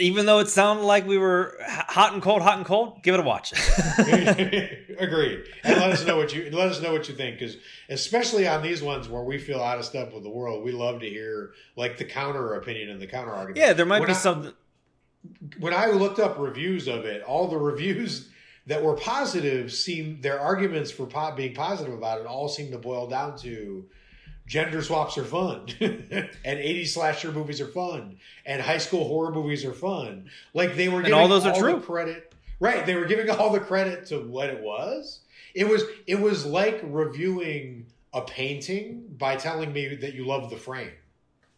Even 0.00 0.26
though 0.26 0.38
it 0.40 0.48
sounded 0.48 0.82
like 0.84 1.06
we 1.06 1.18
were 1.18 1.56
hot 1.66 2.12
and 2.14 2.22
cold, 2.22 2.42
hot 2.42 2.56
and 2.56 2.66
cold, 2.66 3.02
give 3.02 3.14
it 3.14 3.20
a 3.20 3.22
watch. 3.22 3.52
Agreed. 4.98 5.44
And 5.64 5.80
let 5.80 5.90
us 5.92 6.04
know 6.04 6.16
what 6.16 6.34
you 6.34 6.50
let 6.50 6.68
us 6.68 6.80
know 6.80 6.92
what 6.92 7.08
you 7.08 7.14
think 7.14 7.38
because 7.38 7.56
especially 7.88 8.46
on 8.48 8.62
these 8.62 8.82
ones 8.82 9.08
where 9.08 9.22
we 9.22 9.38
feel 9.38 9.60
out 9.62 9.78
of 9.78 9.84
step 9.84 10.12
with 10.12 10.22
the 10.22 10.30
world, 10.30 10.64
we 10.64 10.72
love 10.72 11.00
to 11.00 11.08
hear 11.08 11.52
like 11.76 11.98
the 11.98 12.04
counter 12.04 12.54
opinion 12.54 12.90
and 12.90 13.00
the 13.00 13.06
counter 13.06 13.32
argument. 13.32 13.58
yeah, 13.58 13.72
there 13.72 13.86
might 13.86 14.00
When 14.00 14.08
be 14.08 14.14
I- 14.14 14.16
some. 14.16 14.54
When 15.58 15.74
I 15.74 15.86
looked 15.86 16.18
up 16.18 16.38
reviews 16.38 16.88
of 16.88 17.04
it, 17.04 17.22
all 17.22 17.46
the 17.48 17.58
reviews 17.58 18.30
that 18.66 18.82
were 18.82 18.94
positive 18.94 19.70
seemed 19.70 20.22
their 20.22 20.40
arguments 20.40 20.90
for 20.90 21.04
po- 21.06 21.34
being 21.34 21.54
positive 21.54 21.92
about 21.92 22.20
it 22.20 22.26
all 22.26 22.48
seem 22.48 22.70
to 22.70 22.78
boil 22.78 23.06
down 23.06 23.36
to 23.38 23.84
gender 24.50 24.82
swaps 24.82 25.16
are 25.16 25.24
fun. 25.24 25.66
And 25.80 26.58
80s 26.58 26.88
slasher 26.88 27.30
movies 27.30 27.60
are 27.60 27.68
fun. 27.68 28.18
And 28.44 28.60
high 28.60 28.78
school 28.78 29.06
horror 29.06 29.32
movies 29.32 29.64
are 29.64 29.72
fun. 29.72 30.28
Like 30.54 30.74
they 30.74 30.88
were 30.88 30.96
And 30.96 31.06
giving 31.06 31.20
all 31.20 31.28
those 31.28 31.46
are 31.46 31.52
the 31.54 31.58
true. 31.58 31.80
credit 31.80 32.34
right 32.58 32.84
they 32.84 32.96
were 32.96 33.06
giving 33.06 33.30
all 33.38 33.50
the 33.50 33.60
credit 33.60 34.06
to 34.06 34.18
what 34.18 34.50
it 34.50 34.60
was. 34.60 35.20
It 35.54 35.68
was 35.68 35.84
it 36.06 36.20
was 36.20 36.44
like 36.44 36.80
reviewing 36.82 37.86
a 38.12 38.22
painting 38.22 39.04
by 39.16 39.36
telling 39.36 39.72
me 39.72 39.94
that 39.94 40.14
you 40.14 40.26
love 40.26 40.50
the 40.50 40.56
frame 40.56 40.90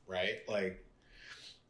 right? 0.07 0.41
Like 0.47 0.85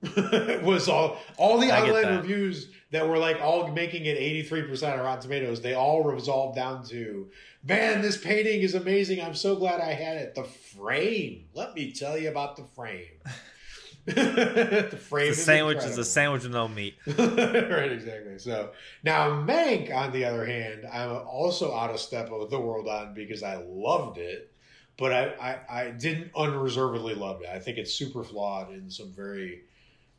was 0.62 0.88
all 0.88 1.18
all 1.36 1.58
the 1.58 1.70
I 1.70 1.82
online 1.82 2.16
reviews 2.16 2.68
that 2.90 3.08
were 3.08 3.18
like 3.18 3.40
all 3.40 3.68
making 3.68 4.06
it 4.06 4.18
83% 4.18 4.92
on 4.92 5.00
Rotten 5.00 5.22
Tomatoes, 5.22 5.60
they 5.60 5.74
all 5.74 6.02
resolved 6.02 6.56
down 6.56 6.84
to, 6.86 7.30
man, 7.64 8.02
this 8.02 8.18
painting 8.18 8.60
is 8.60 8.74
amazing. 8.74 9.20
I'm 9.22 9.34
so 9.34 9.56
glad 9.56 9.80
I 9.80 9.92
had 9.92 10.16
it. 10.18 10.34
The 10.34 10.44
frame. 10.44 11.46
Let 11.54 11.74
me 11.74 11.92
tell 11.92 12.18
you 12.18 12.28
about 12.28 12.56
the 12.56 12.64
frame. 12.74 13.06
the 14.04 14.98
frame 15.00 15.28
It's 15.28 15.38
a 15.38 15.40
is 15.40 15.44
sandwich 15.44 15.78
is 15.78 15.96
a 15.96 16.04
sandwich 16.04 16.42
with 16.42 16.52
no 16.52 16.66
meat. 16.66 16.96
right, 17.06 17.92
exactly. 17.92 18.38
So 18.38 18.70
now 19.04 19.28
Mank, 19.28 19.94
on 19.94 20.10
the 20.12 20.24
other 20.24 20.44
hand, 20.44 20.84
I'm 20.92 21.10
also 21.10 21.74
out 21.74 21.90
of 21.90 22.00
step 22.00 22.28
with 22.30 22.50
the 22.50 22.60
world 22.60 22.88
on 22.88 23.14
because 23.14 23.44
I 23.44 23.62
loved 23.64 24.18
it, 24.18 24.52
but 24.98 25.12
I, 25.12 25.58
I, 25.70 25.82
I 25.82 25.90
didn't 25.90 26.32
unreservedly 26.36 27.14
love 27.14 27.42
it. 27.42 27.48
I 27.48 27.60
think 27.60 27.78
it's 27.78 27.94
super 27.94 28.24
flawed 28.24 28.72
in 28.72 28.90
some 28.90 29.12
very, 29.12 29.62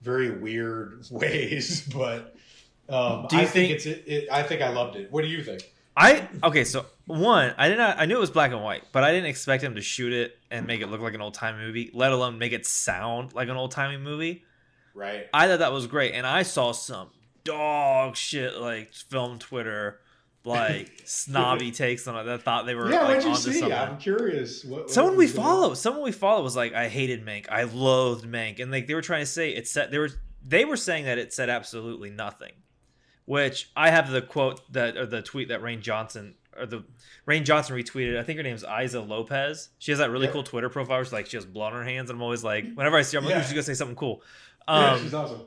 very 0.03 0.29
weird 0.31 1.03
ways. 1.11 1.81
But 1.87 2.35
um, 2.89 3.25
Do 3.29 3.37
you 3.37 3.41
I 3.41 3.45
think, 3.45 3.51
think- 3.51 3.71
it's 3.73 3.85
it, 3.85 4.03
it, 4.07 4.29
I 4.31 4.43
think 4.43 4.61
I 4.61 4.69
loved 4.69 4.95
it. 4.97 5.11
What 5.11 5.23
do 5.23 5.27
you 5.27 5.43
think? 5.43 5.61
I 5.95 6.27
okay, 6.43 6.63
so 6.63 6.85
one, 7.05 7.53
I 7.55 7.69
did 7.69 7.77
not 7.77 7.99
I 7.99 8.05
knew 8.05 8.17
it 8.17 8.19
was 8.19 8.31
black 8.31 8.51
and 8.51 8.63
white, 8.63 8.83
but 8.91 9.03
I 9.03 9.11
didn't 9.11 9.27
expect 9.29 9.63
him 9.63 9.75
to 9.75 9.81
shoot 9.81 10.11
it 10.11 10.35
and 10.49 10.65
make 10.65 10.81
it 10.81 10.87
look 10.87 11.01
like 11.01 11.13
an 11.13 11.21
old 11.21 11.35
time 11.35 11.59
movie, 11.59 11.91
let 11.93 12.11
alone 12.11 12.39
make 12.39 12.51
it 12.51 12.65
sound 12.65 13.33
like 13.35 13.47
an 13.47 13.55
old 13.57 13.69
timey 13.71 13.97
movie. 13.97 14.43
Right. 14.95 15.27
I 15.33 15.47
thought 15.47 15.59
that 15.59 15.71
was 15.71 15.85
great, 15.85 16.13
and 16.13 16.25
I 16.25 16.41
saw 16.43 16.71
some 16.71 17.09
dog 17.43 18.15
shit 18.15 18.57
like 18.57 18.91
film 18.93 19.37
Twitter, 19.37 19.99
like 20.45 21.01
snobby 21.05 21.71
takes 21.71 22.07
on 22.07 22.15
it 22.17 22.23
that 22.25 22.43
thought 22.43 22.65
they 22.65 22.75
were 22.75 22.89
Yeah. 22.91 23.01
like 23.03 23.17
What'd 23.23 23.25
you 23.25 23.35
see? 23.35 23.59
something. 23.59 23.77
I'm 23.77 23.97
curious. 23.97 24.63
What, 24.65 24.81
what 24.81 24.91
Someone 24.91 25.15
we 25.17 25.27
follow, 25.27 25.69
on? 25.71 25.75
someone 25.75 26.03
we 26.03 26.11
follow 26.11 26.43
was 26.43 26.55
like, 26.55 26.73
I 26.73 26.89
hated 26.89 27.25
Mank, 27.25 27.45
I 27.49 27.63
loathed 27.63 28.25
Mank, 28.25 28.59
and 28.61 28.71
like 28.71 28.87
they 28.87 28.93
were 28.95 29.01
trying 29.01 29.21
to 29.21 29.25
say 29.25 29.51
it 29.51 29.67
said 29.67 29.91
they 29.91 29.97
were 29.99 30.09
they 30.45 30.65
were 30.65 30.75
saying 30.77 31.05
that 31.05 31.17
it 31.17 31.31
said 31.33 31.49
absolutely 31.49 32.09
nothing, 32.09 32.51
which 33.25 33.71
I 33.75 33.89
have 33.91 34.09
the 34.11 34.21
quote 34.21 34.61
that 34.73 34.97
or 34.97 35.05
the 35.05 35.21
tweet 35.21 35.47
that 35.49 35.61
Rian 35.61 35.79
Johnson 35.81 36.35
or 36.57 36.65
the 36.65 36.83
Rian 37.27 37.43
Johnson 37.45 37.75
retweeted. 37.75 38.19
I 38.19 38.23
think 38.23 38.37
her 38.37 38.43
name's 38.43 38.63
Issa 38.63 38.99
Lopez. 39.01 39.69
She 39.79 39.91
has 39.91 39.99
that 39.99 40.11
really 40.11 40.27
cool 40.27 40.43
Twitter 40.43 40.69
profile. 40.69 40.97
Where 40.97 41.05
she's 41.05 41.13
like 41.13 41.27
she 41.27 41.37
has 41.37 41.45
blood 41.45 41.73
on 41.73 41.79
her 41.79 41.85
hands, 41.85 42.09
and 42.09 42.17
I'm 42.17 42.21
always 42.23 42.43
like, 42.43 42.65
whenever 42.73 42.97
I 42.97 43.01
see 43.03 43.15
her, 43.15 43.19
I'm 43.21 43.25
like, 43.25 43.35
Yeah. 43.35 43.39
"Oh, 43.39 43.43
she's 43.43 43.51
gonna 43.53 43.63
say 43.63 43.73
something 43.75 43.95
cool. 43.95 44.21
yeah, 44.67 44.91
Um, 44.91 45.01
she's 45.01 45.13
awesome. 45.13 45.41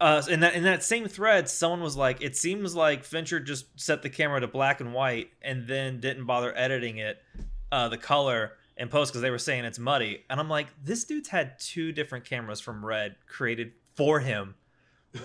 Uh, 0.00 0.22
in 0.28 0.40
that 0.40 0.54
in 0.54 0.64
that 0.64 0.82
same 0.82 1.06
thread, 1.06 1.48
someone 1.48 1.80
was 1.80 1.96
like, 1.96 2.22
"It 2.22 2.36
seems 2.36 2.74
like 2.74 3.04
Fincher 3.04 3.40
just 3.40 3.66
set 3.80 4.02
the 4.02 4.10
camera 4.10 4.40
to 4.40 4.48
black 4.48 4.80
and 4.80 4.92
white 4.92 5.30
and 5.42 5.66
then 5.66 6.00
didn't 6.00 6.24
bother 6.26 6.56
editing 6.56 6.98
it, 6.98 7.22
uh, 7.70 7.88
the 7.88 7.98
color 7.98 8.52
in 8.76 8.88
post 8.88 9.12
because 9.12 9.22
they 9.22 9.30
were 9.30 9.38
saying 9.38 9.64
it's 9.64 9.78
muddy." 9.78 10.24
And 10.28 10.40
I'm 10.40 10.48
like, 10.48 10.68
"This 10.82 11.04
dude's 11.04 11.28
had 11.28 11.58
two 11.58 11.92
different 11.92 12.24
cameras 12.24 12.60
from 12.60 12.84
Red 12.84 13.16
created 13.26 13.72
for 13.94 14.20
him 14.20 14.56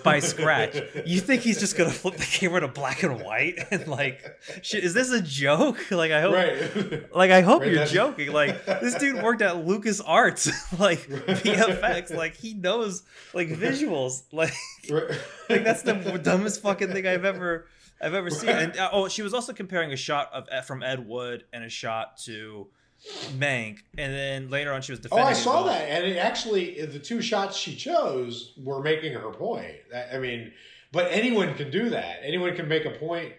by 0.02 0.20
scratch. 0.20 0.76
you 1.04 1.20
think 1.20 1.42
he's 1.42 1.58
just 1.58 1.76
gonna 1.76 1.90
flip 1.90 2.14
the 2.16 2.24
camera 2.24 2.60
to 2.60 2.68
black 2.68 3.02
and 3.02 3.20
white 3.22 3.58
and 3.70 3.86
like, 3.88 4.24
shit? 4.62 4.84
Is 4.84 4.94
this 4.94 5.10
a 5.10 5.20
joke? 5.20 5.78
Like, 5.90 6.12
I 6.12 6.20
hope." 6.22 6.34
right. 6.34 7.14
Like 7.14 7.30
I 7.30 7.40
hope 7.42 7.60
Right, 7.62 7.72
you're 7.72 7.84
joking. 7.84 8.32
Like 8.32 8.64
this 8.64 8.94
dude 8.94 9.22
worked 9.22 9.42
at 9.42 9.66
Lucas 9.66 10.00
Arts, 10.00 10.46
like 10.78 11.00
VFX. 11.00 12.14
Like 12.14 12.36
he 12.36 12.54
knows 12.54 13.02
like 13.34 13.48
visuals. 13.48 14.22
Like 14.32 14.54
like 14.90 15.64
that's 15.64 15.82
the 15.82 16.20
dumbest 16.22 16.62
fucking 16.62 16.88
thing 16.92 17.06
I've 17.06 17.24
ever 17.24 17.66
I've 18.00 18.14
ever 18.14 18.30
seen. 18.30 18.50
And 18.50 18.78
uh, 18.78 18.90
oh, 18.92 19.08
she 19.08 19.22
was 19.22 19.34
also 19.34 19.52
comparing 19.52 19.92
a 19.92 19.96
shot 19.96 20.30
of 20.32 20.48
from 20.64 20.82
Ed 20.82 21.06
Wood 21.06 21.44
and 21.52 21.64
a 21.64 21.68
shot 21.68 22.16
to 22.24 22.68
Mank, 23.38 23.78
and 23.96 24.12
then 24.12 24.50
later 24.50 24.72
on 24.72 24.82
she 24.82 24.92
was 24.92 25.00
defending. 25.00 25.26
Oh. 25.26 25.30
I 25.30 25.32
saw 25.32 25.62
that, 25.64 25.82
and 25.88 26.04
it 26.04 26.16
actually 26.16 26.84
the 26.84 26.98
two 26.98 27.22
shots 27.22 27.56
she 27.56 27.74
chose 27.74 28.52
were 28.62 28.82
making 28.82 29.14
her 29.14 29.30
point. 29.30 29.76
I 30.12 30.18
mean, 30.18 30.52
but 30.92 31.10
anyone 31.10 31.54
can 31.54 31.70
do 31.70 31.90
that. 31.90 32.20
Anyone 32.22 32.54
can 32.54 32.68
make 32.68 32.84
a 32.84 32.90
point 32.90 33.32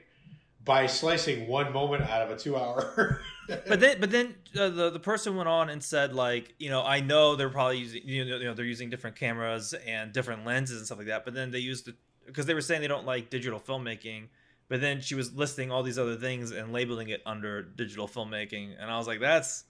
by 0.64 0.86
slicing 0.86 1.48
one 1.48 1.74
moment 1.74 2.04
out 2.04 2.22
of 2.22 2.32
a 2.32 2.38
two-hour. 2.38 3.22
But 3.68 3.82
then, 3.82 4.00
but 4.00 4.12
then 4.12 4.36
uh, 4.58 4.70
the 4.70 4.92
the 4.92 5.00
person 5.00 5.36
went 5.36 5.50
on 5.50 5.68
and 5.68 5.84
said 5.84 6.14
like, 6.14 6.54
you 6.58 6.70
know, 6.70 6.84
I 6.84 7.02
know 7.02 7.36
they're 7.36 7.50
probably 7.50 7.80
using, 7.80 8.02
you 8.06 8.24
know, 8.24 8.38
you 8.38 8.46
know, 8.46 8.54
they're 8.54 8.64
using 8.64 8.90
different 8.90 9.18
cameras 9.18 9.74
and 9.74 10.14
different 10.14 10.46
lenses 10.46 10.78
and 10.78 10.86
stuff 10.86 11.00
like 11.00 11.08
that. 11.08 11.26
But 11.26 11.34
then 11.34 11.52
they 11.52 11.60
used 11.60 11.90
it 11.90 11.96
because 12.26 12.46
they 12.46 12.54
were 12.54 12.62
saying 12.62 12.80
they 12.80 12.88
don't 12.88 13.06
like 13.06 13.30
digital 13.30 13.60
filmmaking. 13.60 14.28
But 14.72 14.80
then 14.80 15.02
she 15.02 15.16
was 15.16 15.34
listing 15.34 15.70
all 15.70 15.84
these 15.84 16.00
other 16.00 16.16
things 16.16 16.52
and 16.52 16.72
labeling 16.72 17.10
it 17.10 17.22
under 17.26 17.62
digital 17.62 18.08
filmmaking, 18.08 18.74
and 18.80 18.90
I 18.90 18.98
was 18.98 19.06
like, 19.06 19.20
that's 19.20 19.66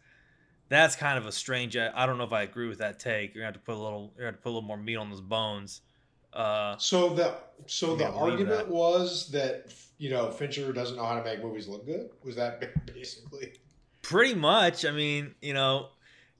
that's 0.69 0.95
kind 0.95 1.17
of 1.17 1.25
a 1.25 1.31
strange. 1.31 1.75
I 1.75 2.05
don't 2.05 2.19
know 2.19 2.23
if 2.23 2.31
I 2.31 2.43
agree 2.43 2.67
with 2.67 2.77
that 2.77 2.99
take. 2.99 3.33
You're 3.33 3.41
gonna 3.41 3.53
have 3.53 3.55
to 3.55 3.65
put 3.65 3.73
a 3.73 3.81
little, 3.81 4.13
you're 4.15 4.25
gonna 4.25 4.33
have 4.33 4.35
to 4.35 4.41
put 4.43 4.49
a 4.49 4.53
little 4.53 4.67
more 4.67 4.77
meat 4.77 4.97
on 4.97 5.09
those 5.09 5.19
bones. 5.19 5.81
Uh, 6.33 6.77
so 6.77 7.09
the 7.15 7.33
so 7.65 7.95
the 7.95 8.11
argument 8.11 8.67
that. 8.67 8.69
was 8.69 9.31
that 9.31 9.73
you 9.97 10.11
know 10.11 10.29
Fincher 10.29 10.71
doesn't 10.71 10.97
know 10.97 11.05
how 11.05 11.15
to 11.15 11.23
make 11.23 11.41
movies 11.43 11.67
look 11.67 11.87
good. 11.87 12.11
Was 12.23 12.35
that 12.35 12.85
basically? 12.85 13.53
Pretty 14.03 14.35
much. 14.35 14.85
I 14.85 14.91
mean, 14.91 15.33
you 15.41 15.55
know, 15.55 15.89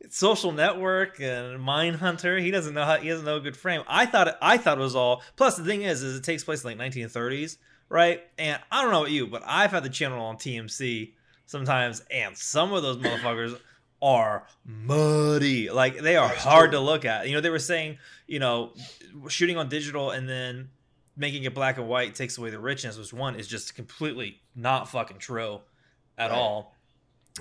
social 0.09 0.51
network 0.51 1.19
and 1.19 1.59
Mindhunter 1.59 2.39
He 2.39 2.51
doesn't 2.51 2.75
know 2.75 2.85
how. 2.85 2.97
He 2.97 3.09
doesn't 3.09 3.25
know 3.25 3.37
a 3.37 3.41
good 3.41 3.57
frame. 3.57 3.81
I 3.87 4.05
thought. 4.05 4.27
It, 4.27 4.35
I 4.39 4.57
thought 4.57 4.77
it 4.77 4.81
was 4.81 4.95
all. 4.95 5.23
Plus, 5.35 5.57
the 5.57 5.65
thing 5.65 5.81
is, 5.81 6.03
is 6.03 6.15
it 6.15 6.23
takes 6.23 6.43
place 6.43 6.63
in 6.63 6.69
like 6.69 6.77
1930s, 6.77 7.57
right? 7.91 8.23
And 8.39 8.59
I 8.71 8.81
don't 8.81 8.91
know 8.91 9.01
about 9.01 9.11
you, 9.11 9.27
but 9.27 9.43
I've 9.45 9.71
had 9.71 9.83
the 9.83 9.89
channel 9.89 10.19
on 10.25 10.37
TMC 10.37 11.11
sometimes, 11.45 12.01
and 12.09 12.37
some 12.37 12.71
of 12.73 12.81
those 12.81 12.97
motherfuckers 12.97 13.59
are 14.01 14.47
muddy. 14.65 15.69
Like 15.69 15.99
they 15.99 16.15
are 16.15 16.29
hard 16.29 16.71
to 16.71 16.79
look 16.79 17.05
at. 17.05 17.27
You 17.27 17.35
know, 17.35 17.41
they 17.41 17.49
were 17.49 17.59
saying, 17.59 17.97
you 18.27 18.39
know, 18.39 18.73
shooting 19.27 19.57
on 19.57 19.69
digital 19.69 20.11
and 20.11 20.27
then 20.27 20.69
making 21.17 21.43
it 21.43 21.53
black 21.53 21.77
and 21.77 21.87
white 21.87 22.15
takes 22.15 22.37
away 22.37 22.49
the 22.49 22.59
richness. 22.59 22.97
Which 22.97 23.13
one 23.13 23.35
is 23.35 23.47
just 23.47 23.75
completely 23.75 24.41
not 24.55 24.89
fucking 24.89 25.19
true 25.19 25.59
at 26.17 26.31
Right. 26.31 26.37
all. 26.37 26.75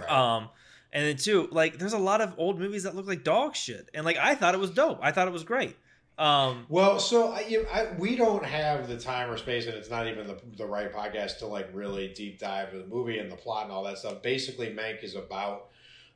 Um, 0.08 0.48
and 0.92 1.06
then 1.06 1.16
two, 1.16 1.48
like 1.52 1.78
there's 1.78 1.92
a 1.92 1.98
lot 1.98 2.20
of 2.20 2.34
old 2.36 2.58
movies 2.58 2.82
that 2.82 2.96
look 2.96 3.06
like 3.06 3.22
dog 3.22 3.54
shit, 3.54 3.88
and 3.94 4.04
like 4.04 4.16
I 4.16 4.34
thought 4.34 4.54
it 4.54 4.60
was 4.60 4.70
dope. 4.70 4.98
I 5.00 5.12
thought 5.12 5.28
it 5.28 5.32
was 5.32 5.44
great. 5.44 5.76
Um, 6.20 6.66
Well, 6.68 6.98
so 7.00 7.32
I, 7.32 7.40
you, 7.48 7.66
I, 7.72 7.88
we 7.98 8.14
don't 8.14 8.44
have 8.44 8.88
the 8.88 8.98
time 8.98 9.30
or 9.30 9.38
space, 9.38 9.66
and 9.66 9.74
it's 9.74 9.88
not 9.88 10.06
even 10.06 10.26
the, 10.26 10.38
the 10.58 10.66
right 10.66 10.92
podcast 10.92 11.38
to 11.38 11.46
like 11.46 11.70
really 11.72 12.08
deep 12.08 12.38
dive 12.38 12.68
into 12.68 12.80
the 12.80 12.94
movie 12.94 13.18
and 13.18 13.32
the 13.32 13.36
plot 13.36 13.64
and 13.64 13.72
all 13.72 13.82
that 13.84 13.96
stuff. 13.96 14.20
Basically, 14.20 14.66
Mank 14.68 15.02
is 15.02 15.14
about 15.14 15.68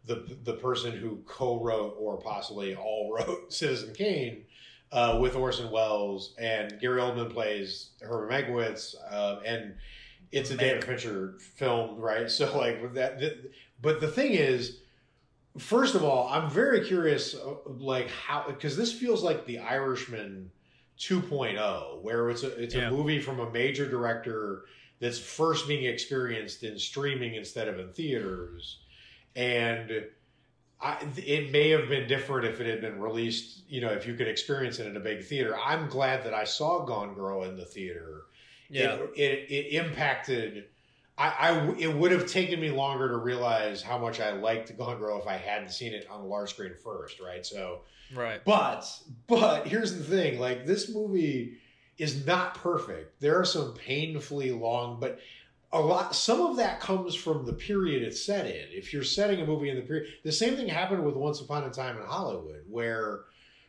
the 0.05 0.37
the 0.45 0.53
person 0.53 0.93
who 0.93 1.23
co-wrote 1.25 1.97
or 1.99 2.19
possibly 2.19 2.77
all 2.77 3.17
wrote 3.17 3.51
Citizen 3.53 3.95
Kane 3.95 4.45
uh, 4.93 5.17
with 5.23 5.37
Orson 5.37 5.71
Welles, 5.71 6.35
and 6.39 6.79
Gary 6.79 7.01
Oldman 7.01 7.33
plays 7.33 7.93
Herman 8.03 8.29
Mankiewicz, 8.29 8.95
uh, 9.11 9.41
and 9.47 9.75
it's 10.33 10.51
a 10.51 10.55
Mank. 10.55 10.59
David 10.59 10.85
Fincher 10.85 11.35
film, 11.57 11.99
right? 11.99 12.31
So 12.31 12.55
like 12.59 12.93
that, 12.93 13.21
th- 13.21 13.39
but 13.81 14.03
the 14.03 14.09
thing 14.09 14.33
is. 14.33 14.81
First 15.59 15.95
of 15.95 16.03
all, 16.03 16.29
I'm 16.29 16.51
very 16.51 16.85
curious, 16.85 17.35
uh, 17.35 17.55
like 17.67 18.11
how 18.11 18.45
because 18.47 18.77
this 18.77 18.93
feels 18.93 19.23
like 19.23 19.47
The 19.47 19.59
Irishman 19.59 20.51
2.0, 20.99 22.03
where 22.03 22.31
it's 22.31 22.43
a 22.43 22.61
it's 22.61 22.75
Yeah. 22.75 22.89
a 22.89 22.91
movie 22.91 23.21
from 23.21 23.41
a 23.41 23.51
major 23.51 23.89
director 23.89 24.65
that's 24.99 25.19
first 25.19 25.69
being 25.69 25.85
experienced 25.85 26.63
in 26.63 26.79
streaming 26.79 27.35
instead 27.35 27.69
of 27.69 27.79
in 27.79 27.93
theaters, 27.93 28.81
and 29.37 30.07
I, 30.81 31.07
it 31.17 31.53
may 31.53 31.71
have 31.71 31.89
been 31.89 32.09
different 32.09 32.47
if 32.47 32.61
it 32.61 32.67
had 32.67 32.81
been 32.81 33.01
released. 33.01 33.63
You 33.69 33.81
know, 33.81 33.91
if 33.93 34.07
you 34.07 34.15
could 34.15 34.29
experience 34.29 34.81
it 34.81 34.87
in 34.87 34.97
a 34.97 35.01
big 35.01 35.25
theater. 35.25 35.57
I'm 35.59 35.89
glad 35.89 36.25
that 36.25 36.35
I 36.35 36.45
saw 36.45 36.85
Gone 36.85 37.15
Girl 37.15 37.45
in 37.45 37.57
the 37.57 37.65
theater 37.65 38.25
yeah, 38.69 38.95
it, 38.95 39.11
it, 39.17 39.53
it 39.53 39.75
impacted. 39.75 40.65
I, 41.17 41.29
I 41.29 41.75
it 41.79 41.95
would 41.95 42.11
have 42.13 42.27
taken 42.27 42.61
me 42.61 42.71
longer 42.71 43.09
to 43.09 43.17
realize 43.17 43.83
how 43.83 43.99
much 43.99 44.21
I 44.21 44.33
liked 44.33 44.77
Gone 44.77 44.99
Girl 44.99 45.21
if 45.21 45.29
I 45.29 45.37
hadn't 45.37 45.71
seen 45.71 45.93
it 45.93 46.09
on 46.11 46.23
the 46.23 46.27
large 46.27 46.51
screen 46.51 46.73
first, 46.83 47.21
right? 47.21 47.47
So, 47.47 47.83
right. 48.15 48.45
but 48.45 48.85
but 49.29 49.67
here's 49.67 49.97
the 49.97 50.05
thing: 50.05 50.41
like 50.41 50.67
this 50.67 50.93
movie 50.93 51.59
is 51.99 52.27
not 52.27 52.57
perfect. 52.57 53.21
There 53.21 53.39
are 53.39 53.45
some 53.45 53.75
painfully 53.75 54.51
long, 54.51 54.99
but 54.99 55.21
a 55.73 55.81
lot. 55.81 56.17
Some 56.17 56.41
of 56.41 56.57
that 56.57 56.81
comes 56.81 57.15
from 57.15 57.47
the 57.47 57.53
period 57.53 58.03
it's 58.03 58.25
set 58.25 58.47
in. 58.47 58.67
If 58.71 58.93
you're 58.93 59.05
setting 59.05 59.41
a 59.41 59.47
movie 59.47 59.71
in 59.71 59.77
the 59.77 59.83
period, 59.83 60.15
the 60.25 60.33
same 60.33 60.57
thing 60.57 60.69
happened 60.69 61.05
with 61.05 61.15
Once 61.15 61.41
Upon 61.41 61.63
a 61.63 61.71
Time 61.71 61.97
in 61.97 62.05
Hollywood, 62.05 62.65
where 62.69 63.25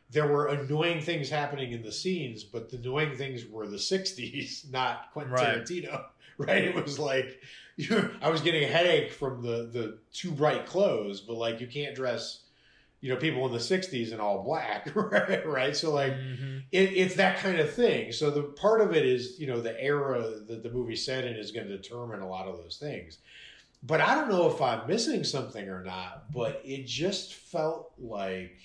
there 0.10 0.28
were 0.28 0.48
annoying 0.48 1.02
things 1.02 1.30
happening 1.30 1.74
in 1.74 1.84
the 1.84 1.92
scenes, 1.92 2.44
but 2.44 2.70
the 2.70 2.78
annoying 2.78 3.16
things 3.16 3.46
were 3.46 3.68
the 3.68 3.78
'60s, 3.78 4.70
not 4.72 5.12
Quentin 5.14 5.34
Right. 5.34 5.64
Tarantino. 5.64 6.06
Right? 6.48 6.66
It 6.66 6.76
was 6.76 7.00
like 7.00 7.42
I 8.22 8.30
was 8.30 8.42
getting 8.42 8.64
a 8.64 8.68
headache 8.68 9.12
from 9.14 9.42
the 9.42 9.70
the 9.72 10.00
too 10.14 10.32
bright 10.32 10.66
clothes, 10.66 11.22
but 11.22 11.38
like 11.38 11.62
you 11.62 11.68
can't 11.68 11.96
dress, 11.96 12.44
you 13.02 13.10
know, 13.14 13.16
people 13.20 13.46
in 13.46 13.54
the 13.54 13.60
'60s 13.60 14.12
in 14.12 14.20
all 14.20 14.44
black, 14.44 14.90
right? 14.96 15.48
Right? 15.48 15.76
So 15.76 15.94
like 15.94 16.14
Mhm. 16.14 16.64
it, 16.72 16.92
it's 16.94 17.16
that 17.16 17.38
kind 17.38 17.60
of 17.60 17.72
thing. 17.74 18.12
So 18.12 18.30
the 18.32 18.44
part 18.44 18.82
of 18.82 18.94
it 18.94 19.06
is, 19.06 19.40
you 19.40 19.48
know, 19.48 19.62
the 19.62 19.82
era 19.82 20.40
that 20.48 20.62
the 20.62 20.70
movie 20.72 20.96
set 20.96 21.24
in 21.24 21.36
is 21.38 21.52
going 21.52 21.68
to 21.68 21.78
determine 21.78 22.20
a 22.22 22.28
lot 22.28 22.48
of 22.48 22.58
those 22.58 22.78
things. 22.78 23.20
But 23.84 24.02
I 24.02 24.16
don't 24.16 24.30
know 24.30 24.50
if 24.50 24.62
I'm 24.62 24.88
missing 24.88 25.24
something 25.24 25.70
or 25.70 25.84
not. 25.84 26.34
But 26.34 26.62
it 26.66 26.86
just 26.88 27.36
felt 27.36 27.94
like 27.98 28.58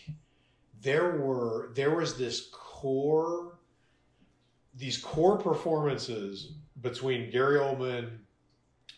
there 0.82 1.16
were 1.18 1.70
there 1.74 1.94
was 1.94 2.16
this 2.16 2.48
core, 2.52 3.58
these 4.74 4.96
core 4.98 5.36
performances 5.38 6.52
between 6.80 7.30
Gary 7.30 7.58
Oldman, 7.58 8.18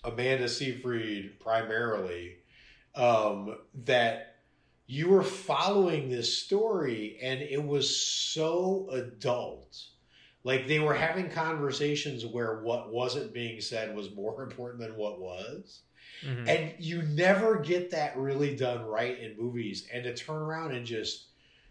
Amanda 0.05 0.49
Seyfried, 0.49 1.39
primarily, 1.41 2.37
um, 2.95 3.57
that 3.85 4.37
you 4.87 5.09
were 5.09 5.23
following 5.23 6.11
this 6.11 6.37
story 6.37 7.19
and 7.23 7.41
it 7.41 7.63
was 7.63 7.97
so 7.97 8.89
adult. 8.91 9.79
Like 10.45 10.67
they 10.67 10.81
were 10.81 10.95
having 10.95 11.31
conversations 11.31 12.27
where 12.27 12.63
what 12.63 12.93
wasn't 12.93 13.33
being 13.33 13.61
said 13.61 13.95
was 13.95 14.15
more 14.15 14.43
important 14.49 14.81
than 14.81 14.97
what 14.97 15.21
was. 15.21 15.81
Mhm. 16.25 16.47
and 16.49 16.75
you 16.79 17.03
never 17.03 17.59
get 17.59 17.91
that 17.91 18.17
really 18.17 18.55
done 18.55 18.83
right 18.85 19.19
in 19.19 19.37
movies. 19.37 19.89
And 19.93 20.05
to 20.05 20.15
turn 20.15 20.37
around 20.37 20.73
and 20.73 20.87
just 20.87 21.27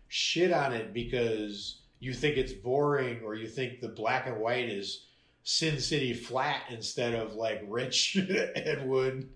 shit 0.09 0.51
on 0.51 0.74
it 0.74 0.93
because 0.93 1.82
you 1.99 2.14
think 2.14 2.36
it's 2.36 2.51
boring 2.51 3.22
or 3.24 3.36
you 3.36 3.47
think 3.47 3.80
the 3.80 3.88
black 3.88 4.28
and 4.28 4.38
white 4.41 4.68
is 4.68 5.05
sin 5.43 5.79
city 5.79 6.13
flat 6.13 6.61
instead 6.69 7.13
of 7.13 7.33
like 7.33 7.63
rich 7.67 8.17
ed 8.55 8.87
wood 8.87 9.29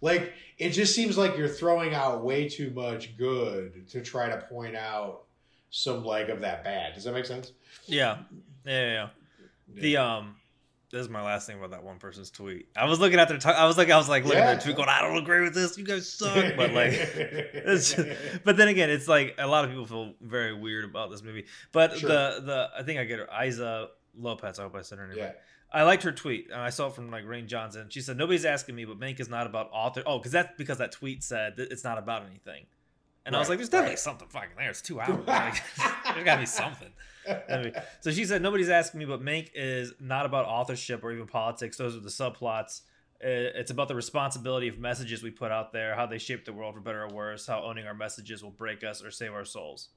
like 0.00 0.32
it 0.58 0.70
just 0.70 0.94
seems 0.94 1.16
like 1.16 1.36
you're 1.36 1.48
throwing 1.48 1.94
out 1.94 2.24
way 2.24 2.48
too 2.48 2.70
much 2.72 3.16
good 3.16 3.88
to 3.88 4.00
try 4.00 4.28
to 4.28 4.38
point 4.48 4.74
out 4.76 5.22
some 5.70 6.04
like 6.04 6.28
of 6.28 6.40
that 6.40 6.64
bad 6.64 6.94
does 6.94 7.04
that 7.04 7.12
make 7.14 7.24
sense 7.24 7.52
yeah, 7.86 8.18
yeah, 8.66 8.72
yeah, 8.72 8.92
yeah. 8.92 9.08
The 9.74 9.96
um, 9.96 10.36
this 10.90 11.00
is 11.00 11.08
my 11.08 11.22
last 11.22 11.46
thing 11.46 11.56
about 11.56 11.70
that 11.70 11.82
one 11.82 11.98
person's 11.98 12.30
tweet. 12.30 12.68
I 12.76 12.84
was 12.84 13.00
looking 13.00 13.18
at 13.18 13.26
their, 13.28 13.38
t- 13.38 13.48
I 13.48 13.64
was 13.64 13.78
like, 13.78 13.88
I 13.90 13.96
was 13.96 14.10
like 14.10 14.24
looking 14.24 14.38
Yeah. 14.40 14.50
at 14.50 14.54
their 14.56 14.62
tweet, 14.64 14.76
going, 14.76 14.90
I 14.90 15.00
don't 15.00 15.16
agree 15.16 15.40
with 15.40 15.54
this. 15.54 15.78
You 15.78 15.84
guys 15.84 16.06
suck. 16.08 16.34
But 16.54 16.72
like, 16.72 16.92
it's 16.92 17.94
but 18.44 18.58
then 18.58 18.68
again, 18.68 18.90
it's 18.90 19.08
like 19.08 19.34
a 19.38 19.46
lot 19.46 19.64
of 19.64 19.70
people 19.70 19.86
feel 19.86 20.12
very 20.20 20.52
weird 20.54 20.84
about 20.84 21.10
this 21.10 21.22
movie. 21.22 21.46
But 21.72 21.96
Sure. 21.96 22.08
the 22.10 22.40
the 22.44 22.70
I 22.78 22.82
think 22.82 23.00
I 23.00 23.04
get 23.04 23.18
her 23.20 23.28
Issa 23.44 23.88
Lopez. 24.16 24.58
I 24.58 24.62
hope 24.62 24.74
I 24.74 24.82
said 24.82 24.98
her 24.98 25.06
name. 25.06 25.18
yeah 25.18 25.24
right. 25.24 25.34
I 25.74 25.84
liked 25.84 26.02
her 26.02 26.12
tweet. 26.12 26.48
and 26.52 26.60
I 26.60 26.68
saw 26.70 26.88
it 26.88 26.94
from 26.94 27.10
like 27.10 27.24
Rian 27.24 27.46
Johnson. 27.46 27.86
She 27.88 28.00
said 28.02 28.16
nobody's 28.18 28.44
asking 28.44 28.74
me, 28.74 28.84
but 28.84 29.00
Mank 29.00 29.20
is 29.20 29.28
not 29.30 29.46
about 29.46 29.70
author. 29.72 30.02
Oh, 30.04 30.18
because 30.18 30.32
that's 30.32 30.50
because 30.58 30.78
that 30.78 30.92
tweet 30.92 31.22
said 31.24 31.56
that 31.56 31.72
it's 31.72 31.84
not 31.84 31.96
about 31.98 32.24
anything. 32.26 32.66
And 33.24 33.36
I 33.36 33.38
was 33.38 33.48
like, 33.48 33.58
there's 33.58 33.68
definitely 33.68 33.92
right. 33.92 33.98
something 34.00 34.28
fucking 34.28 34.50
there. 34.58 34.68
It's 34.70 34.82
two 34.82 35.00
hours. 35.00 35.26
Like, 35.26 35.62
there's 36.04 36.24
got 36.24 36.34
to 36.34 36.40
be 36.40 36.46
something. 36.46 36.90
Anyway, 37.48 37.72
so 38.00 38.10
she 38.10 38.24
said 38.24 38.42
nobody's 38.42 38.68
asking 38.68 38.98
me, 38.98 39.04
but 39.06 39.22
Mank 39.22 39.50
is 39.54 39.94
not 40.00 40.26
about 40.26 40.44
authorship 40.46 41.04
or 41.04 41.12
even 41.12 41.26
politics. 41.26 41.76
Those 41.76 41.96
are 41.96 42.00
the 42.00 42.08
subplots. 42.10 42.80
Uh, 43.24 43.54
It's 43.54 43.70
about 43.70 43.86
the 43.86 43.94
responsibility 43.94 44.66
of 44.66 44.78
messages 44.78 45.22
we 45.22 45.30
put 45.30 45.52
out 45.52 45.72
there, 45.72 45.94
how 45.94 46.04
they 46.06 46.18
shape 46.18 46.44
the 46.44 46.52
world 46.52 46.74
for 46.74 46.80
better 46.80 47.04
or 47.04 47.08
worse, 47.14 47.46
how 47.46 47.62
owning 47.62 47.86
our 47.86 47.94
messages 47.94 48.42
will 48.42 48.50
break 48.50 48.82
us 48.82 49.02
or 49.04 49.12
save 49.12 49.32
our 49.32 49.44
souls. 49.44 49.90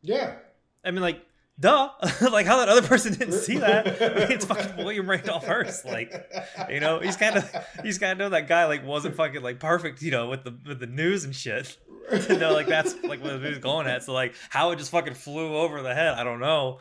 Yeah. 0.00 0.36
I 0.82 0.90
mean, 0.92 1.02
like, 1.02 1.20
duh. 1.58 1.90
like, 2.30 2.46
how 2.46 2.58
that 2.58 2.68
other 2.68 2.86
person 2.86 3.14
didn't 3.14 3.32
see 3.40 3.58
that? 3.58 3.86
I 3.86 4.14
mean, 4.14 4.32
it's 4.32 4.44
fucking 4.44 4.76
William 4.76 5.08
Randolph 5.08 5.46
Hearst. 5.46 5.84
Like, 5.84 6.32
you 6.68 6.80
know, 6.80 7.00
he's 7.00 7.16
kind 7.16 7.36
of 7.36 7.66
he's 7.82 7.98
kind 7.98 8.12
of 8.12 8.18
know 8.18 8.28
that 8.30 8.48
guy 8.48 8.66
like 8.66 8.84
wasn't 8.84 9.16
fucking 9.16 9.42
like 9.42 9.60
perfect, 9.60 10.02
you 10.02 10.10
know, 10.10 10.28
with 10.28 10.44
the 10.44 10.56
with 10.66 10.80
the 10.80 10.86
news 10.86 11.24
and 11.24 11.34
shit. 11.34 11.76
to 12.10 12.38
know 12.38 12.52
like 12.52 12.68
that's 12.68 12.94
like 13.02 13.20
what 13.20 13.32
the 13.32 13.38
movie's 13.38 13.58
going 13.58 13.86
at. 13.86 14.04
So 14.04 14.12
like, 14.12 14.34
how 14.48 14.70
it 14.70 14.76
just 14.76 14.90
fucking 14.92 15.14
flew 15.14 15.56
over 15.56 15.82
the 15.82 15.94
head, 15.94 16.14
I 16.14 16.24
don't 16.24 16.40
know. 16.40 16.78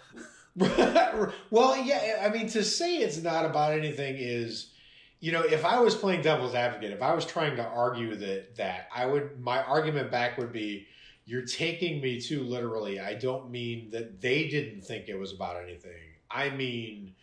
well, 1.49 1.76
yeah, 1.78 2.21
I 2.23 2.30
mean, 2.30 2.47
to 2.49 2.63
say 2.63 2.97
it's 2.97 3.21
not 3.21 3.43
about 3.43 3.73
anything 3.73 4.15
is, 4.17 4.71
you 5.19 5.32
know, 5.32 5.41
if 5.41 5.65
I 5.65 5.80
was 5.80 5.95
playing 5.95 6.21
devil's 6.21 6.53
advocate, 6.53 6.91
if 6.91 7.01
I 7.01 7.13
was 7.13 7.26
trying 7.26 7.55
to 7.57 7.65
argue 7.65 8.15
that 8.15 8.55
that 8.57 8.88
I 8.95 9.05
would, 9.05 9.39
my 9.39 9.63
argument 9.63 10.11
back 10.11 10.38
would 10.38 10.53
be, 10.53 10.88
you're 11.26 11.45
taking 11.45 12.01
me 12.01 12.21
too 12.21 12.43
literally. 12.43 12.99
I 12.99 13.15
don't 13.15 13.49
mean 13.49 13.89
that 13.91 14.21
they 14.21 14.47
didn't 14.47 14.82
think 14.82 15.09
it 15.09 15.17
was 15.17 15.34
about 15.34 15.61
anything. 15.61 15.91
I 16.30 16.49
mean 16.49 17.15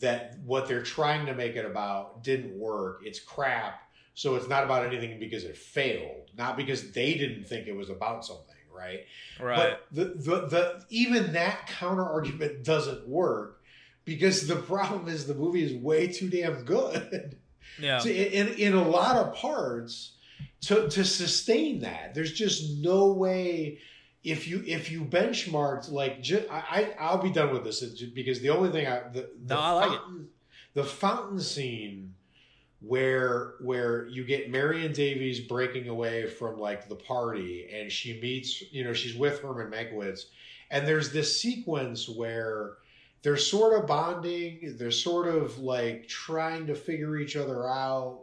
that 0.00 0.38
what 0.44 0.66
they're 0.66 0.82
trying 0.82 1.26
to 1.26 1.34
make 1.34 1.54
it 1.56 1.64
about 1.64 2.24
didn't 2.24 2.58
work. 2.58 3.02
It's 3.04 3.20
crap. 3.20 3.82
So 4.14 4.34
it's 4.34 4.48
not 4.48 4.64
about 4.64 4.86
anything 4.86 5.18
because 5.18 5.44
it 5.44 5.56
failed, 5.56 6.30
not 6.36 6.56
because 6.56 6.92
they 6.92 7.14
didn't 7.14 7.44
think 7.44 7.66
it 7.66 7.74
was 7.74 7.88
about 7.88 8.24
something, 8.24 8.56
right? 8.74 9.00
Right. 9.40 9.56
But 9.56 9.86
the, 9.90 10.04
the 10.04 10.46
the 10.46 10.84
even 10.90 11.32
that 11.32 11.66
counter 11.66 12.04
argument 12.04 12.64
doesn't 12.64 13.06
work 13.08 13.62
because 14.04 14.46
the 14.46 14.56
problem 14.56 15.08
is 15.08 15.26
the 15.26 15.34
movie 15.34 15.62
is 15.62 15.74
way 15.74 16.08
too 16.08 16.28
damn 16.28 16.64
good. 16.64 17.38
yeah. 17.78 17.98
So 17.98 18.08
in, 18.08 18.48
in 18.48 18.54
in 18.54 18.74
a 18.74 18.86
lot 18.86 19.16
of 19.16 19.34
parts 19.34 20.12
to 20.62 20.88
to 20.88 21.04
sustain 21.04 21.80
that, 21.80 22.14
there's 22.14 22.32
just 22.32 22.78
no 22.78 23.12
way. 23.12 23.78
If 24.24 24.46
you 24.46 24.62
if 24.66 24.90
you 24.92 25.04
benchmarked 25.04 25.90
like 25.90 26.22
ju- 26.22 26.46
I 26.50 26.94
I- 26.98 27.04
I'll 27.04 27.22
be 27.22 27.30
done 27.32 27.52
with 27.52 27.64
this 27.64 27.82
uh, 27.82 28.06
because 28.14 28.40
the 28.40 28.50
only 28.50 28.70
thing 28.70 28.86
I 28.86 29.00
the, 29.08 29.30
the 29.44 29.54
No, 29.54 29.60
I 29.60 29.70
like 29.72 29.92
it. 29.92 29.96
fountain, 29.98 30.28
the 30.74 30.84
fountain 30.84 31.40
scene 31.40 32.14
where 32.80 33.54
where 33.60 34.06
you 34.08 34.24
get 34.24 34.50
Marion 34.50 34.92
Davies 34.92 35.40
breaking 35.40 35.88
away 35.88 36.26
from 36.26 36.58
like 36.58 36.88
the 36.88 36.94
party 36.96 37.68
and 37.72 37.90
she 37.90 38.20
meets 38.20 38.62
you 38.72 38.84
know 38.84 38.92
she's 38.92 39.14
with 39.16 39.40
Herman 39.40 39.70
Mankiewicz 39.70 40.26
and 40.70 40.86
there's 40.86 41.12
this 41.12 41.40
sequence 41.40 42.08
where 42.08 42.74
they're 43.22 43.36
sort 43.36 43.78
of 43.78 43.86
bonding 43.86 44.74
they're 44.78 44.90
sort 44.90 45.28
of 45.28 45.58
like 45.58 46.08
trying 46.08 46.66
to 46.66 46.74
figure 46.74 47.16
each 47.18 47.36
other 47.36 47.68
out 47.68 48.22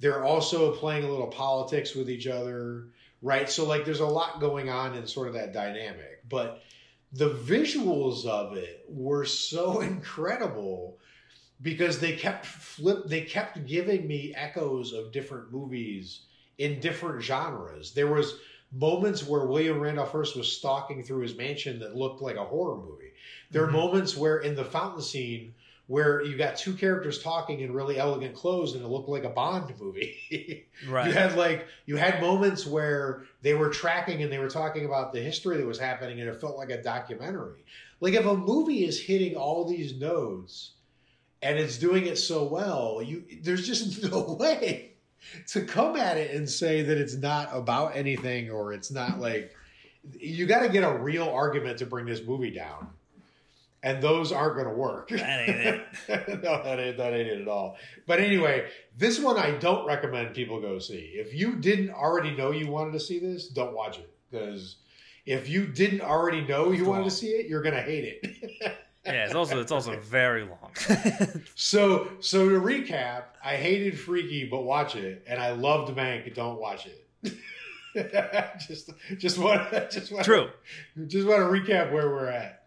they're 0.00 0.24
also 0.24 0.72
playing 0.72 1.04
a 1.04 1.08
little 1.08 1.28
politics 1.28 1.94
with 1.94 2.10
each 2.10 2.26
other 2.26 2.86
right? 3.22 3.50
So 3.50 3.66
like 3.66 3.84
there's 3.84 4.00
a 4.00 4.06
lot 4.06 4.40
going 4.40 4.70
on 4.70 4.94
in 4.94 5.06
sort 5.06 5.28
of 5.28 5.34
that 5.34 5.52
dynamic 5.52 6.22
but 6.28 6.62
the 7.12 7.30
visuals 7.30 8.24
of 8.24 8.56
it 8.56 8.84
were 8.88 9.24
so 9.24 9.80
incredible 9.80 10.98
because 11.62 11.98
they 11.98 12.12
kept 12.12 12.46
flip 12.46 13.04
they 13.06 13.22
kept 13.22 13.66
giving 13.66 14.06
me 14.06 14.32
echoes 14.34 14.92
of 14.92 15.12
different 15.12 15.52
movies 15.52 16.22
in 16.58 16.80
different 16.80 17.22
genres. 17.22 17.92
There 17.92 18.12
was 18.12 18.38
moments 18.72 19.26
where 19.26 19.46
william 19.46 19.80
randolph 19.80 20.12
hearst 20.12 20.36
was 20.36 20.50
stalking 20.50 21.02
through 21.02 21.22
his 21.22 21.36
mansion 21.36 21.80
that 21.80 21.96
looked 21.96 22.22
like 22.22 22.36
a 22.36 22.44
horror 22.44 22.76
movie. 22.76 23.12
There 23.50 23.64
are 23.64 23.66
mm-hmm. 23.66 23.76
moments 23.76 24.16
where 24.16 24.38
in 24.38 24.54
the 24.54 24.64
fountain 24.64 25.02
scene 25.02 25.54
where 25.90 26.22
you 26.22 26.36
got 26.36 26.56
two 26.56 26.72
characters 26.72 27.20
talking 27.20 27.58
in 27.58 27.72
really 27.72 27.98
elegant 27.98 28.32
clothes 28.32 28.74
and 28.74 28.84
it 28.84 28.86
looked 28.86 29.08
like 29.08 29.24
a 29.24 29.28
bond 29.28 29.74
movie. 29.80 30.16
Right. 30.88 31.08
you 31.08 31.12
had 31.12 31.36
like 31.36 31.66
you 31.84 31.96
had 31.96 32.22
moments 32.22 32.64
where 32.64 33.24
they 33.42 33.52
were 33.52 33.68
tracking 33.68 34.22
and 34.22 34.32
they 34.32 34.38
were 34.38 34.48
talking 34.48 34.86
about 34.86 35.12
the 35.12 35.20
history 35.20 35.58
that 35.58 35.66
was 35.66 35.78
happening 35.78 36.20
and 36.20 36.28
it 36.28 36.40
felt 36.40 36.56
like 36.56 36.70
a 36.70 36.80
documentary. 36.80 37.64
Like 38.00 38.14
if 38.14 38.24
a 38.24 38.34
movie 38.34 38.84
is 38.86 38.98
hitting 38.98 39.34
all 39.34 39.66
these 39.66 40.00
nodes 40.00 40.74
and 41.42 41.58
it's 41.58 41.76
doing 41.76 42.06
it 42.06 42.16
so 42.16 42.44
well 42.44 43.02
you 43.02 43.24
there's 43.42 43.66
just 43.66 44.02
no 44.10 44.36
way 44.38 44.92
to 45.48 45.62
come 45.62 45.96
at 45.96 46.16
it 46.16 46.30
and 46.30 46.48
say 46.48 46.82
that 46.82 46.96
it's 46.98 47.16
not 47.16 47.50
about 47.52 47.96
anything 47.96 48.48
or 48.48 48.72
it's 48.72 48.92
not 48.92 49.18
like 49.18 49.54
you 50.18 50.46
got 50.46 50.60
to 50.60 50.68
get 50.68 50.84
a 50.84 50.98
real 50.98 51.28
argument 51.28 51.78
to 51.78 51.84
bring 51.84 52.06
this 52.06 52.22
movie 52.24 52.52
down 52.52 52.88
and 53.82 54.02
those 54.02 54.30
aren't 54.30 54.54
going 54.54 54.68
to 54.68 54.74
work 54.74 55.08
That 55.08 55.48
ain't 55.48 55.58
it. 55.58 56.42
no, 56.42 56.62
that 56.62 56.78
ain't 56.78 56.96
that 56.98 57.12
ain't 57.14 57.28
it 57.28 57.40
at 57.42 57.48
all. 57.48 57.76
But 58.06 58.20
anyway, 58.20 58.68
this 58.96 59.18
one 59.18 59.38
I 59.38 59.52
don't 59.52 59.86
recommend 59.86 60.34
people 60.34 60.60
go 60.60 60.78
see. 60.78 61.12
If 61.14 61.34
you 61.34 61.56
didn't 61.56 61.90
already 61.90 62.36
know 62.36 62.50
you 62.50 62.68
wanted 62.68 62.92
to 62.92 63.00
see 63.00 63.18
this, 63.18 63.48
don't 63.48 63.74
watch 63.74 63.98
it 63.98 64.10
because 64.30 64.76
if 65.26 65.48
you 65.48 65.66
didn't 65.66 66.02
already 66.02 66.42
know 66.42 66.72
you 66.72 66.84
wanted 66.84 67.04
to 67.04 67.10
see 67.10 67.28
it, 67.28 67.46
you're 67.46 67.62
gonna 67.62 67.82
hate 67.82 68.20
it. 68.22 68.36
yeah, 69.04 69.24
it's 69.24 69.34
also 69.34 69.60
it's 69.60 69.72
also 69.72 69.98
very 70.00 70.44
long. 70.44 70.70
so 71.54 72.08
so 72.20 72.48
to 72.48 72.60
recap, 72.60 73.24
I 73.42 73.56
hated 73.56 73.98
Freaky, 73.98 74.46
but 74.46 74.62
watch 74.62 74.96
it, 74.96 75.24
and 75.26 75.40
I 75.40 75.52
loved 75.52 75.96
Mank. 75.96 76.34
Don't 76.34 76.60
watch 76.60 76.86
it. 76.86 77.06
just 78.68 78.90
just 79.18 79.36
want 79.38 79.70
just 79.90 80.12
want 80.12 80.24
True. 80.24 80.48
just 81.06 81.26
want 81.26 81.40
to 81.40 81.46
recap 81.46 81.92
where 81.92 82.08
we're 82.08 82.28
at. 82.28 82.59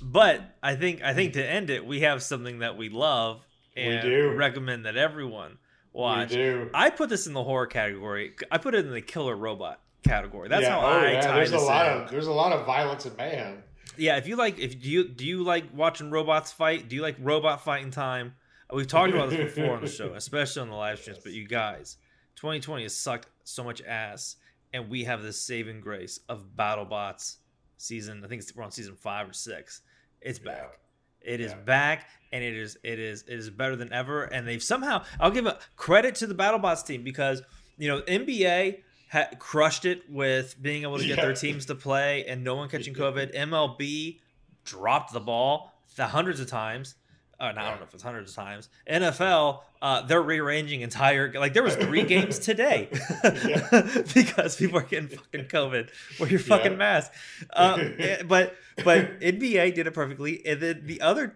But 0.00 0.42
I 0.62 0.74
think 0.74 1.02
I 1.02 1.14
think 1.14 1.34
to 1.34 1.44
end 1.44 1.70
it, 1.70 1.84
we 1.84 2.00
have 2.00 2.22
something 2.22 2.60
that 2.60 2.76
we 2.76 2.88
love 2.88 3.44
and 3.76 4.02
do. 4.02 4.34
recommend 4.34 4.86
that 4.86 4.96
everyone 4.96 5.58
watch. 5.92 6.30
We 6.30 6.36
do. 6.36 6.70
I 6.74 6.90
put 6.90 7.08
this 7.08 7.26
in 7.26 7.32
the 7.32 7.44
horror 7.44 7.66
category. 7.66 8.34
I 8.50 8.58
put 8.58 8.74
it 8.74 8.84
in 8.84 8.92
the 8.92 9.00
killer 9.02 9.36
robot 9.36 9.80
category. 10.02 10.48
That's 10.48 10.62
yeah, 10.62 10.80
how 10.80 10.86
oh, 10.86 10.90
I 10.90 11.12
yeah. 11.12 11.20
tie 11.20 11.34
There's 11.36 11.50
a 11.50 11.52
this 11.52 11.62
lot 11.62 11.86
in. 11.86 12.02
of 12.02 12.10
there's 12.10 12.26
a 12.26 12.32
lot 12.32 12.52
of 12.52 12.66
violence 12.66 13.06
and 13.06 13.16
mayhem. 13.16 13.62
Yeah, 13.96 14.16
if 14.16 14.28
you 14.28 14.36
like, 14.36 14.58
if 14.58 14.80
do 14.80 14.88
you 14.88 15.08
do 15.08 15.26
you 15.26 15.42
like 15.42 15.64
watching 15.74 16.10
robots 16.10 16.52
fight? 16.52 16.88
Do 16.88 16.96
you 16.96 17.02
like 17.02 17.16
robot 17.20 17.64
fighting 17.64 17.90
time? 17.90 18.34
We've 18.72 18.86
talked 18.86 19.14
about 19.14 19.30
this 19.30 19.54
before 19.54 19.74
on 19.74 19.82
the 19.82 19.88
show, 19.88 20.12
especially 20.14 20.62
on 20.62 20.68
the 20.68 20.76
live 20.76 21.00
streams. 21.00 21.20
But 21.22 21.32
you 21.32 21.48
guys, 21.48 21.96
2020 22.36 22.82
has 22.82 22.94
sucked 22.94 23.28
so 23.44 23.64
much 23.64 23.82
ass, 23.82 24.36
and 24.72 24.90
we 24.90 25.04
have 25.04 25.22
this 25.22 25.40
saving 25.40 25.80
grace 25.80 26.20
of 26.28 26.44
BattleBots 26.56 27.36
season. 27.78 28.22
I 28.24 28.28
think 28.28 28.42
it's, 28.42 28.54
we're 28.54 28.62
on 28.62 28.70
season 28.70 28.94
five 28.94 29.28
or 29.28 29.32
six. 29.32 29.80
It's 30.20 30.38
Yeah. 30.38 30.52
back. 30.52 30.78
It 31.20 31.40
is 31.40 31.52
Yeah. 31.52 31.58
back, 31.58 32.08
and 32.32 32.42
it 32.44 32.54
is 32.54 32.78
it 32.82 32.98
is 32.98 33.22
it 33.22 33.34
is 33.38 33.50
better 33.50 33.76
than 33.76 33.92
ever. 33.92 34.24
And 34.24 34.46
they've 34.46 34.62
somehow 34.62 35.04
I'll 35.20 35.30
give 35.30 35.46
a 35.46 35.58
credit 35.76 36.14
to 36.16 36.26
the 36.26 36.34
BattleBots 36.34 36.86
team 36.86 37.02
because 37.02 37.42
you 37.76 37.88
know 37.88 38.02
NBA 38.02 38.82
ha- 39.10 39.28
crushed 39.38 39.84
it 39.84 40.08
with 40.10 40.60
being 40.60 40.82
able 40.82 40.98
to 40.98 41.06
get 41.06 41.18
Yeah. 41.18 41.24
their 41.26 41.34
teams 41.34 41.66
to 41.66 41.74
play 41.74 42.24
and 42.26 42.42
no 42.44 42.54
one 42.54 42.68
catching 42.68 42.94
COVID. 42.94 43.34
MLB 43.34 44.20
dropped 44.64 45.12
the 45.12 45.20
ball 45.20 45.72
the 45.96 46.06
hundreds 46.08 46.40
of 46.40 46.46
times. 46.46 46.94
No, 47.40 47.46
I 47.46 47.52
don't 47.52 47.78
know 47.78 47.84
if 47.86 47.94
it's 47.94 48.02
hundreds 48.02 48.30
of 48.30 48.36
times. 48.36 48.68
NFL, 48.90 49.60
uh, 49.80 50.02
they're 50.02 50.20
rearranging 50.22 50.80
entire 50.80 51.32
like 51.34 51.54
there 51.54 51.62
was 51.62 51.76
three 51.76 52.02
games 52.14 52.38
today 52.40 52.88
because 54.14 54.56
people 54.56 54.78
are 54.78 54.82
getting 54.82 55.08
fucking 55.08 55.44
COVID. 55.46 55.90
Wear 56.18 56.28
your 56.28 56.40
fucking 56.40 56.72
Yeah. 56.72 56.76
mask. 56.78 57.12
Uh, 57.52 57.78
eh, 57.98 58.22
but 58.24 58.56
but 58.84 59.20
NBA 59.20 59.74
did 59.74 59.86
it 59.86 59.94
perfectly, 59.94 60.44
and 60.46 60.60
then 60.60 60.82
the 60.86 61.00
other 61.00 61.34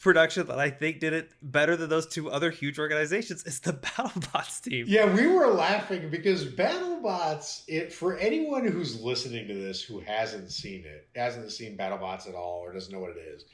production 0.00 0.46
that 0.46 0.58
I 0.58 0.70
think 0.70 1.00
did 1.00 1.12
it 1.12 1.30
better 1.42 1.76
than 1.76 1.88
those 1.88 2.06
two 2.06 2.30
other 2.30 2.50
huge 2.50 2.78
organizations 2.78 3.44
is 3.44 3.58
the 3.60 3.72
BattleBots 3.72 4.62
team. 4.62 4.86
Yeah, 4.88 5.12
we 5.12 5.26
were 5.26 5.48
laughing 5.48 6.10
because 6.10 6.44
BattleBots. 6.44 7.62
It 7.68 7.92
for 7.92 8.16
anyone 8.18 8.66
who's 8.66 9.00
listening 9.00 9.48
to 9.48 9.54
this 9.54 9.82
who 9.82 10.00
hasn't 10.00 10.50
seen 10.50 10.84
it, 10.84 11.08
hasn't 11.14 11.50
seen 11.52 11.76
BattleBots 11.76 12.28
at 12.28 12.34
all, 12.34 12.60
or 12.64 12.72
doesn't 12.72 12.92
know 12.92 13.00
what 13.00 13.10
it 13.10 13.20
is. 13.34 13.44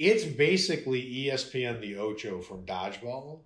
It's 0.00 0.24
basically 0.24 1.02
ESPN 1.02 1.82
the 1.82 1.98
Ocho 1.98 2.40
from 2.40 2.64
Dodgeball, 2.64 3.40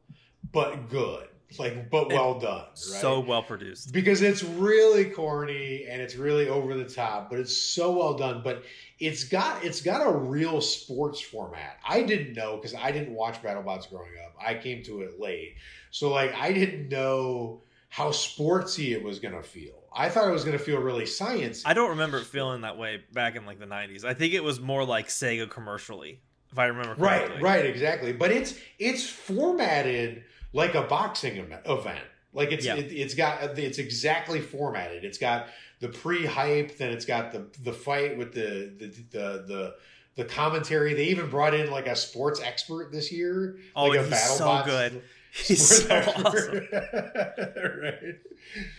but 0.53 0.89
good, 0.89 1.27
like 1.59 1.91
but 1.91 2.07
well 2.11 2.39
done. 2.39 2.67
Right? 2.67 2.79
So 2.79 3.19
well 3.19 3.43
produced. 3.43 3.93
because 3.93 4.23
it's 4.23 4.45
really 4.45 5.07
corny 5.07 5.85
and 5.91 6.01
it's 6.01 6.15
really 6.15 6.49
over 6.49 6.77
the 6.77 6.85
top, 6.85 7.29
but 7.29 7.41
it's 7.41 7.57
so 7.57 7.91
well 7.91 8.15
done. 8.15 8.43
But 8.45 8.63
it's 9.01 9.25
got 9.25 9.65
it's 9.65 9.81
got 9.81 10.07
a 10.07 10.17
real 10.17 10.61
sports 10.61 11.21
format. 11.21 11.81
I 11.85 12.03
didn't 12.03 12.35
know 12.35 12.57
because 12.57 12.73
I 12.73 12.93
didn't 12.93 13.15
watch 13.15 13.43
BattleBots 13.43 13.91
growing 13.91 14.13
up. 14.25 14.37
I 14.41 14.55
came 14.55 14.85
to 14.85 15.01
it 15.01 15.19
late, 15.19 15.57
so 15.91 16.09
like 16.09 16.37
I 16.37 16.53
didn't 16.53 16.89
know 16.89 17.63
how 17.89 18.11
sportsy 18.11 18.93
it 18.93 19.03
was 19.03 19.19
gonna 19.19 19.43
feel. 19.43 19.75
I 19.93 20.09
thought 20.09 20.29
it 20.29 20.33
was 20.33 20.45
gonna 20.45 20.61
feel 20.61 20.79
really 20.79 21.07
science. 21.07 21.65
I 21.67 21.75
don't 21.75 21.91
remember 21.91 22.19
it 22.19 22.27
feeling 22.27 22.61
that 22.61 22.79
way 22.79 23.03
back 23.13 23.35
in 23.35 23.45
like 23.45 23.59
the 23.59 23.67
'90s. 23.67 24.05
I 24.05 24.15
think 24.15 24.35
it 24.35 24.45
was 24.45 24.61
more 24.61 24.85
like 24.85 25.09
Sega 25.09 25.51
commercially 25.51 26.21
if 26.55 26.59
I 26.61 26.67
remember 26.67 26.95
Right, 26.95 27.19
correctly. 27.27 27.43
right, 27.43 27.57
right, 27.57 27.67
exactly. 27.67 28.13
But 28.13 28.31
it's 28.31 28.55
it's 28.79 29.09
formatted 29.09 30.23
like 30.53 30.77
a 30.77 30.83
boxing 30.83 31.37
event. 31.67 32.05
Like 32.33 32.53
it's 32.53 32.65
Yeah. 32.65 32.77
it, 32.77 32.93
it's 32.93 33.15
got 33.15 33.59
it's 33.59 33.79
exactly 33.79 34.41
formatted. 34.41 35.05
It's 35.05 35.19
got 35.19 35.49
the 35.81 35.89
pre-hype, 35.89 36.79
then 36.79 36.93
it's 36.93 37.05
got 37.05 37.33
the 37.33 37.47
the 37.65 37.73
fight 37.73 38.17
with 38.17 38.33
the 38.33 38.71
the 38.79 38.87
the 39.11 39.45
the, 39.47 39.75
the 40.15 40.25
commentary. 40.25 40.95
They 40.95 41.07
even 41.07 41.29
brought 41.29 41.55
in 41.55 41.73
like 41.73 41.89
a 41.89 41.97
sports 41.97 42.41
expert 42.41 42.93
this 42.93 43.11
year. 43.11 43.57
Oh, 43.75 43.87
like 43.87 43.99
and 43.99 44.09
he's 44.09 44.23
so 44.23 44.63
good. 44.65 45.03
He's 45.47 45.67
so 45.87 45.97
awesome. 46.25 46.69
right. 46.73 48.15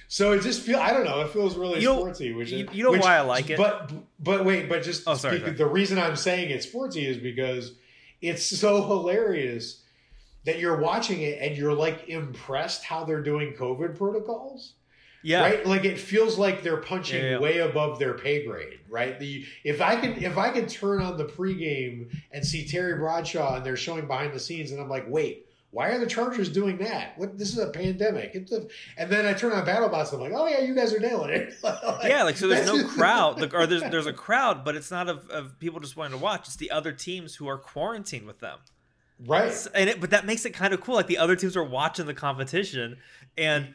So 0.07 0.31
it 0.31 0.41
just 0.41 0.61
feel 0.61 0.79
I 0.79 0.91
don't 0.93 1.03
know. 1.03 1.21
It 1.21 1.29
feels 1.31 1.57
really 1.57 1.81
You 1.81 1.89
sportsy. 1.89 2.35
Which 2.35 2.51
you- 2.51 2.65
is, 2.69 2.73
you 2.75 2.83
know 2.83 2.91
which- 2.91 3.01
why 3.01 3.17
I 3.17 3.21
like 3.21 3.49
it? 3.49 3.57
But 3.57 3.91
but 4.19 4.45
wait, 4.45 4.69
but 4.69 4.83
just 4.83 5.03
Oh, 5.07 5.15
sorry, 5.15 5.35
speak- 5.37 5.45
sorry. 5.47 5.57
the 5.57 5.65
reason 5.65 5.97
I'm 5.99 6.15
saying 6.15 6.49
it's 6.51 6.65
sportsy 6.65 7.05
is 7.05 7.17
because 7.17 7.73
it's 8.21 8.45
so 8.45 8.85
hilarious 8.87 9.81
that 10.45 10.59
you're 10.59 10.77
watching 10.77 11.21
it 11.21 11.39
and 11.41 11.57
you're 11.57 11.73
like 11.73 12.07
impressed 12.07 12.83
how 12.85 13.03
they're 13.03 13.23
doing 13.23 13.53
COVID 13.53 13.97
protocols. 13.97 14.73
Yeah. 15.23 15.41
Right? 15.41 15.65
Like 15.65 15.85
it 15.85 15.99
feels 15.99 16.37
like 16.37 16.61
they're 16.61 16.77
punching 16.77 17.21
Yeah, 17.21 17.31
yeah. 17.31 17.39
way 17.39 17.57
above 17.57 17.97
their 17.99 18.13
pay 18.13 18.45
grade, 18.45 18.79
right? 18.87 19.19
The 19.19 19.43
if 19.63 19.81
I 19.81 19.95
can 19.95 20.23
if 20.23 20.37
I 20.37 20.51
can 20.51 20.67
turn 20.67 21.01
on 21.01 21.17
the 21.17 21.25
pregame 21.25 22.15
and 22.31 22.45
see 22.45 22.65
Terry 22.67 22.95
Bradshaw 22.97 23.55
and 23.57 23.65
they're 23.65 23.75
showing 23.75 24.05
behind 24.07 24.33
the 24.33 24.39
scenes 24.39 24.71
and 24.71 24.79
I'm 24.79 24.87
like, 24.87 25.05
wait, 25.09 25.44
why 25.75 25.89
are 25.89 25.99
the 25.99 26.05
Chargers 26.05 26.47
doing 26.47 26.77
that? 26.77 27.17
What 27.17 27.37
this 27.37 27.49
is 27.51 27.57
a 27.57 27.67
pandemic. 27.69 28.31
It's 28.33 28.53
a, 28.53 28.65
and 28.97 29.11
then 29.11 29.25
I 29.25 29.33
turn 29.33 29.51
on 29.51 29.65
BattleBots 29.65 30.13
and 30.13 30.23
I'm 30.23 30.31
like, 30.31 30.39
oh 30.41 30.47
yeah, 30.47 30.61
you 30.61 30.73
guys 30.73 30.93
are 30.93 30.99
nailing 30.99 31.31
it. 31.31 31.53
yeah, 32.05 32.23
like 32.23 32.37
so 32.37 32.47
there's 32.47 32.65
no 32.65 32.87
crowd, 32.95 33.41
like, 33.41 33.53
or 33.53 33.67
there's 33.67 33.81
there's 33.81 34.05
a 34.07 34.13
crowd, 34.13 34.63
but 34.63 34.75
it's 34.77 34.89
not 34.89 35.09
of, 35.09 35.29
of 35.29 35.59
people 35.59 35.81
just 35.81 35.97
wanting 35.97 36.17
to 36.17 36.23
watch. 36.23 36.47
It's 36.47 36.55
the 36.55 36.71
other 36.71 36.93
teams 36.93 37.35
who 37.35 37.49
are 37.49 37.57
quarantined 37.57 38.25
with 38.25 38.39
them, 38.39 38.59
Right. 39.19 39.49
S- 39.49 39.67
and 39.67 39.89
it, 39.89 39.99
but 39.99 40.11
that 40.11 40.25
makes 40.25 40.45
it 40.45 40.51
kind 40.53 40.73
of 40.73 40.79
cool. 40.79 40.95
Like 40.95 41.07
the 41.07 41.17
other 41.17 41.35
teams 41.35 41.57
are 41.57 41.63
watching 41.63 42.05
the 42.05 42.13
competition, 42.13 42.97
and 43.37 43.73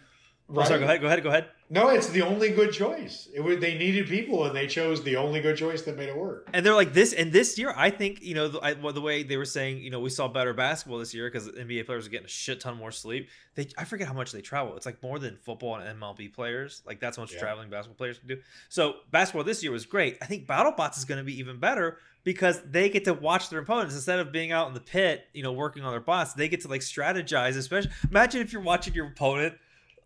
oh, 0.51 0.55
Right. 0.55 0.67
sorry, 0.69 0.81
go 0.81 0.85
ahead, 0.87 1.01
go 1.01 1.07
ahead, 1.07 1.23
go 1.23 1.29
ahead. 1.29 1.47
No, 1.73 1.89
it's 1.91 2.09
the 2.09 2.23
only 2.23 2.51
good 2.51 2.73
choice. 2.73 3.29
It 3.33 3.41
was, 3.41 3.59
they 3.61 3.79
needed 3.79 4.09
people, 4.09 4.45
and 4.47 4.57
they 4.57 4.67
chose 4.67 5.05
the 5.05 5.15
only 5.17 5.41
good 5.41 5.57
choice 5.57 5.83
that 5.83 5.97
made 5.97 6.09
it 6.09 6.17
work. 6.17 6.49
And 6.53 6.67
they're 6.67 6.75
like 6.75 6.93
this, 6.93 7.13
and 7.13 7.33
this 7.33 7.57
year, 7.57 7.73
I 7.77 7.91
think 7.91 8.21
you 8.23 8.35
know 8.35 8.49
the, 8.49 8.61
I, 8.61 8.75
the 8.75 9.01
way 9.01 9.23
they 9.23 9.37
were 9.37 9.45
saying, 9.45 9.79
you 9.79 9.89
know, 9.91 10.01
we 10.01 10.11
saw 10.11 10.27
better 10.27 10.53
basketball 10.53 10.99
this 10.99 11.15
year 11.15 11.31
because 11.31 11.49
NBA 11.49 11.87
players 11.87 12.07
are 12.09 12.11
getting 12.11 12.27
a 12.27 12.29
shit 12.29 12.59
ton 12.61 12.77
more 12.77 12.91
sleep. 12.91 13.29
They, 13.55 13.69
I 13.79 13.85
forget 13.85 14.09
how 14.09 14.15
much 14.15 14.33
they 14.33 14.41
travel. 14.41 14.77
It's 14.77 14.85
like 14.87 15.01
more 15.03 15.21
than 15.21 15.37
football 15.37 15.77
and 15.77 16.01
MLB 16.01 16.33
players. 16.35 16.83
Like 16.85 16.99
that's 16.99 17.17
how 17.17 17.23
much 17.23 17.33
Yeah. 17.35 17.39
traveling 17.41 17.71
basketball 17.71 17.97
players 17.97 18.19
can 18.19 18.27
do. 18.29 18.39
So 18.69 18.95
basketball 19.13 19.45
this 19.45 19.63
year 19.63 19.71
was 19.71 19.87
great. 19.87 20.19
I 20.21 20.27
think 20.27 20.47
BattleBots 20.49 20.99
is 20.99 21.05
going 21.05 21.19
to 21.19 21.25
be 21.25 21.39
even 21.39 21.61
better 21.61 21.99
because 22.25 22.61
they 22.69 22.89
get 22.91 23.05
to 23.05 23.15
watch 23.15 23.49
their 23.49 23.61
opponents 23.61 23.95
instead 23.95 24.19
of 24.19 24.33
being 24.33 24.51
out 24.51 24.67
in 24.69 24.75
the 24.75 24.81
pit, 24.81 25.25
you 25.33 25.43
know, 25.45 25.53
working 25.53 25.85
on 25.85 25.93
their 25.93 26.01
bots. 26.01 26.35
They 26.35 26.49
get 26.49 26.61
to 26.63 26.69
like 26.69 26.81
strategize. 26.81 27.57
Especially, 27.57 27.91
imagine 28.11 28.41
if 28.41 28.53
you're 28.53 28.63
watching 28.63 28.93
your 28.95 29.07
opponent. 29.07 29.55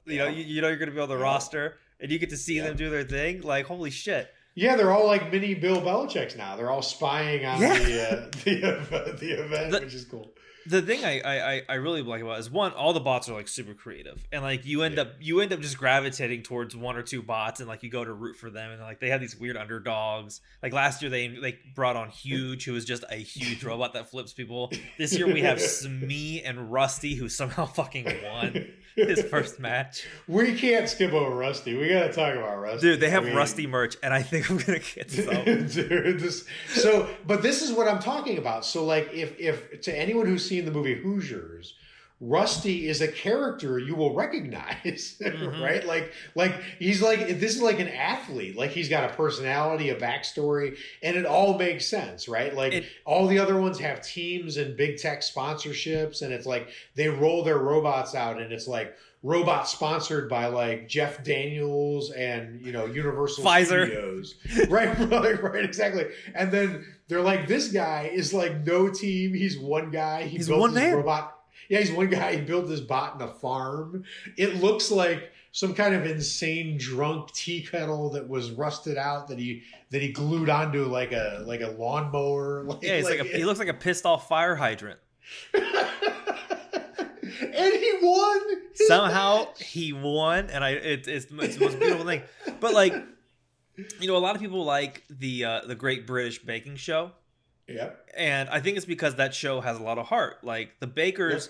You 0.06 0.18
know, 0.18 0.26
you, 0.28 0.44
you 0.44 0.60
know 0.62 0.68
you're 0.68 0.76
going 0.76 0.90
to 0.90 0.94
be 0.94 1.00
on 1.00 1.08
the 1.08 1.16
roster, 1.16 1.76
and 2.00 2.10
you 2.10 2.18
get 2.18 2.30
to 2.30 2.36
see 2.36 2.60
them 2.60 2.76
do 2.76 2.90
their 2.90 3.04
thing. 3.04 3.42
Like 3.42 3.66
holy 3.66 3.90
shit. 3.90 4.28
Yeah, 4.56 4.76
they're 4.76 4.92
all 4.92 5.06
like 5.06 5.32
mini 5.32 5.54
Bill 5.54 5.80
Belichick's 5.80 6.36
now. 6.36 6.54
They're 6.56 6.70
all 6.70 6.82
spying 6.82 7.44
on 7.44 7.58
the 7.60 7.66
uh, 7.66 8.30
the 8.44 8.64
uh, 8.68 9.16
the 9.16 9.30
event, 9.44 9.72
The- 9.72 9.80
which 9.80 9.94
is 9.94 10.04
cool. 10.04 10.30
The 10.66 10.80
thing 10.82 11.04
I, 11.04 11.20
I 11.20 11.62
I- 11.68 11.74
really 11.74 12.02
like 12.02 12.22
about 12.22 12.36
it 12.36 12.40
is 12.40 12.50
one, 12.50 12.72
all 12.72 12.92
the 12.92 13.00
bots 13.00 13.28
are 13.28 13.34
like 13.34 13.48
super 13.48 13.74
creative, 13.74 14.26
and 14.32 14.42
like 14.42 14.64
you 14.64 14.82
end 14.82 14.94
Yeah. 14.96 15.02
up 15.02 15.08
you 15.20 15.40
end 15.40 15.52
up 15.52 15.60
just 15.60 15.76
gravitating 15.78 16.42
towards 16.42 16.74
one 16.76 16.96
or 16.96 17.02
two 17.02 17.22
bots, 17.22 17.60
and 17.60 17.68
like 17.68 17.82
you 17.82 17.90
go 17.90 18.04
to 18.04 18.12
root 18.12 18.36
for 18.36 18.50
them, 18.50 18.70
and 18.70 18.80
like 18.80 19.00
they 19.00 19.10
have 19.10 19.20
these 19.20 19.36
weird 19.38 19.56
underdogs. 19.56 20.40
Like 20.62 20.72
last 20.72 21.02
year 21.02 21.10
they 21.10 21.28
they 21.28 21.58
brought 21.74 21.96
on 21.96 22.08
Huge, 22.08 22.64
who 22.64 22.72
was 22.72 22.84
just 22.84 23.04
a 23.10 23.16
huge 23.16 23.62
robot 23.70 23.92
that 23.94 24.10
flips 24.10 24.32
people. 24.32 24.72
This 24.98 25.16
year 25.16 25.26
we 25.26 25.42
have 25.42 25.60
Smee 25.84 26.42
and 26.42 26.72
Rusty, 26.72 27.14
who 27.14 27.28
somehow 27.28 27.66
fucking 27.66 28.06
won 28.24 28.66
his 28.96 29.22
first 29.22 29.58
match. 29.58 30.06
We 30.28 30.54
can't 30.56 30.88
skip 30.88 31.12
over 31.12 31.34
Rusty. 31.34 31.76
We 31.76 31.88
got 31.88 32.04
to 32.06 32.12
talk 32.12 32.34
about 32.34 32.58
Rusty, 32.60 32.80
Dude, 32.92 33.00
they 33.00 33.10
have 33.10 33.24
I 33.24 33.26
mean- 33.26 33.36
Rusty 33.36 33.66
merch, 33.66 33.96
and 34.02 34.14
I 34.14 34.22
think 34.22 34.50
I'm 34.50 34.58
gonna 34.58 34.78
get 34.78 35.10
some. 35.10 35.44
Dude, 35.44 36.20
this, 36.20 36.44
so, 36.68 37.08
but 37.26 37.42
this 37.42 37.60
is 37.62 37.72
what 37.72 37.88
I'm 37.88 37.98
talking 37.98 38.38
about. 38.38 38.64
So, 38.64 38.84
like, 38.84 39.12
if 39.12 39.38
if 39.38 39.80
to 39.82 39.96
anyone 39.98 40.26
who's 40.26 40.48
seen 40.54 40.64
the 40.64 40.70
movie 40.70 40.94
Hoosiers, 40.94 41.74
Rusty 42.20 42.88
is 42.88 43.00
a 43.00 43.08
character 43.08 43.78
you 43.78 43.94
will 43.96 44.14
recognize, 44.14 45.16
Mhm. 45.22 45.60
right? 45.60 45.84
Like, 45.84 46.12
like 46.36 46.54
he's 46.78 47.02
like 47.02 47.26
this 47.40 47.56
is 47.56 47.60
like 47.60 47.80
an 47.80 47.88
athlete. 47.88 48.56
Like 48.56 48.70
he's 48.70 48.88
got 48.88 49.10
a 49.10 49.14
personality, 49.14 49.90
a 49.90 49.96
backstory, 49.96 50.78
and 51.02 51.16
it 51.16 51.26
all 51.26 51.58
makes 51.58 51.86
sense, 51.86 52.28
right? 52.28 52.54
Like 52.54 52.72
It- 52.72 52.84
all 53.04 53.26
the 53.26 53.38
other 53.40 53.60
ones 53.60 53.78
have 53.80 54.00
teams 54.00 54.56
and 54.56 54.76
big 54.76 54.96
tech 54.98 55.20
sponsorships, 55.22 56.22
and 56.22 56.32
it's 56.32 56.46
like 56.46 56.68
they 56.94 57.08
roll 57.08 57.42
their 57.42 57.58
robots 57.58 58.14
out, 58.14 58.40
and 58.40 58.52
it's 58.52 58.68
like 58.68 58.94
robot 59.24 59.66
sponsored 59.66 60.28
by 60.28 60.46
like 60.46 60.86
Jeff 60.86 61.24
Daniels 61.24 62.12
and 62.12 62.64
you 62.64 62.70
know 62.72 62.84
Universal 62.86 63.42
Pfizer. 63.42 63.86
Studios, 63.86 64.34
right? 64.68 64.96
right, 65.10 65.42
right, 65.42 65.64
exactly. 65.64 66.06
And 66.34 66.52
then 66.52 66.84
they're 67.08 67.22
like, 67.22 67.48
this 67.48 67.68
guy 67.72 68.10
is 68.12 68.32
like 68.32 68.64
no 68.64 68.88
team. 68.90 69.34
He's 69.34 69.58
one 69.58 69.90
guy. 69.90 70.22
He 70.24 70.36
He's 70.36 70.46
built 70.48 70.60
one 70.60 70.74
this 70.74 70.82
man. 70.84 70.94
robot. 70.96 71.30
Yeah, 71.70 71.78
he's 71.78 71.92
one 71.92 72.10
guy. 72.10 72.36
He 72.36 72.42
built 72.42 72.68
this 72.68 72.80
bot 72.80 73.14
in 73.14 73.22
a 73.22 73.32
farm. 73.32 74.04
It 74.36 74.56
looks 74.56 74.90
like 74.90 75.32
some 75.52 75.72
kind 75.72 75.94
of 75.94 76.04
insane 76.04 76.76
drunk 76.76 77.32
tea 77.32 77.62
kettle 77.62 78.10
that 78.10 78.28
was 78.28 78.50
rusted 78.50 78.98
out 78.98 79.28
that 79.28 79.38
he 79.38 79.62
that 79.90 80.02
he 80.02 80.12
glued 80.12 80.50
onto 80.50 80.84
like 80.84 81.12
a 81.12 81.42
like 81.46 81.62
a 81.62 81.68
lawnmower. 81.68 82.64
Like, 82.64 82.82
Yeah, 82.82 82.96
he's 82.96 83.06
like, 83.06 83.20
a, 83.20 83.24
he 83.24 83.46
looks 83.46 83.58
like 83.58 83.68
a 83.68 83.74
pissed 83.74 84.04
off 84.04 84.28
fire 84.28 84.56
hydrant. 84.56 85.00
And 87.40 87.74
he 87.74 87.92
won. 88.02 88.40
somehow 88.74 89.44
match. 89.44 89.62
he 89.62 89.92
won 89.92 90.50
and 90.50 90.64
i 90.64 90.70
it, 90.70 90.84
it's, 91.06 91.08
it's 91.08 91.24
the 91.26 91.34
most 91.34 91.58
beautiful 91.58 92.04
thing 92.04 92.22
but 92.60 92.72
like 92.74 92.94
you 94.00 94.06
know 94.08 94.16
a 94.16 94.18
lot 94.18 94.34
of 94.34 94.40
people 94.40 94.64
like 94.64 95.02
the 95.10 95.44
uh 95.44 95.60
the 95.66 95.74
great 95.74 96.06
british 96.06 96.40
baking 96.42 96.76
show 96.76 97.12
Yep. 97.66 98.10
and 98.16 98.48
i 98.50 98.60
think 98.60 98.76
it's 98.76 98.86
because 98.86 99.14
that 99.16 99.34
show 99.34 99.60
has 99.60 99.78
a 99.78 99.82
lot 99.82 99.98
of 99.98 100.06
heart 100.06 100.44
like 100.44 100.78
the 100.80 100.86
bakers 100.86 101.48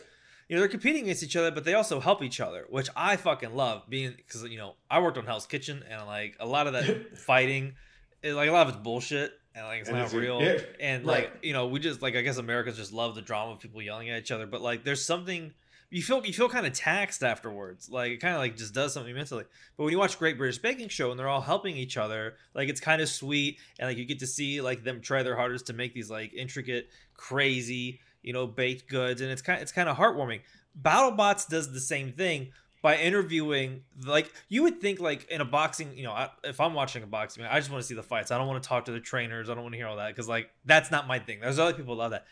you 0.49 0.55
know 0.55 0.61
they're 0.61 0.69
competing 0.69 1.03
against 1.05 1.23
each 1.25 1.35
other 1.37 1.51
but 1.51 1.65
they 1.65 1.75
also 1.75 1.99
help 2.01 2.23
each 2.23 2.41
other 2.41 2.67
which 2.71 2.89
i 2.97 3.17
fucking 3.17 3.55
love 3.57 3.83
being 3.89 4.15
because 4.17 4.45
you 4.45 4.57
know 4.59 4.75
i 4.91 5.01
worked 5.01 5.19
on 5.19 5.27
hell's 5.27 5.47
kitchen 5.47 5.83
and 5.91 6.07
like 6.07 6.37
a 6.39 6.47
lot 6.47 6.67
of 6.69 6.73
that 6.75 7.19
fighting 7.27 7.75
it, 8.23 8.33
like 8.35 8.49
a 8.49 8.53
lot 8.53 8.67
of 8.69 8.75
it's 8.75 8.83
bullshit 8.83 9.33
and 9.57 9.67
like 9.67 9.81
it's 9.81 9.89
And 9.89 9.99
not 9.99 10.05
it's 10.07 10.15
real 10.15 10.41
yeah, 10.41 10.59
and 10.81 11.05
right. 11.05 11.25
like 11.25 11.33
you 11.43 11.53
know 11.53 11.67
we 11.67 11.81
just 11.81 12.01
like 12.01 12.15
i 12.17 12.21
guess 12.23 12.39
americans 12.39 12.77
just 12.77 12.93
love 12.93 13.15
the 13.17 13.23
drama 13.23 13.53
of 13.53 13.59
people 13.61 13.83
yelling 13.83 14.09
at 14.11 14.19
each 14.21 14.31
other 14.31 14.47
but 14.47 14.63
like 14.63 14.85
there's 14.85 15.05
something 15.05 15.53
you 15.95 16.03
feel 16.03 16.27
you 16.27 16.33
feel 16.33 16.49
kind 16.49 16.67
of 16.67 16.73
taxed 16.73 17.23
afterwards 17.23 17.89
like 17.89 18.11
it 18.11 18.17
kind 18.17 18.35
of 18.35 18.41
like 18.41 18.57
just 18.57 18.75
does 18.75 18.93
something 18.93 19.15
mentally. 19.15 19.45
But 19.77 19.85
when 19.85 19.93
you 19.93 19.99
watch 19.99 20.19
great 20.19 20.37
british 20.37 20.59
baking 20.59 20.89
show 20.89 21.13
and 21.13 21.19
they're 21.19 21.29
all 21.29 21.41
helping 21.41 21.77
each 21.77 21.97
other 21.97 22.35
like 22.53 22.69
it's 22.69 22.81
kind 22.81 23.01
of 23.01 23.09
sweet 23.09 23.61
and 23.79 23.89
like 23.89 23.97
you 23.97 24.05
get 24.05 24.19
to 24.19 24.27
see 24.27 24.61
like 24.61 24.83
them 24.83 25.01
try 25.01 25.23
their 25.23 25.37
hardest 25.37 25.69
to 25.69 25.73
make 25.73 25.95
these 25.95 26.11
like 26.11 26.35
intricate 26.35 26.89
crazy 27.17 28.01
you 28.23 28.33
know 28.33 28.45
baked 28.45 28.89
goods 28.89 29.21
and 29.21 29.31
it's 29.31 29.41
kind 29.41 29.63
it's 29.63 29.71
kind 29.71 29.89
of 29.89 29.97
heartwarming. 29.97 30.41
Battlebots 30.83 31.49
does 31.49 31.73
the 31.73 31.79
same 31.79 32.11
thing 32.11 32.51
by 32.83 32.97
interviewing 32.97 33.83
like 34.05 34.33
you 34.49 34.65
would 34.65 34.81
think 34.81 34.99
like 34.99 35.31
in 35.31 35.41
a 35.41 35.45
boxing 35.45 35.97
you 35.97 36.03
know 36.03 36.13
I, 36.13 36.29
if 36.43 36.61
i'm 36.61 36.75
watching 36.75 37.03
a 37.03 37.07
boxing 37.07 37.43
i 37.45 37.59
just 37.59 37.71
want 37.71 37.83
to 37.83 37.87
see 37.87 37.95
the 37.95 38.03
fights. 38.03 38.33
I 38.33 38.37
don't 38.39 38.49
want 38.49 38.61
to 38.63 38.69
talk 38.69 38.87
to 38.87 38.93
the 38.93 39.01
trainers. 39.01 39.49
I 39.49 39.55
don't 39.55 39.63
want 39.63 39.75
to 39.75 39.79
hear 39.79 39.87
all 39.87 39.97
that 39.99 40.09
because 40.09 40.29
like 40.29 40.51
that's 40.65 40.91
not 40.91 41.07
my 41.07 41.21
thing. 41.21 41.39
There's 41.41 41.61
other 41.61 41.73
people 41.73 41.95
love 41.95 42.11
that. 42.11 42.27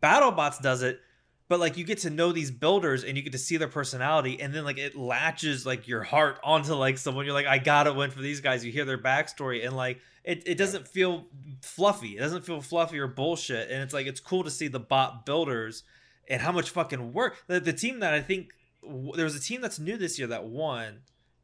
Battlebots 0.00 0.62
does 0.62 0.82
it 0.82 1.00
but 1.48 1.60
like 1.60 1.76
you 1.76 1.84
get 1.84 1.98
to 1.98 2.10
know 2.10 2.32
these 2.32 2.50
builders 2.50 3.04
and 3.04 3.16
you 3.16 3.22
get 3.22 3.32
to 3.32 3.38
see 3.38 3.56
their 3.56 3.68
personality 3.68 4.40
and 4.40 4.54
then 4.54 4.64
like 4.64 4.78
it 4.78 4.96
latches 4.96 5.64
like 5.64 5.88
your 5.88 6.02
heart 6.02 6.38
onto 6.44 6.74
like 6.74 6.98
someone. 6.98 7.24
You're 7.24 7.34
like 7.34 7.46
i 7.46 7.58
gotta 7.58 7.92
win 7.92 8.10
for 8.10 8.20
these 8.20 8.40
guys. 8.40 8.64
You 8.64 8.72
hear 8.72 8.84
their 8.84 8.98
backstory 8.98 9.66
and 9.66 9.76
like 9.76 10.00
it, 10.24 10.42
it 10.46 10.58
doesn't 10.58 10.86
feel 10.86 11.26
fluffy. 11.62 12.16
It 12.16 12.20
doesn't 12.20 12.44
feel 12.44 12.60
fluffy 12.60 12.98
or 12.98 13.06
bullshit 13.06 13.70
and 13.70 13.82
it's 13.82 13.94
like 13.94 14.06
it's 14.06 14.20
cool 14.20 14.44
to 14.44 14.50
see 14.50 14.68
the 14.68 14.80
bot 14.80 15.24
builders 15.24 15.84
and 16.28 16.42
how 16.42 16.52
much 16.52 16.70
fucking 16.70 17.12
work. 17.12 17.42
The, 17.46 17.60
the 17.60 17.72
team 17.72 18.00
that 18.00 18.12
i 18.14 18.20
think 18.20 18.52
w- 18.82 19.12
there 19.14 19.24
was 19.24 19.36
a 19.36 19.40
team 19.40 19.60
that's 19.60 19.78
new 19.78 19.96
this 19.96 20.18
year 20.18 20.28
that 20.28 20.44
won 20.44 21.00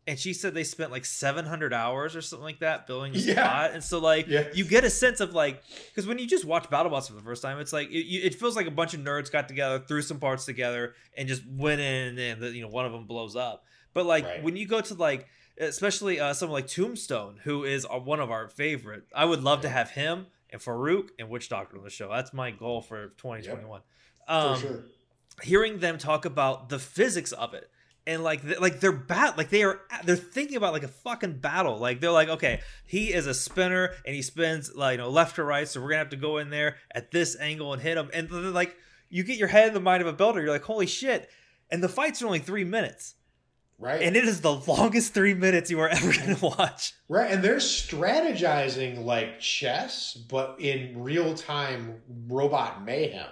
and 0.06 0.18
she 0.18 0.32
said 0.34 0.52
they 0.54 0.64
spent 0.64 0.90
like 0.90 1.04
700 1.04 1.72
hours 1.72 2.14
or 2.14 2.20
something 2.20 2.44
like 2.44 2.58
that 2.60 2.86
building 2.86 3.12
the 3.14 3.20
Yeah. 3.20 3.42
bot 3.42 3.70
and 3.72 3.82
so 3.82 3.98
like 3.98 4.26
Yeah. 4.26 4.48
you 4.52 4.64
get 4.64 4.84
a 4.84 4.90
sense 4.90 5.20
of 5.20 5.32
like 5.34 5.62
because 5.88 6.06
when 6.06 6.18
you 6.18 6.26
just 6.26 6.44
watch 6.44 6.64
battlebots 6.70 7.08
for 7.08 7.14
the 7.14 7.22
first 7.22 7.42
time 7.42 7.58
it's 7.58 7.72
like 7.72 7.88
it, 7.90 8.04
it 8.26 8.34
feels 8.34 8.54
like 8.56 8.66
a 8.66 8.70
bunch 8.70 8.92
of 8.94 9.00
nerds 9.00 9.30
got 9.32 9.48
together 9.48 9.78
threw 9.78 10.02
some 10.02 10.18
parts 10.20 10.44
together 10.44 10.94
and 11.16 11.26
just 11.28 11.42
went 11.46 11.80
in 11.80 12.18
and 12.18 12.42
the, 12.42 12.50
you 12.50 12.62
know 12.62 12.68
one 12.68 12.84
of 12.84 12.92
them 12.92 13.06
blows 13.06 13.34
up 13.36 13.64
but 13.94 14.04
like 14.06 14.24
Right. 14.24 14.42
when 14.42 14.56
you 14.56 14.66
go 14.66 14.80
to 14.82 14.94
like 14.94 15.26
especially 15.58 16.18
uh, 16.20 16.32
someone 16.34 16.60
like 16.60 16.66
tombstone 16.66 17.38
who 17.44 17.64
is 17.64 17.86
one 17.88 18.20
of 18.20 18.30
our 18.30 18.48
favorite 18.48 19.04
i 19.14 19.24
would 19.24 19.42
love 19.42 19.60
to 19.62 19.68
have 19.68 19.90
him 19.90 20.26
and 20.50 20.60
farouk 20.60 21.08
and 21.18 21.28
witch 21.30 21.48
doctor 21.48 21.78
on 21.78 21.84
the 21.84 21.90
show 21.90 22.08
that's 22.10 22.32
my 22.32 22.50
goal 22.50 22.82
for 22.82 23.08
2021 23.18 23.80
For 24.26 24.32
um, 24.32 24.60
sure. 24.60 24.84
hearing 25.42 25.78
them 25.78 25.96
talk 25.98 26.24
about 26.24 26.68
the 26.68 26.78
physics 26.78 27.32
of 27.32 27.54
it 27.54 27.70
and 28.06 28.22
like 28.22 28.42
th- 28.42 28.60
like 28.60 28.80
they're 28.80 28.92
bat 28.92 29.38
like 29.38 29.50
they 29.50 29.62
are 29.62 29.80
they're 30.04 30.16
thinking 30.16 30.56
about 30.56 30.72
like 30.72 30.82
a 30.82 30.88
fucking 30.88 31.38
battle. 31.38 31.78
Like 31.78 32.00
they're 32.00 32.10
like 32.10 32.28
okay 32.28 32.60
he 32.86 33.12
is 33.12 33.26
a 33.26 33.34
spinner 33.34 33.92
and 34.04 34.14
he 34.14 34.22
spins 34.22 34.74
like 34.74 34.92
you 34.92 34.98
know 34.98 35.10
left 35.10 35.36
to 35.36 35.44
right 35.44 35.66
so 35.66 35.80
we're 35.80 35.90
gonna 35.90 35.98
have 35.98 36.10
to 36.10 36.16
go 36.16 36.38
in 36.38 36.50
there 36.50 36.76
at 36.90 37.10
this 37.10 37.36
angle 37.40 37.72
and 37.72 37.82
hit 37.82 37.96
him. 37.96 38.10
And 38.12 38.28
they're 38.28 38.42
like 38.50 38.76
you 39.08 39.24
get 39.24 39.38
your 39.38 39.48
head 39.48 39.68
in 39.68 39.74
the 39.74 39.80
mind 39.80 40.02
of 40.02 40.08
a 40.08 40.12
builder 40.12 40.40
you're 40.40 40.50
like 40.50 40.64
holy 40.64 40.86
shit 40.86 41.30
and 41.70 41.82
the 41.82 41.88
fights 41.88 42.20
are 42.22 42.26
only 42.26 42.38
three 42.40 42.64
minutes. 42.64 43.14
Right. 43.78 44.02
And 44.02 44.16
it 44.16 44.24
is 44.24 44.40
the 44.40 44.54
longest 44.54 45.14
three 45.14 45.34
minutes 45.34 45.70
you 45.70 45.80
are 45.80 45.88
ever 45.88 46.12
gonna 46.18 46.38
watch. 46.40 46.94
Right 47.08 47.30
and 47.30 47.42
they're 47.42 47.56
strategizing 47.56 49.04
like 49.04 49.40
chess 49.40 50.14
but 50.14 50.56
in 50.60 51.02
real 51.02 51.34
time 51.34 52.00
robot 52.28 52.84
mayhem. 52.84 53.26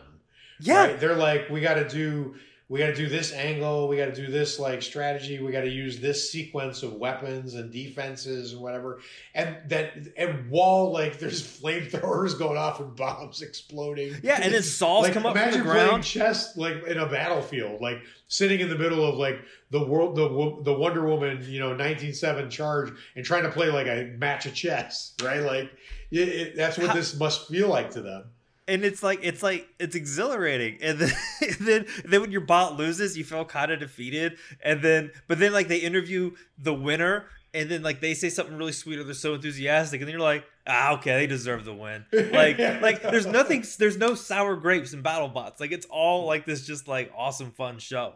Yeah. 0.61 0.87
Right? 0.87 1.01
they're 1.01 1.17
like 1.17 1.51
we 1.51 1.61
got 1.61 1.75
to 1.75 1.89
do 1.89 2.37
we 2.69 2.79
got 2.79 2.87
to 2.87 2.95
do 2.95 3.09
this 3.09 3.33
angle 3.33 3.89
we 3.89 3.97
got 3.97 4.07
to 4.07 4.15
do 4.15 4.31
this 4.31 4.59
like 4.59 4.83
strategy 4.83 5.43
we 5.43 5.53
got 5.53 5.63
to 5.63 5.69
use 5.69 6.01
this 6.01 6.31
sequence 6.31 6.83
of 6.83 6.95
weapons 6.95 7.55
and 7.55 7.71
defenses 7.71 8.53
and 8.53 8.63
whatever. 8.63 9.01
And 9.35 9.57
that 9.69 9.93
and 10.17 10.51
while 10.51 10.91
like 10.93 11.19
there's 11.19 11.43
flamethrowers 11.43 12.39
going 12.39 12.57
off 12.57 12.81
and 12.81 12.95
bombs 12.97 13.43
exploding. 13.43 14.15
Yeah 14.23 14.41
and 14.41 14.53
then 14.55 14.63
saws 14.63 15.05
like, 15.05 15.13
come 15.13 15.27
up 15.27 15.37
from 15.37 15.51
the 15.51 15.59
imagine 15.59 15.71
playing 15.71 16.03
chess 16.03 16.57
like 16.57 16.83
in 16.87 16.99
a 16.99 17.07
battlefield 17.07 17.81
like 17.81 17.99
sitting 18.29 18.61
in 18.61 18.69
the 18.69 18.79
middle 18.79 19.05
of 19.05 19.17
like 19.17 19.41
the 19.71 19.85
world 19.85 20.17
the 20.17 20.63
the 20.65 20.73
wonder 20.73 21.07
woman 21.07 21.45
you 21.49 21.61
know 21.61 21.69
197 21.69 22.51
charge 22.51 22.93
and 23.17 23.25
trying 23.25 23.43
to 23.43 23.51
play 23.51 23.71
like 23.71 23.87
a 23.87 24.15
match 24.19 24.47
of 24.47 24.55
chess 24.55 25.15
right? 25.23 25.41
Like 25.41 25.71
it, 26.11 26.29
it, 26.29 26.57
that's 26.57 26.79
what 26.79 26.95
this 26.95 27.19
must 27.19 27.49
feel 27.49 27.69
like 27.69 27.91
to 27.91 28.03
them 28.03 28.25
and 28.69 28.85
it's 28.85 29.03
like 29.03 29.21
it's 29.23 29.43
like 29.43 29.69
it's 29.79 29.95
exhilarating 29.95 30.79
and 30.81 30.99
then 30.99 31.13
and 31.43 31.57
then, 31.67 31.87
then 32.05 32.21
when 32.21 32.31
your 32.31 32.41
bot 32.41 32.77
loses 32.77 33.17
you 33.17 33.25
feel 33.25 33.45
kind 33.45 33.71
of 33.71 33.81
defeated 33.81 34.37
and 34.63 34.83
then 34.83 35.11
but 35.29 35.39
then 35.39 35.53
like 35.53 35.69
they 35.69 35.79
interview 35.79 36.31
the 36.59 36.73
winner 36.73 37.27
and 37.55 37.71
then 37.71 37.83
like 37.83 38.01
they 38.01 38.15
say 38.15 38.29
something 38.29 38.57
really 38.57 38.73
sweet 38.73 38.99
or 38.99 39.05
they're 39.05 39.15
so 39.15 39.35
enthusiastic 39.35 40.01
and 40.01 40.09
then 40.09 40.13
you're 40.13 40.21
like 40.21 40.45
ah 40.67 40.95
okay 40.95 41.19
they 41.19 41.27
deserve 41.27 41.65
the 41.65 41.75
win 41.75 42.05
like 42.33 42.59
like 42.81 43.03
there's 43.03 43.27
nothing 43.27 43.65
there's 43.79 43.97
no 43.97 44.15
sour 44.15 44.57
grapes 44.57 44.93
in 44.93 45.03
battle 45.03 45.29
bots 45.29 45.61
like 45.61 45.73
it's 45.73 45.87
all 45.87 46.27
like 46.27 46.45
this 46.47 46.67
just 46.67 46.87
like 46.87 47.13
awesome 47.17 47.51
fun 47.51 47.79
show 47.79 48.15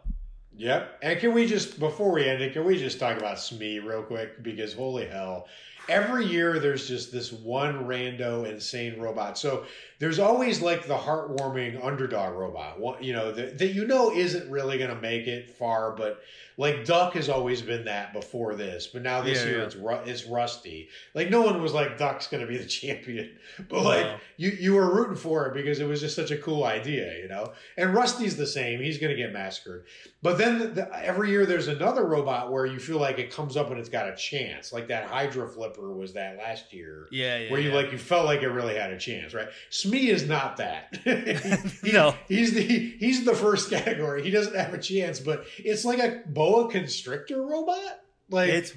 Yep. 0.57 0.99
And 1.03 1.19
can 1.19 1.33
we 1.33 1.45
just 1.45 1.79
before 1.79 2.11
we 2.11 2.27
end 2.27 2.41
it, 2.41 2.53
can 2.53 2.65
we 2.65 2.77
just 2.77 2.99
talk 2.99 3.17
about 3.17 3.39
Smee 3.39 3.79
real 3.79 4.01
quick? 4.01 4.41
Because 4.41 4.73
holy 4.73 5.05
hell. 5.05 5.47
Every 5.89 6.25
year 6.25 6.59
there's 6.59 6.87
just 6.87 7.11
this 7.11 7.31
one 7.31 7.85
rando 7.85 8.49
insane 8.49 8.99
robot. 8.99 9.37
So 9.37 9.65
there's 9.99 10.19
always 10.19 10.61
like 10.61 10.85
the 10.85 10.97
heartwarming 10.97 11.83
underdog 11.83 12.35
robot. 12.35 13.03
You 13.03 13.13
know, 13.13 13.31
that, 13.31 13.57
that 13.57 13.73
you 13.73 13.87
know 13.87 14.11
isn't 14.11 14.49
really 14.51 14.77
gonna 14.77 14.99
make 14.99 15.27
it 15.27 15.49
far, 15.57 15.95
but 15.95 16.21
like 16.57 16.85
Duck 16.85 17.13
has 17.13 17.29
always 17.29 17.61
been 17.61 17.85
that 17.85 18.13
before 18.13 18.55
this. 18.55 18.87
But 18.87 19.03
now 19.03 19.21
this 19.21 19.39
Yeah, 19.39 19.45
year 19.49 19.57
yeah. 19.59 19.63
it's 19.65 19.75
ru- 19.75 20.01
it's 20.05 20.25
Rusty. 20.25 20.89
Like 21.13 21.29
no 21.29 21.41
one 21.41 21.61
was 21.61 21.73
like 21.73 21.97
Duck's 21.97 22.27
gonna 22.27 22.47
be 22.47 22.57
the 22.57 22.65
champion. 22.79 23.37
But 23.69 23.83
like 23.83 24.07
you 24.37 24.49
you 24.49 24.73
were 24.73 24.93
rooting 24.93 25.15
for 25.15 25.45
it 25.47 25.53
because 25.53 25.79
it 25.79 25.85
was 25.87 26.01
just 26.01 26.15
such 26.15 26.31
a 26.31 26.37
cool 26.37 26.63
idea, 26.63 27.17
you 27.19 27.27
know. 27.27 27.53
And 27.77 27.93
Rusty's 27.93 28.35
the 28.37 28.47
same; 28.47 28.81
he's 28.81 28.97
going 28.97 29.11
to 29.15 29.17
get 29.21 29.31
massacred. 29.33 29.85
But 30.23 30.37
then 30.39 30.57
the, 30.59 30.67
the, 30.67 31.03
every 31.05 31.29
year 31.29 31.45
there's 31.45 31.67
another 31.67 32.05
robot 32.05 32.51
where 32.51 32.65
you 32.65 32.79
feel 32.79 32.97
like 32.97 33.19
it 33.19 33.31
comes 33.31 33.55
up 33.55 33.69
and 33.69 33.79
it's 33.79 33.87
got 33.89 34.09
a 34.09 34.15
chance, 34.15 34.73
like 34.73 34.87
that 34.87 35.05
Hydra 35.05 35.47
Flipper 35.47 35.93
was 35.93 36.13
that 36.13 36.37
last 36.37 36.73
year, 36.73 37.07
yeah 37.11 37.37
yeah 37.37 37.51
where 37.51 37.61
you 37.61 37.71
like 37.71 37.91
you 37.91 37.97
felt 37.99 38.25
like 38.25 38.41
it 38.41 38.49
really 38.49 38.75
had 38.75 38.91
a 38.91 38.97
chance, 38.97 39.33
right? 39.33 39.47
Smee 39.69 40.09
is 40.09 40.27
not 40.27 40.57
that. 40.57 40.97
He- 41.83 41.91
No. 41.93 42.15
he's 42.27 42.53
the 42.53 42.61
he's 42.61 43.25
the 43.25 43.35
first 43.35 43.69
category. 43.69 44.23
He 44.23 44.31
doesn't 44.31 44.55
have 44.55 44.73
a 44.73 44.77
chance, 44.79 45.19
but 45.19 45.45
it's 45.59 45.85
like 45.85 45.99
a 45.99 46.21
boa 46.51 46.69
constrictor 46.71 47.41
robot. 47.45 48.01
Like 48.29 48.49
it's 48.49 48.73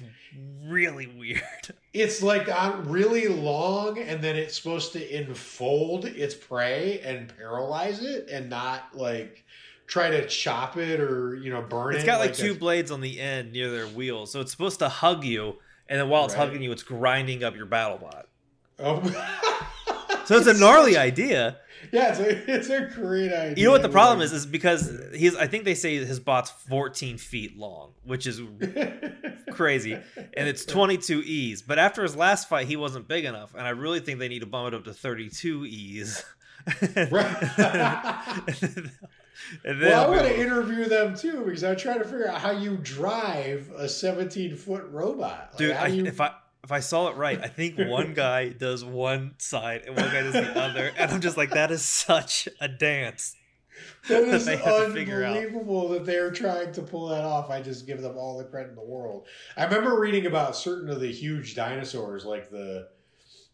really 0.65 1.07
weird 1.07 1.41
it's 1.93 2.23
like 2.23 2.47
on 2.49 2.87
really 2.89 3.27
long, 3.27 3.97
and 3.99 4.21
then 4.23 4.35
it's 4.37 4.55
supposed 4.55 4.93
to 4.93 5.17
enfold 5.17 6.05
its 6.05 6.33
prey 6.35 7.01
and 7.03 7.33
paralyze 7.37 8.01
it, 8.01 8.29
and 8.29 8.49
not 8.49 8.95
like 8.95 9.43
try 9.87 10.09
to 10.09 10.25
chop 10.27 10.77
it 10.77 11.01
or 11.01 11.35
you 11.35 11.49
know 11.51 11.61
burn 11.61 11.95
It's 11.95 11.97
it. 11.97 11.97
It's 11.99 12.05
got 12.05 12.19
like 12.21 12.33
two 12.33 12.53
a- 12.53 12.55
blades 12.55 12.91
on 12.91 13.01
the 13.01 13.19
end 13.19 13.51
near 13.51 13.69
their 13.69 13.87
wheels, 13.87 14.31
so 14.31 14.39
it's 14.39 14.51
supposed 14.51 14.79
to 14.79 14.87
hug 14.89 15.25
you, 15.25 15.57
and 15.89 15.99
then 15.99 16.07
while 16.07 16.23
it's 16.25 16.33
Right. 16.35 16.47
hugging 16.47 16.61
you, 16.63 16.71
it's 16.71 16.83
grinding 16.83 17.43
up 17.43 17.55
your 17.57 17.65
battle 17.65 17.97
bot. 17.97 18.27
Oh. 18.79 19.01
So 20.25 20.37
it's 20.37 20.47
a 20.47 20.53
gnarly 20.53 20.97
idea. 20.97 21.57
yeah, 21.91 22.11
it's 22.11 22.19
a, 22.19 22.53
it's 22.55 22.69
a 22.69 22.81
great 22.93 23.33
idea. 23.33 23.55
You 23.57 23.65
know 23.65 23.71
what 23.71 23.81
the 23.81 23.89
problem 23.89 24.21
is? 24.21 24.31
Is 24.33 24.45
because 24.45 24.91
he's. 25.15 25.35
I 25.35 25.47
think 25.47 25.65
they 25.65 25.75
say 25.75 25.97
his 26.03 26.19
bot's 26.19 26.51
14 26.51 27.17
feet 27.17 27.57
long, 27.57 27.93
which 28.03 28.27
is 28.27 28.39
crazy, 29.51 29.93
and 29.93 30.47
it's 30.47 30.63
22 30.65 31.21
E's. 31.25 31.61
But 31.61 31.79
after 31.79 32.03
his 32.03 32.15
last 32.15 32.47
fight, 32.49 32.67
he 32.67 32.75
wasn't 32.75 33.07
big 33.07 33.25
enough, 33.25 33.53
and 33.55 33.65
I 33.65 33.71
really 33.71 33.99
think 33.99 34.19
they 34.19 34.27
need 34.29 34.39
to 34.41 34.45
bump 34.45 34.73
it 34.73 34.77
up 34.77 34.83
to 34.85 34.93
32 34.93 35.65
E's. 35.65 36.23
Right. 36.95 37.49
and 39.65 39.81
then 39.81 39.89
well, 39.89 40.05
I 40.05 40.09
want 40.09 40.21
to 40.21 40.39
interview 40.39 40.85
them 40.85 41.15
too 41.15 41.43
because 41.45 41.63
I'm 41.63 41.75
trying 41.75 41.99
to 41.99 42.05
figure 42.05 42.27
out 42.29 42.39
how 42.39 42.51
you 42.51 42.77
drive 42.77 43.71
a 43.75 43.89
17 43.89 44.55
foot 44.55 44.85
robot. 44.91 45.49
Like, 45.53 45.57
dude 45.57 45.75
how 45.75 45.85
I, 45.85 45.87
you- 45.87 46.05
if 46.05 46.21
i 46.21 46.31
if 46.63 46.71
i 46.71 46.79
saw 46.79 47.09
it 47.09 47.15
right 47.15 47.39
i 47.43 47.47
think 47.47 47.77
one 47.77 48.13
guy 48.15 48.49
does 48.49 48.83
one 48.83 49.33
side 49.37 49.83
and 49.85 49.95
one 49.95 50.11
guy 50.11 50.21
does 50.21 50.33
the 50.33 50.59
other 50.59 50.91
and 50.97 51.11
i'm 51.11 51.21
just 51.21 51.37
like 51.37 51.51
that 51.51 51.71
is 51.71 51.81
such 51.81 52.47
a 52.59 52.67
dance 52.67 53.35
That 54.07 54.25
that 54.25 54.33
is 54.35 54.45
they 54.45 54.57
had 54.57 54.87
to 54.87 54.93
figure 54.93 55.23
out. 55.23 55.37
unbelievable 55.37 55.89
that 55.89 56.05
they're 56.05 56.31
trying 56.31 56.71
to 56.73 56.81
pull 56.81 57.07
that 57.07 57.23
off. 57.23 57.49
I 57.49 57.61
just 57.61 57.87
give 57.87 58.01
them 58.01 58.17
all 58.17 58.37
the 58.37 58.43
credit 58.43 58.69
in 58.69 58.75
the 58.75 58.81
world. 58.81 59.27
I 59.57 59.63
remember 59.63 59.99
reading 59.99 60.25
about 60.25 60.55
certain 60.55 60.89
of 60.89 60.99
the 60.99 61.11
huge 61.11 61.55
dinosaurs, 61.55 62.25
like 62.25 62.49
the 62.49 62.89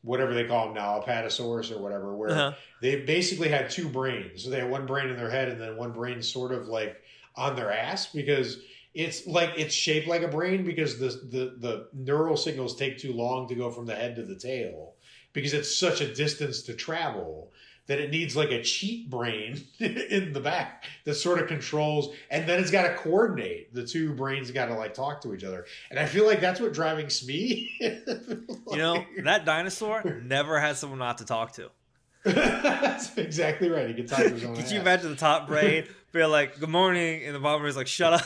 whatever 0.01 0.34
they 0.34 0.45
call 0.45 0.66
them 0.66 0.76
now, 0.76 1.01
Apatosaurus 1.01 1.72
or 1.72 1.80
whatever, 1.80 2.16
where 2.16 2.30
uh-huh. 2.30 2.53
they 2.82 3.01
basically 3.01 3.49
had 3.49 3.70
two 3.70 3.89
brains. 3.89 4.43
So 4.43 4.49
they 4.49 4.60
had 4.60 4.70
one 4.70 4.86
brain 4.86 5.10
in 5.10 5.18
their 5.18 5.30
head 5.30 5.49
and 5.49 5.60
then 5.60 5.76
one 5.76 5.91
brain 5.91 6.22
sort 6.22 6.51
of 6.51 6.68
like 6.68 7.01
on 7.36 7.55
their 7.55 7.72
ass 7.72 8.08
because 8.08 8.60
it's 8.98 9.28
like 9.28 9.52
it's 9.56 9.76
shaped 9.76 10.08
like 10.08 10.24
a 10.24 10.28
brain 10.28 10.66
because 10.66 10.98
the 10.98 11.10
the 11.30 11.56
the 11.60 11.88
neural 11.93 12.36
signals 12.36 12.76
take 12.76 12.98
too 12.98 13.14
long 13.14 13.48
to 13.48 13.54
go 13.54 13.70
from 13.70 13.86
the 13.86 13.95
head 13.95 14.16
to 14.16 14.24
the 14.24 14.36
tail 14.36 14.95
because 15.34 15.54
it's 15.54 15.78
such 15.78 16.02
a 16.02 16.14
distance 16.14 16.64
to 16.64 16.74
travel 16.74 17.52
that 17.86 18.00
it 18.00 18.10
needs 18.10 18.36
like 18.36 18.50
a 18.50 18.62
cheat 18.64 19.10
brain 19.10 19.64
in 19.80 20.34
the 20.34 20.39
back 20.39 20.86
that 21.06 21.14
sort 21.14 21.39
of 21.39 21.48
controls 21.48 22.14
and 22.32 22.50
then 22.50 22.60
it's 22.60 22.72
got 22.72 22.84
to 22.84 22.95
coordinate. 22.95 23.72
The 23.72 23.86
two 23.86 24.14
brains 24.14 24.50
got 24.50 24.66
to 24.66 24.74
like 24.74 24.95
talk 24.95 25.22
to 25.22 25.34
each 25.34 25.43
other. 25.43 25.66
And 25.91 26.00
i 26.00 26.08
feel 26.08 26.26
like 26.26 26.41
that's 26.41 26.60
what 26.60 26.74
driving 26.74 27.10
smee 27.12 27.72
you 27.80 28.78
know 28.78 29.06
that 29.24 29.45
dinosaur 29.45 30.22
never 30.24 30.60
had 30.60 30.76
someone 30.76 31.00
not 31.00 31.20
to 31.20 31.26
talk 31.26 31.54
to. 31.54 31.70
That's 32.24 33.16
exactly 33.18 33.70
right. 33.70 33.88
He 33.88 33.93
can 33.93 34.08
talk 34.08 34.18
to 34.18 34.30
his 34.30 34.43
own 34.43 34.56
could 34.56 34.70
you 34.72 34.82
imagine 34.82 35.12
the 35.12 35.16
top 35.16 35.48
brain 35.48 35.86
being 36.12 36.30
like 36.30 36.60
good 36.60 36.68
morning 36.68 37.24
and 37.24 37.36
the 37.36 37.39
bottom 37.39 37.66
is 37.68 37.78
like 37.78 37.88
shut 37.88 38.12
up 38.12 38.26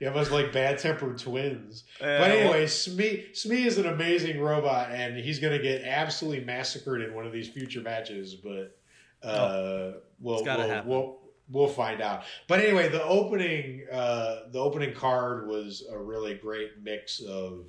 yeah, 0.00 0.10
must 0.12 0.30
like 0.30 0.52
bad 0.52 0.78
tempered 0.78 1.18
twins. 1.18 1.84
Uh, 2.00 2.04
But 2.18 2.30
anyway, 2.30 2.66
Smee 2.66 3.26
Smee 3.32 3.64
is 3.66 3.78
an 3.78 3.86
amazing 3.86 4.40
robot, 4.40 4.90
and 4.90 5.16
he's 5.16 5.38
going 5.38 5.56
to 5.56 5.62
get 5.62 5.82
absolutely 5.82 6.44
massacred 6.44 7.02
in 7.02 7.14
one 7.14 7.26
of 7.26 7.32
these 7.32 7.48
future 7.48 7.80
matches. 7.80 8.34
But 8.34 8.76
uh, 9.22 9.92
we'll 10.20 10.42
we'll, 10.58 10.68
we'll 10.86 11.18
we'll 11.50 11.68
find 11.68 12.00
out. 12.00 12.24
But 12.48 12.60
anyway, 12.60 12.88
the 12.88 13.02
opening 13.04 13.84
uh, 13.92 14.40
the 14.50 14.58
opening 14.58 14.94
card 14.94 15.46
was 15.48 15.84
a 15.90 15.98
really 15.98 16.34
great 16.34 16.82
mix 16.82 17.20
of 17.20 17.66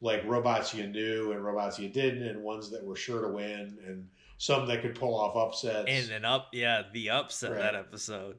like 0.00 0.22
robots 0.26 0.74
you 0.74 0.86
knew 0.86 1.32
and 1.32 1.44
robots 1.44 1.78
you 1.78 1.88
didn't, 1.88 2.22
and 2.26 2.42
ones 2.42 2.70
that 2.70 2.84
were 2.84 2.96
sure 2.96 3.22
to 3.22 3.28
win, 3.28 3.78
and 3.86 4.08
some 4.38 4.66
that 4.68 4.82
could 4.82 4.94
pull 4.94 5.14
off 5.18 5.34
upsets. 5.36 5.86
and 5.88 6.06
then 6.08 6.24
up 6.24 6.48
yeah 6.52 6.82
the 6.92 7.08
upset 7.10 7.52
Right. 7.52 7.60
that 7.60 7.74
episode 7.74 8.36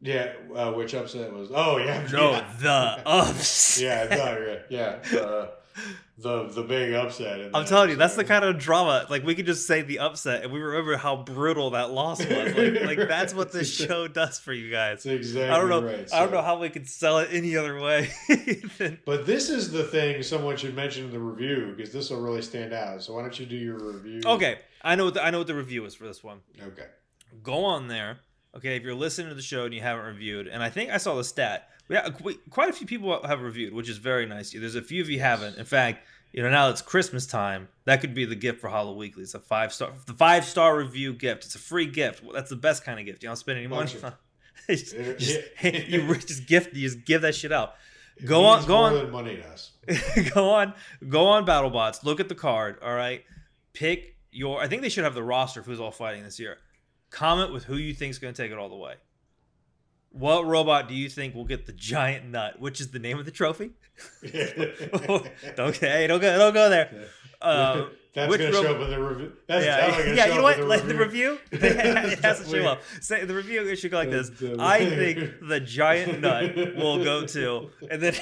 yeah, 0.00 0.32
uh, 0.54 0.72
which 0.72 0.94
upset 0.94 1.32
was? 1.32 1.50
Oh 1.54 1.78
yeah, 1.78 2.06
no 2.12 2.32
yeah. 2.32 2.52
the 2.60 3.08
ups 3.08 3.80
yeah, 3.80 4.06
thought, 4.06 4.40
yeah, 4.70 4.98
yeah. 5.12 5.18
Uh, 5.18 5.48
the 6.18 6.48
the 6.48 6.62
big 6.62 6.92
upset. 6.92 7.50
I'm 7.54 7.64
telling 7.64 7.90
you, 7.90 7.96
that's 7.96 8.16
the 8.16 8.24
kind 8.24 8.44
of 8.44 8.58
drama. 8.58 9.06
Like 9.08 9.22
we 9.24 9.36
could 9.36 9.46
just 9.46 9.66
say 9.68 9.82
the 9.82 10.00
upset, 10.00 10.42
and 10.42 10.52
we 10.52 10.58
remember 10.60 10.96
how 10.96 11.16
brutal 11.22 11.70
that 11.70 11.92
loss 11.92 12.18
was. 12.18 12.54
Like, 12.56 12.82
like 12.98 13.08
that's 13.08 13.32
what 13.32 13.52
this 13.52 13.72
show 13.72 14.08
does 14.08 14.40
for 14.40 14.52
you 14.52 14.72
guys. 14.72 15.04
That's 15.04 15.14
exactly 15.14 15.50
I 15.50 15.58
don't 15.60 15.68
know. 15.68 15.82
right. 15.82 16.12
I 16.12 16.18
don't 16.20 16.32
know 16.32 16.42
how 16.42 16.58
we 16.58 16.70
could 16.70 16.88
sell 16.88 17.18
it 17.18 17.28
any 17.30 17.56
other 17.56 17.80
way. 17.80 18.10
than- 18.78 18.98
But 19.06 19.26
this 19.26 19.48
is 19.50 19.70
the 19.70 19.84
thing 19.84 20.20
someone 20.24 20.56
should 20.56 20.74
mention 20.74 21.04
in 21.04 21.12
the 21.12 21.20
review 21.20 21.72
because 21.76 21.92
this 21.92 22.10
will 22.10 22.20
really 22.20 22.42
stand 22.42 22.72
out. 22.72 23.00
So 23.04 23.14
why 23.14 23.22
don't 23.22 23.38
you 23.38 23.46
do 23.46 23.56
your 23.56 23.78
review? 23.78 24.20
okay, 24.26 24.58
I 24.82 24.96
know 24.96 25.04
what 25.04 25.14
the, 25.14 25.24
I 25.24 25.30
know 25.30 25.38
what 25.38 25.46
the 25.46 25.54
review 25.54 25.84
is 25.84 25.94
for 25.94 26.06
this 26.06 26.24
one. 26.24 26.40
Okay. 26.60 26.86
Go 27.44 27.64
on 27.64 27.86
there. 27.86 28.18
Okay, 28.58 28.76
if 28.76 28.82
you're 28.82 28.94
listening 28.94 29.28
to 29.28 29.34
the 29.36 29.42
show 29.42 29.64
and 29.66 29.72
you 29.72 29.80
haven't 29.80 30.04
reviewed, 30.04 30.48
and 30.48 30.62
I 30.62 30.68
think 30.68 30.90
I 30.90 30.96
saw 30.96 31.14
the 31.14 31.22
stat. 31.22 31.70
We 31.86 31.94
have, 31.94 32.20
quite 32.50 32.68
a 32.68 32.72
few 32.72 32.86
people 32.88 33.24
have 33.24 33.40
reviewed, 33.40 33.72
which 33.72 33.88
is 33.88 33.98
very 33.98 34.26
nice. 34.26 34.50
There's 34.50 34.74
a 34.74 34.82
few 34.82 35.00
of 35.00 35.08
you 35.08 35.20
haven't. 35.20 35.56
In 35.58 35.64
fact, 35.64 36.06
you 36.32 36.42
know 36.42 36.50
now 36.50 36.68
it's 36.68 36.82
Christmas 36.82 37.24
time. 37.24 37.68
That 37.84 38.00
could 38.00 38.14
be 38.14 38.24
the 38.24 38.34
gift 38.34 38.60
for 38.60 38.68
Hollow 38.68 38.94
Weekly. 38.94 39.22
It's 39.22 39.34
a 39.34 39.38
five 39.38 39.72
star, 39.72 39.92
the 40.06 40.12
five 40.12 40.44
star 40.44 40.76
review 40.76 41.14
gift. 41.14 41.44
It's 41.44 41.54
a 41.54 41.58
free 41.60 41.86
gift. 41.86 42.22
That's 42.34 42.50
the 42.50 42.56
best 42.56 42.84
kind 42.84 42.98
of 42.98 43.06
gift. 43.06 43.22
You 43.22 43.28
don't 43.28 43.36
spend 43.36 43.58
any 43.58 43.68
money. 43.68 43.92
Of- 44.02 44.14
just, 44.68 44.94
just- 44.96 45.40
you 45.62 46.14
just 46.16 46.46
gift 46.46 46.74
you 46.74 46.88
just 46.88 47.04
give 47.06 47.22
that 47.22 47.34
shit 47.34 47.52
out. 47.52 47.74
Go 48.24 48.44
on, 48.44 48.66
go 48.66 48.76
on, 48.76 49.10
money 49.12 49.36
does. 49.36 49.70
go 50.34 50.50
on, 50.50 50.74
go 51.08 51.28
on. 51.28 51.46
BattleBots. 51.46 52.02
Look 52.02 52.18
at 52.18 52.28
the 52.28 52.34
card. 52.34 52.80
All 52.82 52.92
right, 52.92 53.24
pick 53.72 54.16
your. 54.32 54.60
I 54.60 54.66
think 54.66 54.82
they 54.82 54.88
should 54.88 55.04
have 55.04 55.14
the 55.14 55.22
roster 55.22 55.60
of 55.60 55.66
who's 55.66 55.78
all 55.78 55.92
fighting 55.92 56.24
this 56.24 56.40
year. 56.40 56.58
Comment 57.10 57.52
with 57.52 57.64
who 57.64 57.76
you 57.76 57.94
think 57.94 58.10
is 58.10 58.18
going 58.18 58.34
to 58.34 58.42
take 58.42 58.52
it 58.52 58.58
all 58.58 58.68
the 58.68 58.76
way. 58.76 58.94
What 60.10 60.46
robot 60.46 60.88
do 60.88 60.94
you 60.94 61.08
think 61.08 61.34
will 61.34 61.44
get 61.44 61.66
the 61.66 61.72
giant 61.72 62.26
nut? 62.26 62.60
Which 62.60 62.80
is 62.80 62.90
the 62.90 62.98
name 62.98 63.18
of 63.18 63.24
the 63.24 63.30
trophy? 63.30 63.70
don't 65.56 65.76
hey, 65.76 66.06
don't 66.06 66.20
go, 66.20 66.38
don't 66.38 66.54
go 66.54 66.70
there. 66.70 67.08
Uh, 67.40 67.86
That's 68.14 68.30
which 68.30 68.40
gonna 68.40 68.52
show 68.52 68.74
up 68.74 68.80
in 68.82 68.90
the 68.90 69.00
review. 69.00 69.32
That's 69.46 69.64
yeah, 69.64 70.12
yeah. 70.14 70.24
show 70.24 70.30
You 70.30 70.34
know 70.36 70.42
what? 70.42 70.60
Like 70.60 70.86
the 70.88 70.96
review, 70.96 71.38
it 71.52 72.18
has 72.24 72.40
to 72.40 72.48
show 72.50 72.66
up. 72.66 72.82
Say 73.00 73.24
the 73.24 73.34
review 73.34 73.62
it 73.68 73.76
should 73.76 73.90
go 73.90 73.98
like 73.98 74.10
this. 74.10 74.30
The- 74.30 74.56
the- 74.56 74.62
I 74.62 74.84
think 74.84 75.34
the 75.46 75.60
giant 75.60 76.20
nut 76.20 76.56
will 76.76 77.04
go 77.04 77.26
to, 77.26 77.70
and 77.90 78.02
then 78.02 78.14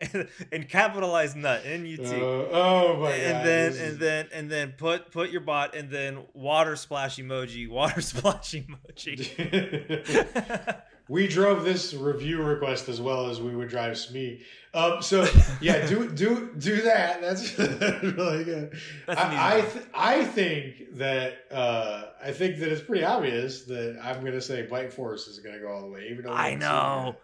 and, 0.00 0.28
and 0.52 0.68
capitalize 0.68 1.34
nut 1.36 1.62
N 1.64 1.86
U 1.86 1.98
Uh, 2.02 2.10
T. 2.10 2.16
oh 2.20 2.96
my 3.00 3.10
god! 3.10 3.20
and 3.20 3.46
then 3.46 3.66
and 3.72 3.76
is- 3.92 3.98
then 3.98 4.28
and 4.32 4.50
then 4.50 4.72
put 4.76 5.10
put 5.10 5.30
your 5.30 5.40
bot 5.42 5.74
and 5.74 5.90
then 5.90 6.18
water 6.34 6.74
splash 6.76 7.16
emoji 7.16 7.68
water 7.68 8.00
splash 8.10 8.52
emoji 8.54 9.20
we 11.08 11.28
drove 11.28 11.64
this 11.64 11.92
review 11.94 12.42
request 12.42 12.88
as 12.88 13.00
well 13.00 13.28
as 13.28 13.40
we 13.40 13.54
would 13.54 13.68
drive 13.68 13.98
Smee. 13.98 14.42
Um, 14.72 15.02
so 15.02 15.26
yeah, 15.60 15.86
do 15.86 16.08
do 16.10 16.50
do 16.58 16.82
that. 16.82 17.20
That's 17.20 17.58
really 18.02 18.44
good. 18.44 18.76
That's 19.06 19.20
I 19.20 19.58
I, 19.58 19.60
th- 19.60 19.84
I 19.94 20.24
think 20.24 20.96
that 20.96 21.34
uh, 21.50 22.04
I 22.22 22.32
think 22.32 22.58
that 22.58 22.70
it's 22.72 22.82
pretty 22.82 23.04
obvious 23.04 23.64
that 23.64 23.98
I'm 24.02 24.20
going 24.20 24.32
to 24.32 24.42
say 24.42 24.62
Bite 24.62 24.92
Force 24.92 25.28
is 25.28 25.38
going 25.38 25.54
to 25.54 25.60
go 25.60 25.68
all 25.68 25.82
the 25.82 25.88
way, 25.88 26.08
even 26.10 26.24
though 26.24 26.32
I 26.32 26.54
know 26.54 27.16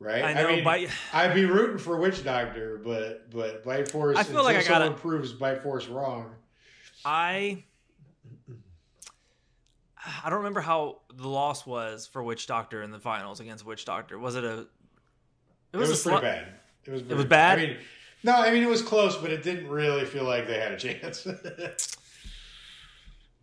right? 0.00 0.24
I 0.24 0.32
know 0.32 0.48
mean, 0.48 0.64
but 0.64 0.80
I'd 1.12 1.34
be 1.34 1.44
rooting 1.44 1.78
for 1.78 1.98
Witch 1.98 2.24
Doctor, 2.24 2.80
but 2.82 3.30
but 3.30 3.62
Bite 3.62 3.90
Force. 3.90 4.16
I 4.16 4.24
feel 4.24 4.42
like 4.42 4.56
I 4.56 4.62
gotta- 4.62 4.86
someone 4.86 4.98
proves 4.98 5.32
Bite 5.32 5.62
Force 5.62 5.86
wrong. 5.86 6.34
I 7.04 7.64
I 10.24 10.30
don't 10.30 10.38
remember 10.38 10.60
how 10.60 10.98
the 11.14 11.28
loss 11.28 11.66
was 11.66 12.06
for 12.06 12.22
Witch 12.22 12.46
Doctor 12.46 12.82
in 12.82 12.90
the 12.90 12.98
finals 12.98 13.40
against 13.40 13.64
Witch 13.66 13.84
Doctor. 13.84 14.18
Was 14.18 14.36
it 14.36 14.44
a? 14.44 14.60
It 14.60 14.66
It 15.74 15.76
was, 15.76 15.90
was, 15.90 16.06
a 16.06 16.10
pretty 16.10 16.18
slut. 16.18 16.22
bad. 16.22 16.48
It 16.86 16.90
was. 16.90 17.00
It 17.02 17.06
was 17.08 17.14
pretty- 17.16 17.28
bad? 17.28 17.58
I 17.58 17.62
mean, 17.66 17.76
no, 18.22 18.32
I 18.34 18.50
mean 18.52 18.62
it 18.62 18.68
was 18.68 18.82
close, 18.82 19.16
but 19.16 19.30
it 19.30 19.42
didn't 19.42 19.68
really 19.68 20.04
feel 20.04 20.24
like 20.24 20.46
they 20.46 20.58
had 20.58 20.72
a 20.72 20.76
chance. 20.78 21.26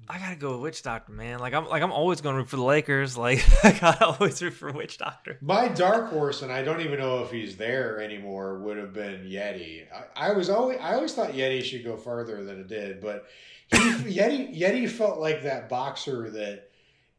I 0.09 0.19
gotta 0.19 0.35
go 0.35 0.53
with 0.53 0.61
Witch 0.61 0.83
Doctor, 0.83 1.11
man. 1.11 1.39
Like 1.39 1.53
I'm 1.53 1.67
like 1.67 1.81
I'm 1.81 1.91
always 1.91 2.21
gonna 2.21 2.37
root 2.37 2.49
for 2.49 2.55
the 2.55 2.63
Lakers. 2.63 3.17
Like 3.27 3.43
I 3.63 3.71
gotta 3.71 4.05
always 4.05 4.41
root 4.41 4.53
for 4.53 4.71
Witch 4.71 4.97
Doctor. 4.97 5.37
My 5.41 5.67
dark 5.67 6.09
horse, 6.09 6.41
and 6.41 6.51
I 6.51 6.63
don't 6.63 6.81
even 6.81 6.99
know 6.99 7.23
if 7.23 7.31
he's 7.31 7.57
there 7.57 7.99
anymore, 7.99 8.59
would 8.59 8.77
have 8.77 8.93
been 8.93 9.25
Yeti. 9.25 9.85
I, 9.93 10.29
I 10.29 10.33
was 10.33 10.49
always 10.49 10.77
I 10.79 10.93
always 10.93 11.13
thought 11.13 11.31
Yeti 11.31 11.63
should 11.63 11.83
go 11.83 11.97
further 11.97 12.43
than 12.43 12.59
it 12.59 12.67
did, 12.67 13.01
but 13.01 13.25
he, 13.69 13.77
Yeti 14.17 14.57
Yeti 14.57 14.89
felt 14.89 15.19
like 15.19 15.43
that 15.43 15.67
boxer 15.67 16.29
that 16.31 16.69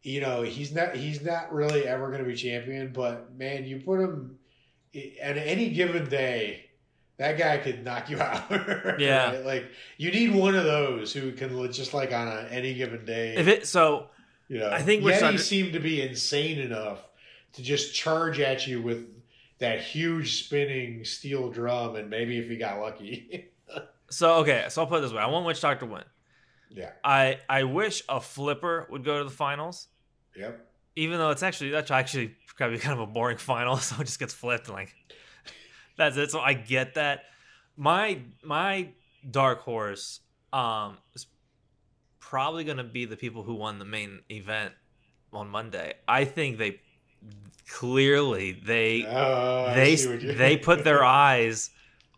you 0.03 0.20
know 0.20 0.43
he's 0.43 0.72
not 0.72 0.97
he's 0.97 1.22
not 1.22 1.53
really 1.53 1.86
ever 1.86 2.16
to 2.16 2.24
be 2.24 2.34
champion, 2.34 2.93
but 2.93 3.36
man, 3.36 3.64
you 3.64 3.80
put 3.80 4.01
him 4.01 4.39
at 5.20 5.36
any 5.36 5.70
given 5.70 6.09
day. 6.09 6.64
That 7.19 7.37
guy 7.37 7.59
could 7.59 7.85
knock 7.85 8.09
you 8.11 8.19
out. 8.21 8.49
Yeah. 9.01 9.33
Right? 9.33 9.45
like 9.45 9.71
you 9.97 10.11
need 10.11 10.35
one 10.35 10.55
of 10.55 10.64
those 10.64 11.12
who 11.12 11.33
can 11.33 11.71
just 11.73 11.93
like 11.95 12.12
on 12.12 12.29
a, 12.29 12.49
any 12.51 12.75
given 12.75 13.05
day. 13.05 13.35
If 13.37 13.49
it 13.49 13.66
so, 13.66 14.07
You 14.49 14.61
know, 14.61 14.71
I 14.71 14.83
think 14.83 15.03
Yeti 15.03 15.16
starting- 15.16 15.39
seemed 15.39 15.73
to 15.73 15.81
be 15.81 16.01
insane 16.01 16.59
enough 16.59 17.01
to 17.55 17.62
just 17.62 17.95
charge 17.95 18.39
at 18.41 18.66
you 18.66 18.81
with 18.81 19.07
that 19.59 19.81
huge 19.81 20.45
spinning 20.45 21.05
steel 21.05 21.51
drum, 21.51 21.97
and 21.97 22.09
maybe 22.09 22.39
if 22.39 22.49
he 22.49 22.57
got 22.57 22.79
lucky, 22.79 23.49
so 24.11 24.35
okay. 24.37 24.66
So 24.69 24.83
I'll 24.83 24.87
put 24.87 24.99
it 24.99 25.03
this 25.03 25.12
way: 25.12 25.19
I 25.21 25.27
want 25.27 25.45
Witch 25.47 25.61
Doctor 25.61 25.87
to 25.87 25.93
win. 25.93 26.05
yeah, 26.71 26.91
I 27.03 27.39
I 27.49 27.64
wish 27.64 28.03
a 28.09 28.21
flipper 28.21 28.87
would 28.91 29.03
go 29.05 29.19
to 29.19 29.25
the 29.25 29.31
finals, 29.35 29.89
yep, 30.37 30.64
even 30.95 31.19
though 31.19 31.31
it's 31.31 31.43
actually 31.43 31.71
that's 31.71 31.91
actually 31.91 32.37
probably 32.57 32.79
kind 32.79 32.93
of 33.01 33.09
a 33.09 33.11
boring 33.11 33.39
final, 33.53 33.77
so 33.79 34.01
it 34.01 34.05
just 34.05 34.21
gets 34.21 34.33
flipped 34.33 34.69
and 34.69 34.77
like 34.77 34.95
that's 35.99 36.17
it. 36.17 36.31
So 36.31 36.41
I 36.41 36.55
get 36.55 36.95
that. 36.95 37.25
My 37.77 38.21
my 38.43 38.89
dark 39.31 39.61
horse 39.61 40.21
um 40.53 40.97
is 41.15 41.27
probably 42.21 42.65
gonna 42.65 42.85
be 42.85 43.05
the 43.05 43.17
people 43.17 43.43
who 43.43 43.55
won 43.55 43.79
the 43.79 43.85
main 43.85 44.21
event 44.31 44.73
on 45.33 45.49
Monday. 45.49 45.93
I 46.09 46.25
think 46.25 46.57
they 46.59 46.81
clearly 47.69 48.53
they 48.53 49.05
Oh, 49.07 49.73
they 49.75 49.97
see 49.97 50.09
what 50.09 50.23
you- 50.23 50.33
they 50.33 50.57
put 50.71 50.85
their 50.85 51.05
eyes 51.05 51.71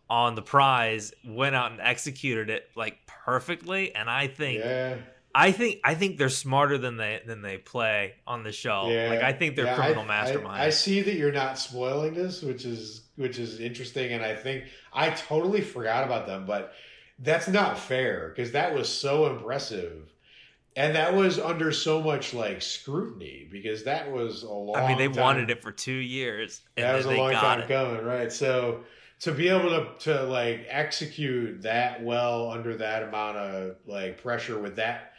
on 0.09 0.35
the 0.35 0.41
prize, 0.41 1.13
went 1.25 1.55
out 1.55 1.71
and 1.71 1.79
executed 1.81 2.49
it 2.49 2.69
like 2.75 2.97
perfectly, 3.07 3.95
and 3.95 4.09
I 4.09 4.27
think 4.27 4.59
yeah, 4.59 4.97
I 5.33 5.51
think 5.53 5.79
I 5.85 5.95
think 5.95 6.17
they're 6.17 6.27
smarter 6.29 6.77
than 6.77 6.97
they 6.97 7.21
than 7.25 7.41
they 7.41 7.57
play 7.57 8.15
on 8.27 8.43
the 8.43 8.51
show. 8.51 8.89
yeah. 8.89 9.09
Like 9.09 9.21
I 9.21 9.31
think 9.33 9.55
they're 9.55 9.65
Yeah, 9.65 9.75
criminal 9.75 10.05
I- 10.09 10.21
I- 10.21 10.25
masterminds. 10.25 10.49
I, 10.59 10.69
see 10.69 11.01
that 11.01 11.15
you're 11.15 11.31
not 11.31 11.57
spoiling 11.57 12.13
this, 12.13 12.41
which 12.41 12.65
is 12.65 13.00
which 13.21 13.39
is 13.39 13.59
interesting, 13.59 14.11
and 14.11 14.23
I 14.23 14.35
think 14.35 14.65
I 14.91 15.11
totally 15.11 15.61
forgot 15.61 16.03
about 16.03 16.25
them, 16.25 16.45
but 16.45 16.73
that's 17.19 17.47
not 17.47 17.77
fair 17.77 18.29
because 18.29 18.51
that 18.51 18.73
was 18.73 18.89
so 18.89 19.27
impressive. 19.27 20.11
And 20.75 20.95
that 20.95 21.13
was 21.13 21.37
under 21.37 21.73
so 21.73 22.01
much 22.01 22.33
like 22.33 22.61
scrutiny 22.61 23.47
because 23.51 23.83
that 23.83 24.09
was 24.09 24.43
a 24.43 24.49
long. 24.49 24.77
I 24.77 24.87
mean, 24.87 24.97
they 24.97 25.09
time. 25.09 25.21
wanted 25.21 25.49
it 25.49 25.61
for 25.61 25.71
two 25.71 25.91
years, 25.91 26.61
and 26.77 26.85
that 26.85 26.95
was 26.95 27.05
a 27.05 27.11
long 27.11 27.33
time 27.33 27.61
it. 27.61 27.67
coming, 27.67 28.05
right? 28.05 28.31
So 28.31 28.85
to 29.19 29.33
be 29.33 29.49
able 29.49 29.69
to 29.69 29.87
to 29.99 30.23
like 30.23 30.65
execute 30.69 31.61
that 31.63 32.01
well 32.01 32.49
under 32.49 32.77
that 32.77 33.03
amount 33.03 33.37
of 33.37 33.75
like 33.85 34.21
pressure 34.23 34.59
with 34.59 34.77
that, 34.77 35.11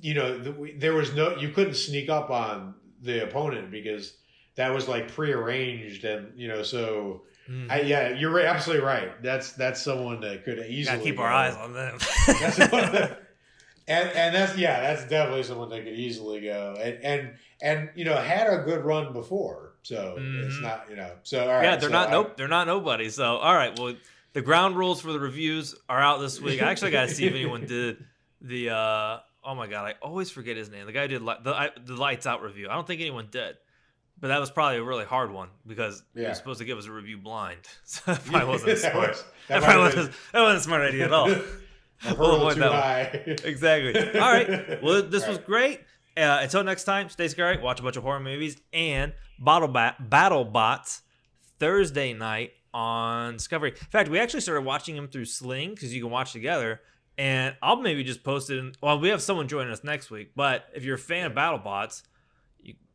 you 0.00 0.14
know, 0.14 0.38
the, 0.38 0.74
there 0.78 0.94
was 0.94 1.14
no 1.14 1.36
you 1.36 1.50
couldn't 1.50 1.74
sneak 1.74 2.08
up 2.08 2.30
on 2.30 2.74
the 3.02 3.22
opponent 3.22 3.70
because 3.70 4.14
that 4.54 4.72
was 4.72 4.88
like 4.88 5.12
prearranged, 5.12 6.04
and 6.04 6.32
you 6.38 6.48
know, 6.48 6.62
so 6.62 7.22
Mm. 7.48 7.70
I, 7.70 7.80
yeah, 7.82 8.08
you're 8.10 8.40
absolutely 8.40 8.84
right. 8.84 9.22
That's 9.22 9.52
that's 9.52 9.80
someone 9.82 10.20
that 10.22 10.44
could 10.44 10.58
easily 10.58 10.84
Gotta 10.98 11.02
keep 11.10 11.18
our 11.20 11.32
eyes 11.32 11.54
on 11.54 11.72
them. 11.72 11.98
That's 12.26 12.58
and 13.88 14.08
and 14.10 14.34
that's 14.34 14.56
yeah, 14.58 14.80
that's 14.80 15.08
definitely 15.08 15.44
someone 15.44 15.68
that 15.70 15.84
could 15.84 15.94
easily 15.94 16.40
go 16.40 16.76
and 16.80 17.04
and 17.04 17.34
and 17.62 17.90
you 17.94 18.04
know 18.04 18.16
had 18.16 18.48
a 18.48 18.62
good 18.64 18.84
run 18.84 19.12
before, 19.12 19.74
so 19.82 20.16
it's 20.18 20.56
Mhm. 20.56 20.62
not 20.62 20.86
you 20.90 20.96
know 20.96 21.12
so 21.22 21.40
all 21.42 21.48
right. 21.54 21.64
yeah, 21.64 21.76
they're 21.76 21.88
so 21.88 21.92
not 21.92 22.08
I- 22.08 22.12
nope, 22.12 22.36
they're 22.36 22.48
not 22.48 22.66
nobody. 22.66 23.08
So 23.10 23.36
all 23.36 23.54
right, 23.54 23.78
well, 23.78 23.94
the 24.32 24.42
ground 24.42 24.76
rules 24.76 25.00
for 25.00 25.12
the 25.12 25.20
reviews 25.20 25.74
are 25.88 26.00
out 26.00 26.18
this 26.20 26.40
week. 26.40 26.60
I 26.62 26.70
actually 26.70 26.90
got 26.90 27.08
to 27.08 27.14
see 27.14 27.26
if 27.26 27.34
anyone 27.34 27.64
did 27.66 28.04
the. 28.40 28.70
uh 28.70 29.18
Oh 29.48 29.54
my 29.54 29.68
god, 29.68 29.84
I 29.84 29.94
always 30.02 30.28
forget 30.28 30.56
his 30.56 30.68
name. 30.70 30.86
The 30.86 30.92
guy 30.92 31.06
did 31.06 31.22
li- 31.22 31.36
the 31.44 31.54
I, 31.54 31.70
the 31.84 31.94
lights 31.94 32.26
out 32.26 32.42
review. 32.42 32.68
I 32.68 32.74
don't 32.74 32.84
think 32.84 33.00
anyone 33.00 33.28
did. 33.30 33.56
But 34.18 34.28
that 34.28 34.40
was 34.40 34.50
probably 34.50 34.78
a 34.78 34.82
really 34.82 35.04
hard 35.04 35.30
one 35.30 35.48
because 35.66 36.02
Yeah. 36.14 36.30
was 36.30 36.38
supposed 36.38 36.58
to 36.60 36.64
give 36.64 36.78
us 36.78 36.86
a 36.86 36.92
review 36.92 37.18
blind. 37.18 37.60
So 37.84 38.00
that 38.12 38.24
probably 38.24 38.48
wasn't 38.48 38.70
That 38.80 38.92
smart. 38.92 39.08
was- 39.10 39.24
That, 39.48 39.60
that 39.60 39.62
probably 39.62 39.82
wasn't, 39.96 40.14
that 40.32 40.40
wasn't 40.40 40.58
a 40.58 40.62
smart 40.62 40.82
idea 40.82 41.04
at 41.04 41.12
all. 41.12 41.34
We'll 42.18 42.50
too 42.52 42.60
that 42.60 43.26
one. 43.26 43.36
exactly. 43.44 44.20
All 44.20 44.30
right. 44.32 44.82
Well, 44.82 45.02
this 45.02 45.22
All 45.22 45.30
was 45.30 45.38
right. 45.38 45.46
great. 45.46 45.80
Uh, 46.14 46.40
until 46.42 46.62
next 46.62 46.84
time, 46.84 47.08
stay 47.08 47.26
scary. 47.28 47.56
Watch 47.58 47.80
a 47.80 47.82
bunch 47.82 47.96
of 47.96 48.02
horror 48.02 48.20
movies 48.20 48.58
and 48.74 49.14
Bottle 49.38 49.68
Bat 49.68 50.10
Battle 50.10 50.44
Bots 50.44 51.00
Thursday 51.58 52.12
night 52.12 52.52
on 52.74 53.34
Discovery. 53.34 53.70
In 53.70 53.76
fact, 53.88 54.10
we 54.10 54.18
actually 54.18 54.40
started 54.40 54.64
watching 54.66 54.94
them 54.94 55.08
through 55.08 55.24
Sling 55.24 55.70
because 55.70 55.94
you 55.94 56.02
can 56.02 56.10
watch 56.10 56.32
together. 56.32 56.80
And 57.18 57.56
I'll 57.62 57.76
maybe 57.76 58.04
just 58.04 58.22
post 58.22 58.50
it. 58.50 58.58
In, 58.58 58.72
well, 58.82 58.98
we 59.00 59.08
have 59.08 59.22
someone 59.22 59.48
joining 59.48 59.72
us 59.72 59.82
next 59.82 60.10
week. 60.10 60.32
But 60.36 60.66
if 60.74 60.84
you're 60.84 60.96
a 60.96 60.98
fan 60.98 61.24
of 61.26 61.34
Battle 61.34 61.58
Bots, 61.58 62.02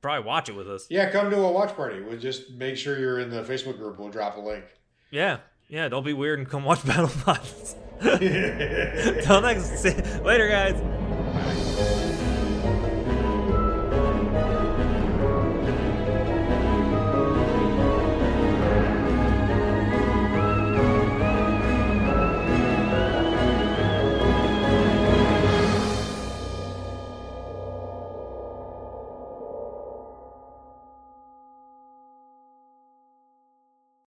probably 0.02 0.26
watch 0.28 0.50
it 0.50 0.56
with 0.56 0.70
us. 0.70 0.88
Yeah, 0.90 1.10
come 1.10 1.30
to 1.30 1.38
a 1.38 1.52
watch 1.52 1.76
party. 1.76 2.02
We'll 2.02 2.18
just 2.20 2.52
make 2.52 2.78
sure 2.78 2.98
you're 3.00 3.20
in 3.20 3.30
the 3.30 3.44
Facebook 3.44 3.78
group. 3.78 4.00
We'll 4.00 4.10
drop 4.10 4.38
a 4.38 4.42
link. 4.42 4.66
Yeah. 5.12 5.38
Yeah. 5.70 5.90
Don't 5.90 6.04
be 6.06 6.14
weird 6.14 6.40
and 6.40 6.50
come 6.50 6.64
watch 6.64 6.86
Battle 6.86 7.12
Bots. 7.26 7.76
Till 8.02 9.42
next. 9.42 9.84
Later, 10.24 10.50
guys. 10.50 11.01